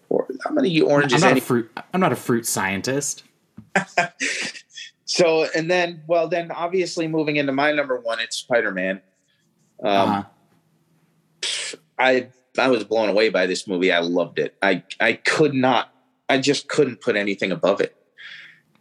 [0.46, 1.22] I'm gonna eat oranges.
[1.22, 1.70] I'm not any- a fruit.
[1.94, 3.24] I'm not a fruit scientist.
[5.06, 9.02] So and then well then obviously moving into my number one, it's Spider Man.
[9.84, 10.24] Um, Uh-huh.
[11.98, 12.28] I
[12.60, 13.92] I was blown away by this movie.
[13.92, 14.56] I loved it.
[14.62, 15.94] I I could not.
[16.28, 17.96] I just couldn't put anything above it.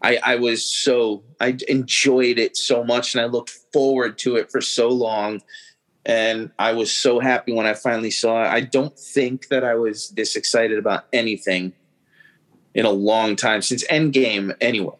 [0.02, 4.50] I I was so I enjoyed it so much, and I looked forward to it
[4.50, 5.40] for so long.
[6.06, 8.48] And I was so happy when I finally saw it.
[8.48, 11.74] I don't think that I was this excited about anything
[12.74, 14.96] in a long time since Endgame, anyway.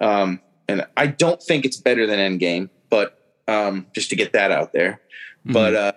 [0.00, 3.18] Um, and I don't think it's better than Endgame, but
[3.48, 5.02] um, just to get that out there.
[5.44, 5.92] But uh,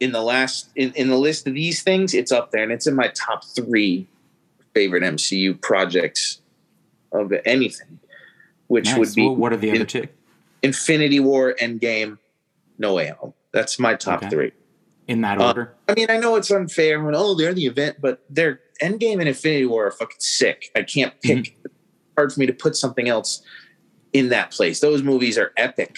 [0.00, 2.86] in the last in, in the list of these things, it's up there, and it's
[2.86, 4.06] in my top three
[4.74, 6.40] favorite MCU projects
[7.12, 7.98] of anything,
[8.66, 8.98] which Nice.
[8.98, 10.08] would be Well, what are the in- other two
[10.62, 12.18] Infinity War, Endgame,
[12.78, 13.32] No Way Home.
[13.52, 14.30] That's my top Okay.
[14.30, 14.52] three.
[15.08, 15.74] in that Uh, order?
[15.88, 19.28] I mean, I know it's unfair when oh they're the event, but they're Endgame and
[19.28, 20.70] Infinity War are fucking sick.
[20.74, 21.36] I can't pick.
[21.38, 21.66] Mm-hmm.
[22.16, 23.40] Hard for me to put something else
[24.12, 24.80] in that place.
[24.80, 25.96] Those movies are epic.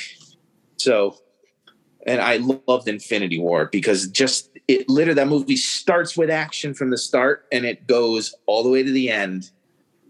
[0.76, 1.16] So,
[2.08, 6.90] and I loved Infinity War because just it literally that movie starts with action from
[6.90, 9.50] the start and it goes all the way to the end,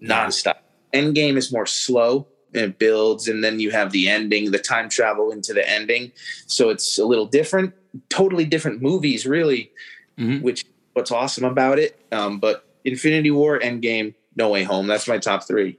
[0.02, 0.58] nonstop.
[0.94, 4.88] Endgame is more slow and it builds, and then you have the ending, the time
[4.88, 6.12] travel into the ending.
[6.46, 7.74] So it's a little different,
[8.08, 9.70] totally different movies, really
[10.18, 10.40] Mhm.
[10.42, 10.64] which
[10.94, 11.98] what's awesome about it.
[12.10, 14.86] Um, but Infinity War, Endgame, No Way Home.
[14.86, 15.78] That's my top three.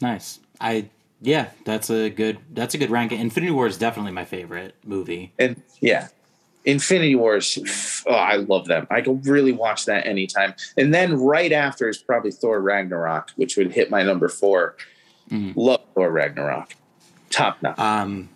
[0.00, 0.40] Nice.
[0.60, 0.88] I
[1.22, 3.20] yeah, that's a good that's a good ranking.
[3.20, 5.32] Infinity War is definitely my favorite movie.
[5.38, 6.08] And yeah,
[6.64, 8.02] Infinity Wars.
[8.06, 8.86] Oh, I love them.
[8.90, 10.54] I can really watch that anytime.
[10.76, 14.76] And then right after is probably Thor Ragnarok, which would hit my number 4
[15.30, 15.52] Mhm.
[15.56, 16.74] Love Thor Ragnarok.
[17.30, 17.78] Top notch.
[17.78, 18.28] Um,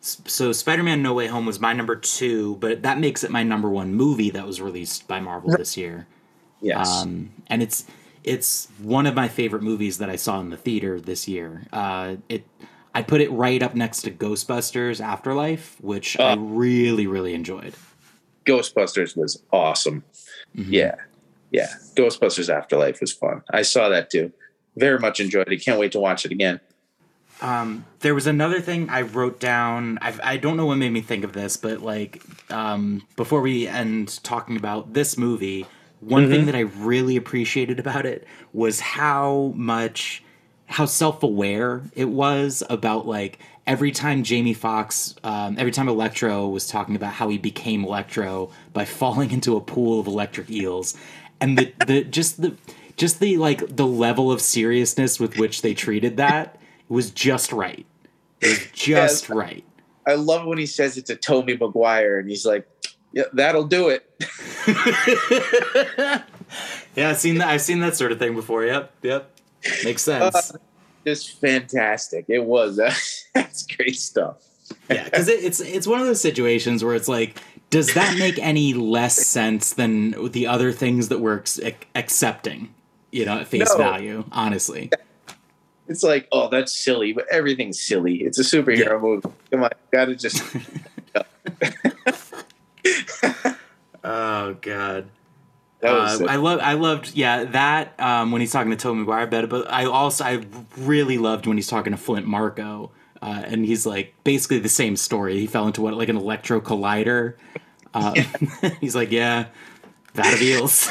[0.00, 3.68] so Spider-Man: No Way Home was my number two, but that makes it my number
[3.68, 6.06] one movie that was released by Marvel this year.
[6.60, 7.02] yes.
[7.02, 7.84] Um, and it's
[8.28, 11.62] it's one of my favorite movies that I saw in the theater this year.
[11.72, 12.44] Uh, it
[12.94, 16.36] I put it right up next to Ghostbusters: Afterlife, which I Uh.
[16.36, 17.74] really really enjoyed.
[18.46, 20.04] Ghostbusters was awesome.
[20.56, 20.66] Mhm.
[20.70, 20.94] Yeah.
[21.50, 21.68] Yeah.
[21.96, 23.42] Ghostbusters Afterlife was fun.
[23.52, 24.32] I saw that too.
[24.76, 25.64] Very much enjoyed it.
[25.64, 26.60] Can't wait to watch it again.
[27.40, 29.98] Um, there was another thing I wrote down.
[30.02, 33.68] I, I don't know what made me think of this, but like um, before we
[33.68, 35.66] end talking about this movie,
[36.00, 40.22] one thing that I really appreciated about it was how much
[40.66, 46.66] how self-aware it was about like every time Jamie Foxx, um, every time Electro was
[46.66, 50.94] talking about how he became Electro by falling into a pool of electric eels,
[51.40, 52.54] and the the just the
[52.96, 56.58] just the like the level of seriousness with which they treated that
[56.88, 57.86] was just right.
[58.40, 59.30] It was just Yes.
[59.30, 59.64] right.
[60.06, 62.66] I love when he says it's a Tobey Maguire and he's like,
[63.12, 64.04] yeah, that'll do it.
[66.96, 67.48] yeah, I've seen that.
[67.48, 68.64] I've seen that sort of thing before.
[68.64, 69.30] Yep, yep,
[69.84, 70.52] makes uh, sense.
[71.06, 72.26] Just fantastic.
[72.28, 72.78] It was.
[72.78, 72.92] Uh,
[73.34, 74.36] that's great stuff.
[74.90, 77.38] yeah, because it, it's it's one of those situations where it's like,
[77.70, 82.74] does that make any less sense than the other things that we're ac- accepting?
[83.10, 83.78] You know, at face No.
[83.78, 84.24] value.
[84.32, 84.90] Honestly,
[85.88, 88.16] It's like, oh, that's silly, but everything's silly.
[88.16, 89.30] It's a superhero movie.
[89.50, 90.42] Come on, gotta just.
[94.04, 95.08] oh god.
[95.80, 96.26] That Uh.
[96.28, 99.50] I love, I loved, yeah, that um, when he's talking to Tobey Maguire about it.
[99.50, 100.44] But I also, I
[100.76, 102.90] really loved when he's talking to Flint Marko,
[103.22, 105.38] uh, and he's like basically the same story.
[105.38, 107.34] He fell into what, like an electro collider.
[107.94, 108.14] Uh,
[108.80, 109.46] he's like, yeah,
[110.14, 110.88] vat of eels.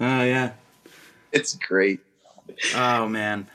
[0.00, 0.52] Oh yeah.
[1.30, 2.00] it's great.
[2.74, 3.46] Oh man.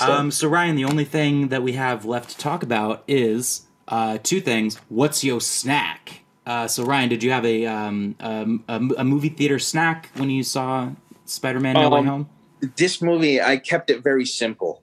[0.00, 4.18] Um, so Ryan, the only thing that we have left to talk about is uh,
[4.22, 4.76] two things.
[4.88, 6.19] What's your snack?
[6.46, 10.30] Uh, so Ryan, did you have a, um, um, a a movie theater snack when
[10.30, 10.90] you saw
[11.26, 12.28] Spider-Man: No Way Um, Home?
[12.76, 14.82] this movie, I kept it very simple,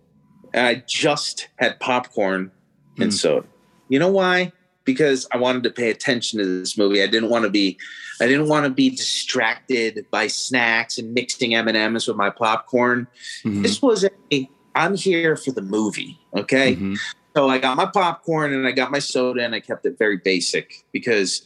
[0.53, 2.51] I just had popcorn
[2.99, 3.15] and Hmm.
[3.15, 3.47] soda.
[3.89, 4.51] You know why?
[4.85, 7.01] Because I wanted to pay attention to this movie.
[7.03, 7.77] I didn't want to be,
[8.21, 12.29] I didn't want to be distracted by snacks and mixing M and M's with my
[12.29, 13.07] popcorn.
[13.43, 13.63] Mhm.
[13.63, 14.49] This was a.
[14.75, 16.19] I'm here for the movie.
[16.35, 16.75] Okay.
[16.75, 16.97] Mhm.
[17.37, 20.17] So I got my popcorn and I got my soda and I kept it very
[20.17, 21.43] basic because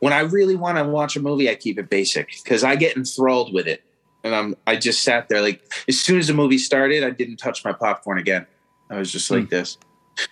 [0.00, 2.96] when I really want to watch a movie, I keep it basic because I get
[2.96, 3.84] enthralled with it.
[4.24, 7.36] And I'm I just sat there like as soon as the movie started, I didn't
[7.36, 8.48] touch my popcorn again.
[8.90, 9.50] I was just like hmm.
[9.50, 9.78] this.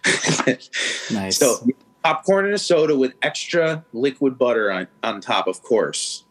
[1.12, 1.38] Nice.
[1.38, 1.64] So
[2.02, 6.24] popcorn and a soda with extra liquid butter on, on top, of course.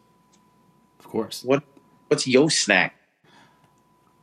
[0.99, 1.45] of course.
[1.45, 1.63] What
[2.09, 2.93] what's yo snack?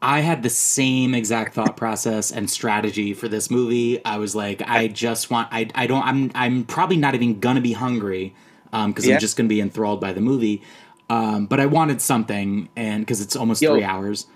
[0.03, 4.05] I had the same exact thought process and strategy for this movie.
[4.05, 7.61] I was like, I just want, I, I don't, I'm, I'm probably not even gonna
[7.61, 8.35] be hungry
[8.73, 9.15] because Yeah.
[9.15, 10.63] I'm just gonna be enthralled by the movie.
[11.09, 13.73] Um, but I wanted something, and because it's almost Yo.
[13.75, 14.27] three hours.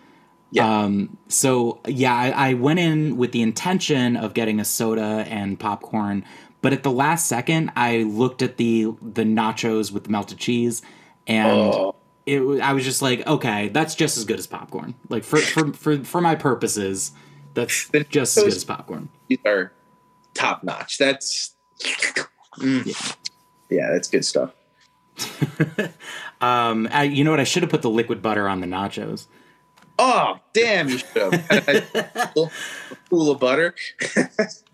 [0.53, 0.83] Yeah.
[0.83, 5.59] Um, so yeah, I, I went in with the intention of getting a soda and
[5.59, 6.25] popcorn,
[6.63, 10.83] but at the last second, I looked at the the nachos with the melted cheese,
[11.27, 11.96] and Oh,
[12.27, 14.95] it I was just like, okay, that's just as good as popcorn.
[15.09, 17.13] Like for for for, for my purposes,
[17.55, 19.09] that's just as good as popcorn.
[19.29, 19.73] these are
[20.35, 20.99] top notch.
[20.99, 21.55] That's
[22.59, 23.17] Mm.
[23.71, 24.53] yeah, that's good stuff.
[26.41, 27.41] Um, I, you know what?
[27.41, 29.27] I should have put the liquid butter on the nachos.
[29.99, 30.89] Oh, damn!
[30.89, 31.33] You should have
[31.69, 32.51] a pool,
[32.91, 33.75] a pool of butter.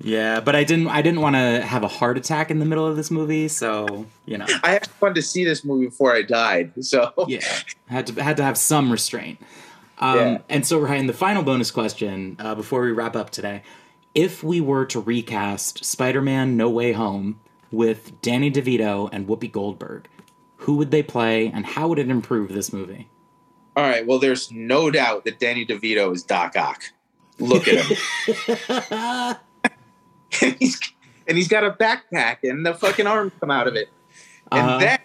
[0.05, 0.89] Yeah, but I didn't.
[0.89, 4.05] I didn't want to have a heart attack in the middle of this movie, so
[4.27, 6.73] you know, I actually wanted to see this movie before I died.
[6.85, 7.39] So yeah,
[7.86, 9.39] had to had to have some restraint.
[9.99, 10.39] Um, Yeah.
[10.49, 13.62] And so, Ryan, the final bonus question uh, before we wrap up today:
[14.12, 17.39] If we were to recast Spider-Man: No Way Home
[17.70, 20.09] with Danny DeVito and Whoopi Goldberg,
[20.57, 23.07] who would they play, and how would it improve this movie?
[23.77, 24.07] All right.
[24.07, 26.82] Well, there's no doubt that Danny DeVito is Doc Ock.
[27.39, 29.36] Look at him.
[30.43, 30.81] and, he's,
[31.27, 33.89] and he's got a backpack and the fucking arms come out of it.
[34.51, 34.78] And Uh-huh.
[34.78, 34.99] then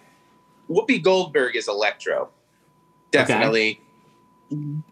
[0.68, 2.28] Whoopi Goldberg is Electro.
[3.10, 3.80] Definitely.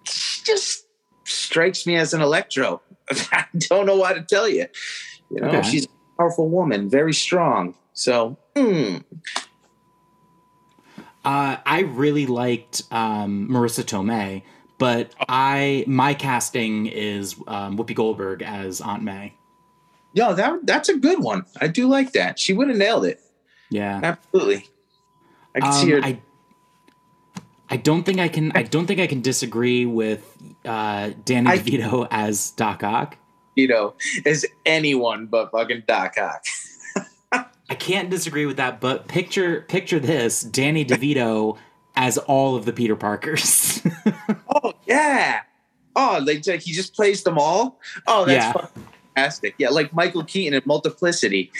[0.05, 0.87] She just
[1.25, 2.81] strikes me as an Electro.
[3.33, 4.67] I don't know what to tell you.
[5.31, 5.63] You know, Okay.
[5.63, 5.89] she's a
[6.19, 7.75] powerful woman, very strong.
[7.93, 8.99] So, hmm.
[11.27, 14.43] Uh, I really liked um, Marisa Tomei,
[14.79, 19.35] but I my casting is um, Whoopi Goldberg as Aunt May.
[20.15, 21.45] Yo, that that's a good one.
[21.61, 22.39] I do like that.
[22.39, 23.21] She would have nailed it.
[23.71, 24.69] Yeah, Absolutely.
[25.55, 26.01] I can Um, see her.
[26.03, 26.21] I
[27.69, 30.23] I don't think I can I don't think I can disagree with
[30.65, 33.17] uh, Danny I- DeVito as Doc Ock.
[33.57, 33.95] you know,
[34.25, 36.45] as anyone but fucking Doc Ock.
[37.69, 41.57] I can't disagree with that, but picture picture this: Danny DeVito
[41.97, 43.83] as all of the Peter Parkers.
[44.65, 45.43] Oh yeah.
[45.95, 47.79] Oh, like, like he just plays them all.
[48.07, 48.67] Oh, that's Yeah.
[49.15, 49.55] fantastic.
[49.59, 51.51] Yeah, like Michael Keaton in Multiplicity.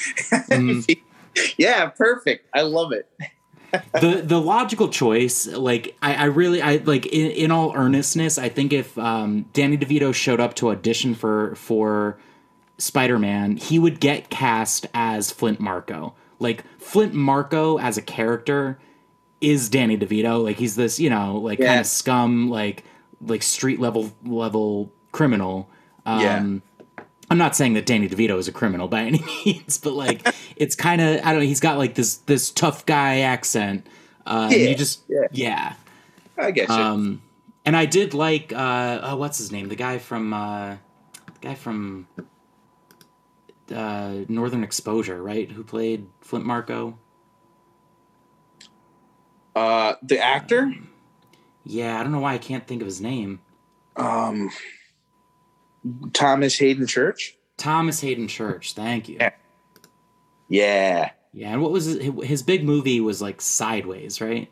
[0.51, 0.99] Mhm.
[1.59, 2.49] yeah, perfect.
[2.55, 3.09] I love it.
[4.01, 8.49] the the logical choice, like I, I really I like in, in all earnestness, I
[8.49, 12.19] think if um, Danny DeVito showed up to audition for for
[12.79, 16.15] Spider Man, he would get cast as Flint Marko.
[16.39, 18.79] Like Flint Marko as a character
[19.41, 20.43] is Danny DeVito.
[20.43, 22.85] Like he's this, you know, like kind of scum, like
[23.21, 25.69] like street level level criminal.
[26.05, 26.59] Um, Yeah.
[27.29, 30.27] I'm not saying that Danny DeVito is a criminal by any means, but like
[30.57, 31.47] it's kind of I don't know.
[31.47, 33.87] He's got like this this tough guy accent.
[34.27, 35.27] Uh, Yeah, you just yeah.
[35.33, 35.73] yeah.
[36.39, 36.69] I guess.
[36.69, 37.23] Um,
[37.65, 39.69] and I did like uh, oh, what's his name?
[39.69, 40.77] The guy from uh,
[41.27, 42.07] the guy from
[43.75, 45.51] uh, Northern Exposure, right?
[45.51, 46.99] Who played Flint Marko?
[49.55, 50.71] uh, the actor,
[51.65, 53.41] Yeah, I don't know why I can't think of his name.
[53.97, 54.51] um,
[56.13, 57.37] Thomas Haden Church.
[57.57, 58.75] Thomas Haden Church.
[58.75, 59.17] Thank you.
[59.19, 59.31] Yeah.
[60.49, 64.51] Yeah, Yeah, and what was his, his big movie was like Sideways, right?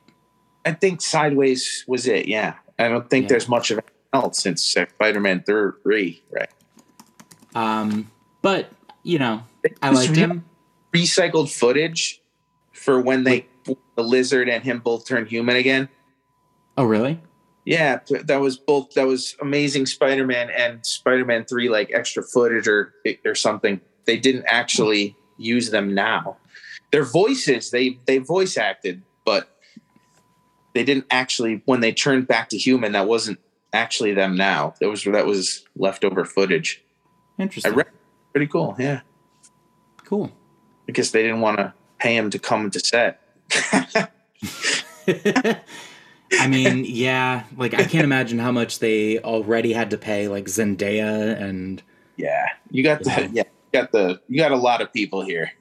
[0.64, 2.26] I think Sideways was it.
[2.26, 3.28] Yeah, I don't think Yeah.
[3.30, 6.22] there's much of anything else since uh, Spider-Man three.
[6.30, 6.48] Right.
[7.54, 8.10] Um,
[8.42, 8.70] but
[9.04, 9.44] you know,
[9.80, 10.44] I liked re- him.
[10.92, 12.20] Recycled footage
[12.72, 15.88] for when they the lizard and him both turn human again.
[16.76, 17.20] Oh, really?
[17.64, 18.92] Yeah, that was both.
[18.94, 22.92] That was Amazing Spider-Man and Spider-Man Three, like extra footage or
[23.24, 23.80] or something.
[24.04, 26.36] They didn't actually use them now.
[26.92, 29.56] Their voices, they they voice acted, but
[30.74, 31.62] they didn't actually.
[31.64, 33.38] When they turned back to human, that wasn't
[33.72, 34.36] actually them.
[34.36, 36.82] Now that was that was leftover footage.
[37.38, 37.74] I Interesting.
[37.74, 37.86] read.
[38.34, 38.74] Pretty cool.
[38.78, 39.00] Yeah,
[40.04, 40.30] cool.
[40.86, 43.20] because they didn't want to pay him to come to set.
[45.06, 50.46] I mean, yeah, like I can't imagine how much they already had to pay like
[50.46, 51.82] Zendaya and
[52.16, 53.28] Yeah, you got the Yeah.
[53.32, 53.42] yeah,
[53.72, 55.52] you got the you got a lot of people here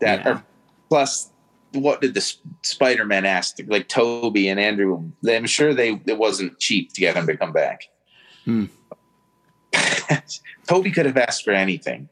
[0.00, 0.30] that Yeah.
[0.32, 0.44] are
[0.88, 1.30] plus.
[1.72, 3.58] What did the Spider-Man ask?
[3.64, 7.52] Like Tobey and Andrew, I'm sure they it wasn't cheap to get them to come
[7.52, 7.82] back.
[8.44, 8.64] Hmm.
[10.66, 12.08] Tobey could have asked for anything.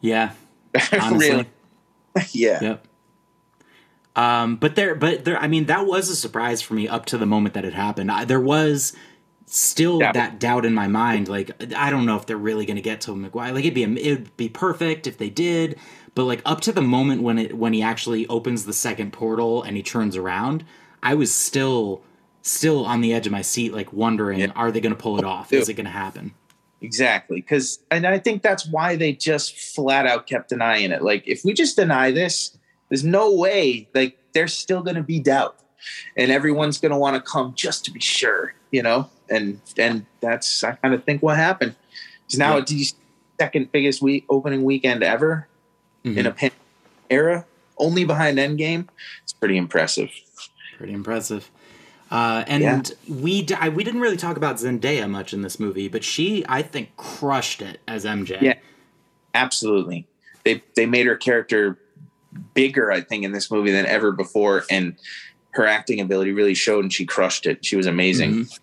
[0.00, 0.32] yeah,
[1.12, 1.46] really?
[2.32, 2.58] Yeah.
[2.62, 2.86] Yep.
[4.16, 5.38] Um, but there, but there.
[5.38, 8.10] I mean, that was a surprise for me up to the moment that it happened.
[8.10, 8.92] I, there was
[9.46, 10.12] still Yeah.
[10.12, 11.28] that doubt in my mind.
[11.28, 13.52] Like, I don't know if they're really going to get to Maguire.
[13.52, 15.78] Like, it'd be it'd be perfect if they did.
[16.16, 19.62] But like up to the moment when it when he actually opens the second portal
[19.62, 20.64] and he turns around,
[21.04, 22.02] I was still
[22.42, 24.46] still on the edge of my seat, like wondering, Yeah.
[24.56, 25.52] are they going to pull it off?
[25.52, 26.34] Is it going to happen?
[26.82, 27.40] Exactly.
[27.40, 31.02] Because, and I think that's why they just flat out kept denying it.
[31.02, 32.56] Like, if we just deny this,
[32.88, 35.56] there's no way, like, there's still going to be doubt.
[36.16, 39.08] And everyone's going to want to come just to be sure, you know?
[39.30, 41.74] And, and that's, I kind of think what happened.
[42.26, 42.62] Because now Yeah.
[42.62, 42.86] it's the
[43.38, 45.48] second biggest week, opening weekend ever
[46.04, 46.16] Mhm.
[46.16, 46.50] in a pan
[47.10, 47.46] era,
[47.78, 48.88] only behind Endgame.
[49.22, 50.10] It's pretty impressive.
[50.76, 51.50] Pretty impressive.
[52.10, 55.86] Uh, and we d- I, we didn't really talk about Zendaya much in this movie,
[55.88, 58.40] but she I think crushed it as MJ.
[58.40, 58.54] Yeah.
[59.34, 60.06] Absolutely.
[60.44, 61.78] They they made her character
[62.54, 64.96] bigger, I think, in this movie than ever before, and
[65.52, 67.64] her acting ability really showed, and she crushed it.
[67.64, 68.32] She was amazing.
[68.32, 68.58] Mhm.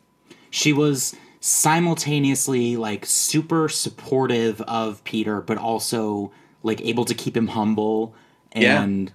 [0.49, 6.31] She was simultaneously like super supportive of Peter, but also
[6.63, 8.13] like able to keep him humble
[8.55, 8.81] Yeah.
[8.83, 9.11] and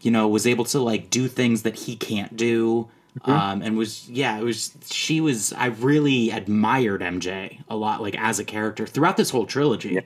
[0.00, 2.88] you know was able to like do things that he can't do.
[3.20, 3.30] Mm-hmm.
[3.30, 8.16] Um, and was yeah, it was she was I really admired MJ a lot, like
[8.18, 10.00] as a character throughout this whole trilogy.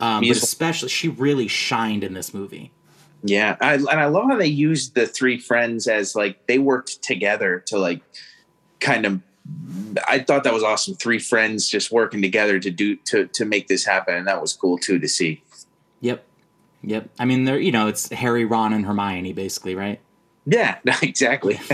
[0.00, 2.72] Um, but especially she really shined in this movie.
[3.22, 7.02] Yeah, I, and I love how they used the three friends as like they worked
[7.02, 8.02] together to like
[8.80, 9.20] kind of.
[10.08, 10.94] I thought that was awesome.
[10.94, 14.52] Three friends just working together to do to to make this happen, and that was
[14.52, 15.42] cool too to see.
[16.00, 16.24] Yep.
[16.82, 17.08] Yep.
[17.18, 20.00] I mean, they're you know, it's Harry, Ron, and Hermione, basically, right?
[20.46, 21.60] Yeah, exactly.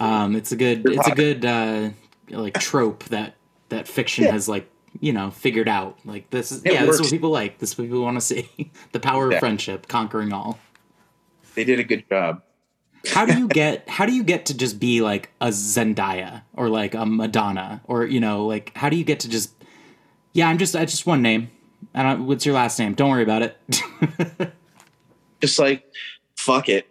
[0.00, 1.90] Um, it's a good, it's a good uh,
[2.30, 3.34] like trope that
[3.68, 4.30] that fiction Yeah.
[4.30, 4.70] has like
[5.00, 5.98] you know figured out.
[6.04, 7.58] Like this is It yeah, this is what people like.
[7.58, 8.70] This is what people want to see.
[8.92, 9.38] the power Yeah.
[9.38, 10.60] of friendship conquering all.
[11.56, 12.42] they did a good job.
[13.08, 16.68] how do you get how do you get to just be like a Zendaya or
[16.68, 19.52] like a Madonna or you know like how do you get to just
[20.32, 21.50] yeah I'm just I just one name
[21.92, 23.56] I don't what's your last name don't worry about it
[25.40, 25.84] Just like,
[26.36, 26.86] fuck it.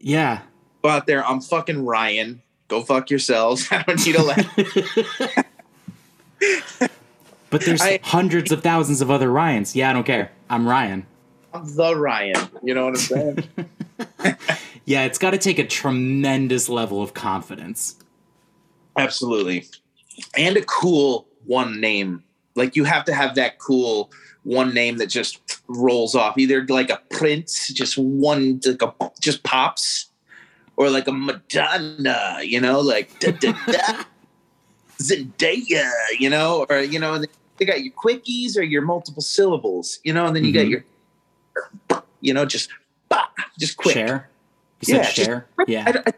[0.00, 0.40] Yeah
[0.82, 1.26] Go out there.
[1.26, 2.40] I'm fucking Ryan.
[2.68, 3.66] Go fuck yourselves.
[3.72, 4.56] I don't need a laugh.
[7.50, 11.04] but there's I- hundreds of thousands of other Ryans yeah I don't care I'm Ryan
[11.52, 12.36] I'm the Ryan.
[12.62, 13.48] You know what I'm saying?
[14.84, 17.96] yeah it's got to take a tremendous level of confidence
[18.96, 19.64] Absolutely.
[20.36, 22.24] And a cool one name.
[22.56, 24.10] Like you have to have that cool
[24.48, 26.38] one name that just rolls off.
[26.38, 30.06] Either like a Prince, just one like a just pops,
[30.76, 34.04] or like a Madonna, you know, like da, da, da,
[35.02, 37.22] Zendaya, you know, or you know,
[37.58, 40.70] they got your quickies or your multiple syllables, you know, and then you got Mhm.
[40.70, 42.70] your, you know, just
[43.10, 43.26] bah,
[43.58, 43.94] just quick.
[43.94, 44.30] Cher
[44.86, 46.12] Yeah, just Cher yeah I, I,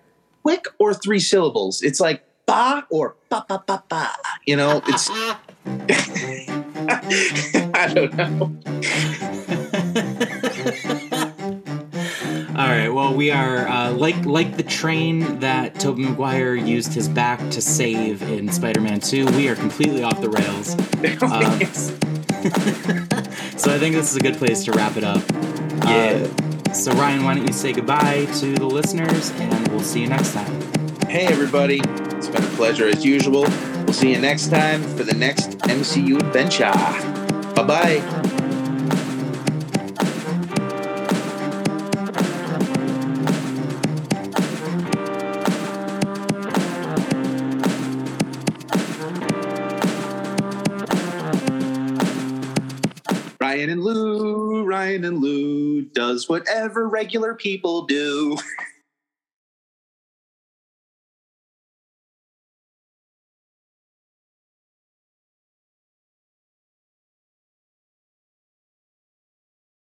[0.44, 1.82] quick or three syllables.
[1.82, 4.10] It's like ba or ba ba ba ba.
[4.46, 5.10] You know, it's
[7.74, 8.56] I don't know.
[12.60, 12.88] All right.
[12.88, 17.62] Well, we are uh, like like the train that Tobey Maguire used his back to
[17.62, 19.26] save in Spider-Man 2.
[19.36, 20.76] We are completely off the rails.
[21.22, 21.60] Um,
[23.58, 25.22] so I think this is a good place to wrap it up.
[25.84, 26.26] Yeah.
[26.68, 30.08] Uh, so Ryan, why don't you say goodbye to the listeners, and we'll see you
[30.08, 30.60] next time.
[31.08, 33.44] hey everybody, it's been a pleasure as usual.
[33.90, 36.70] We'll see you next time for the next MCU adventure.
[37.56, 38.00] Bye bye.
[53.40, 58.38] Ryan and Lou, Ryan and Lou does whatever regular people do.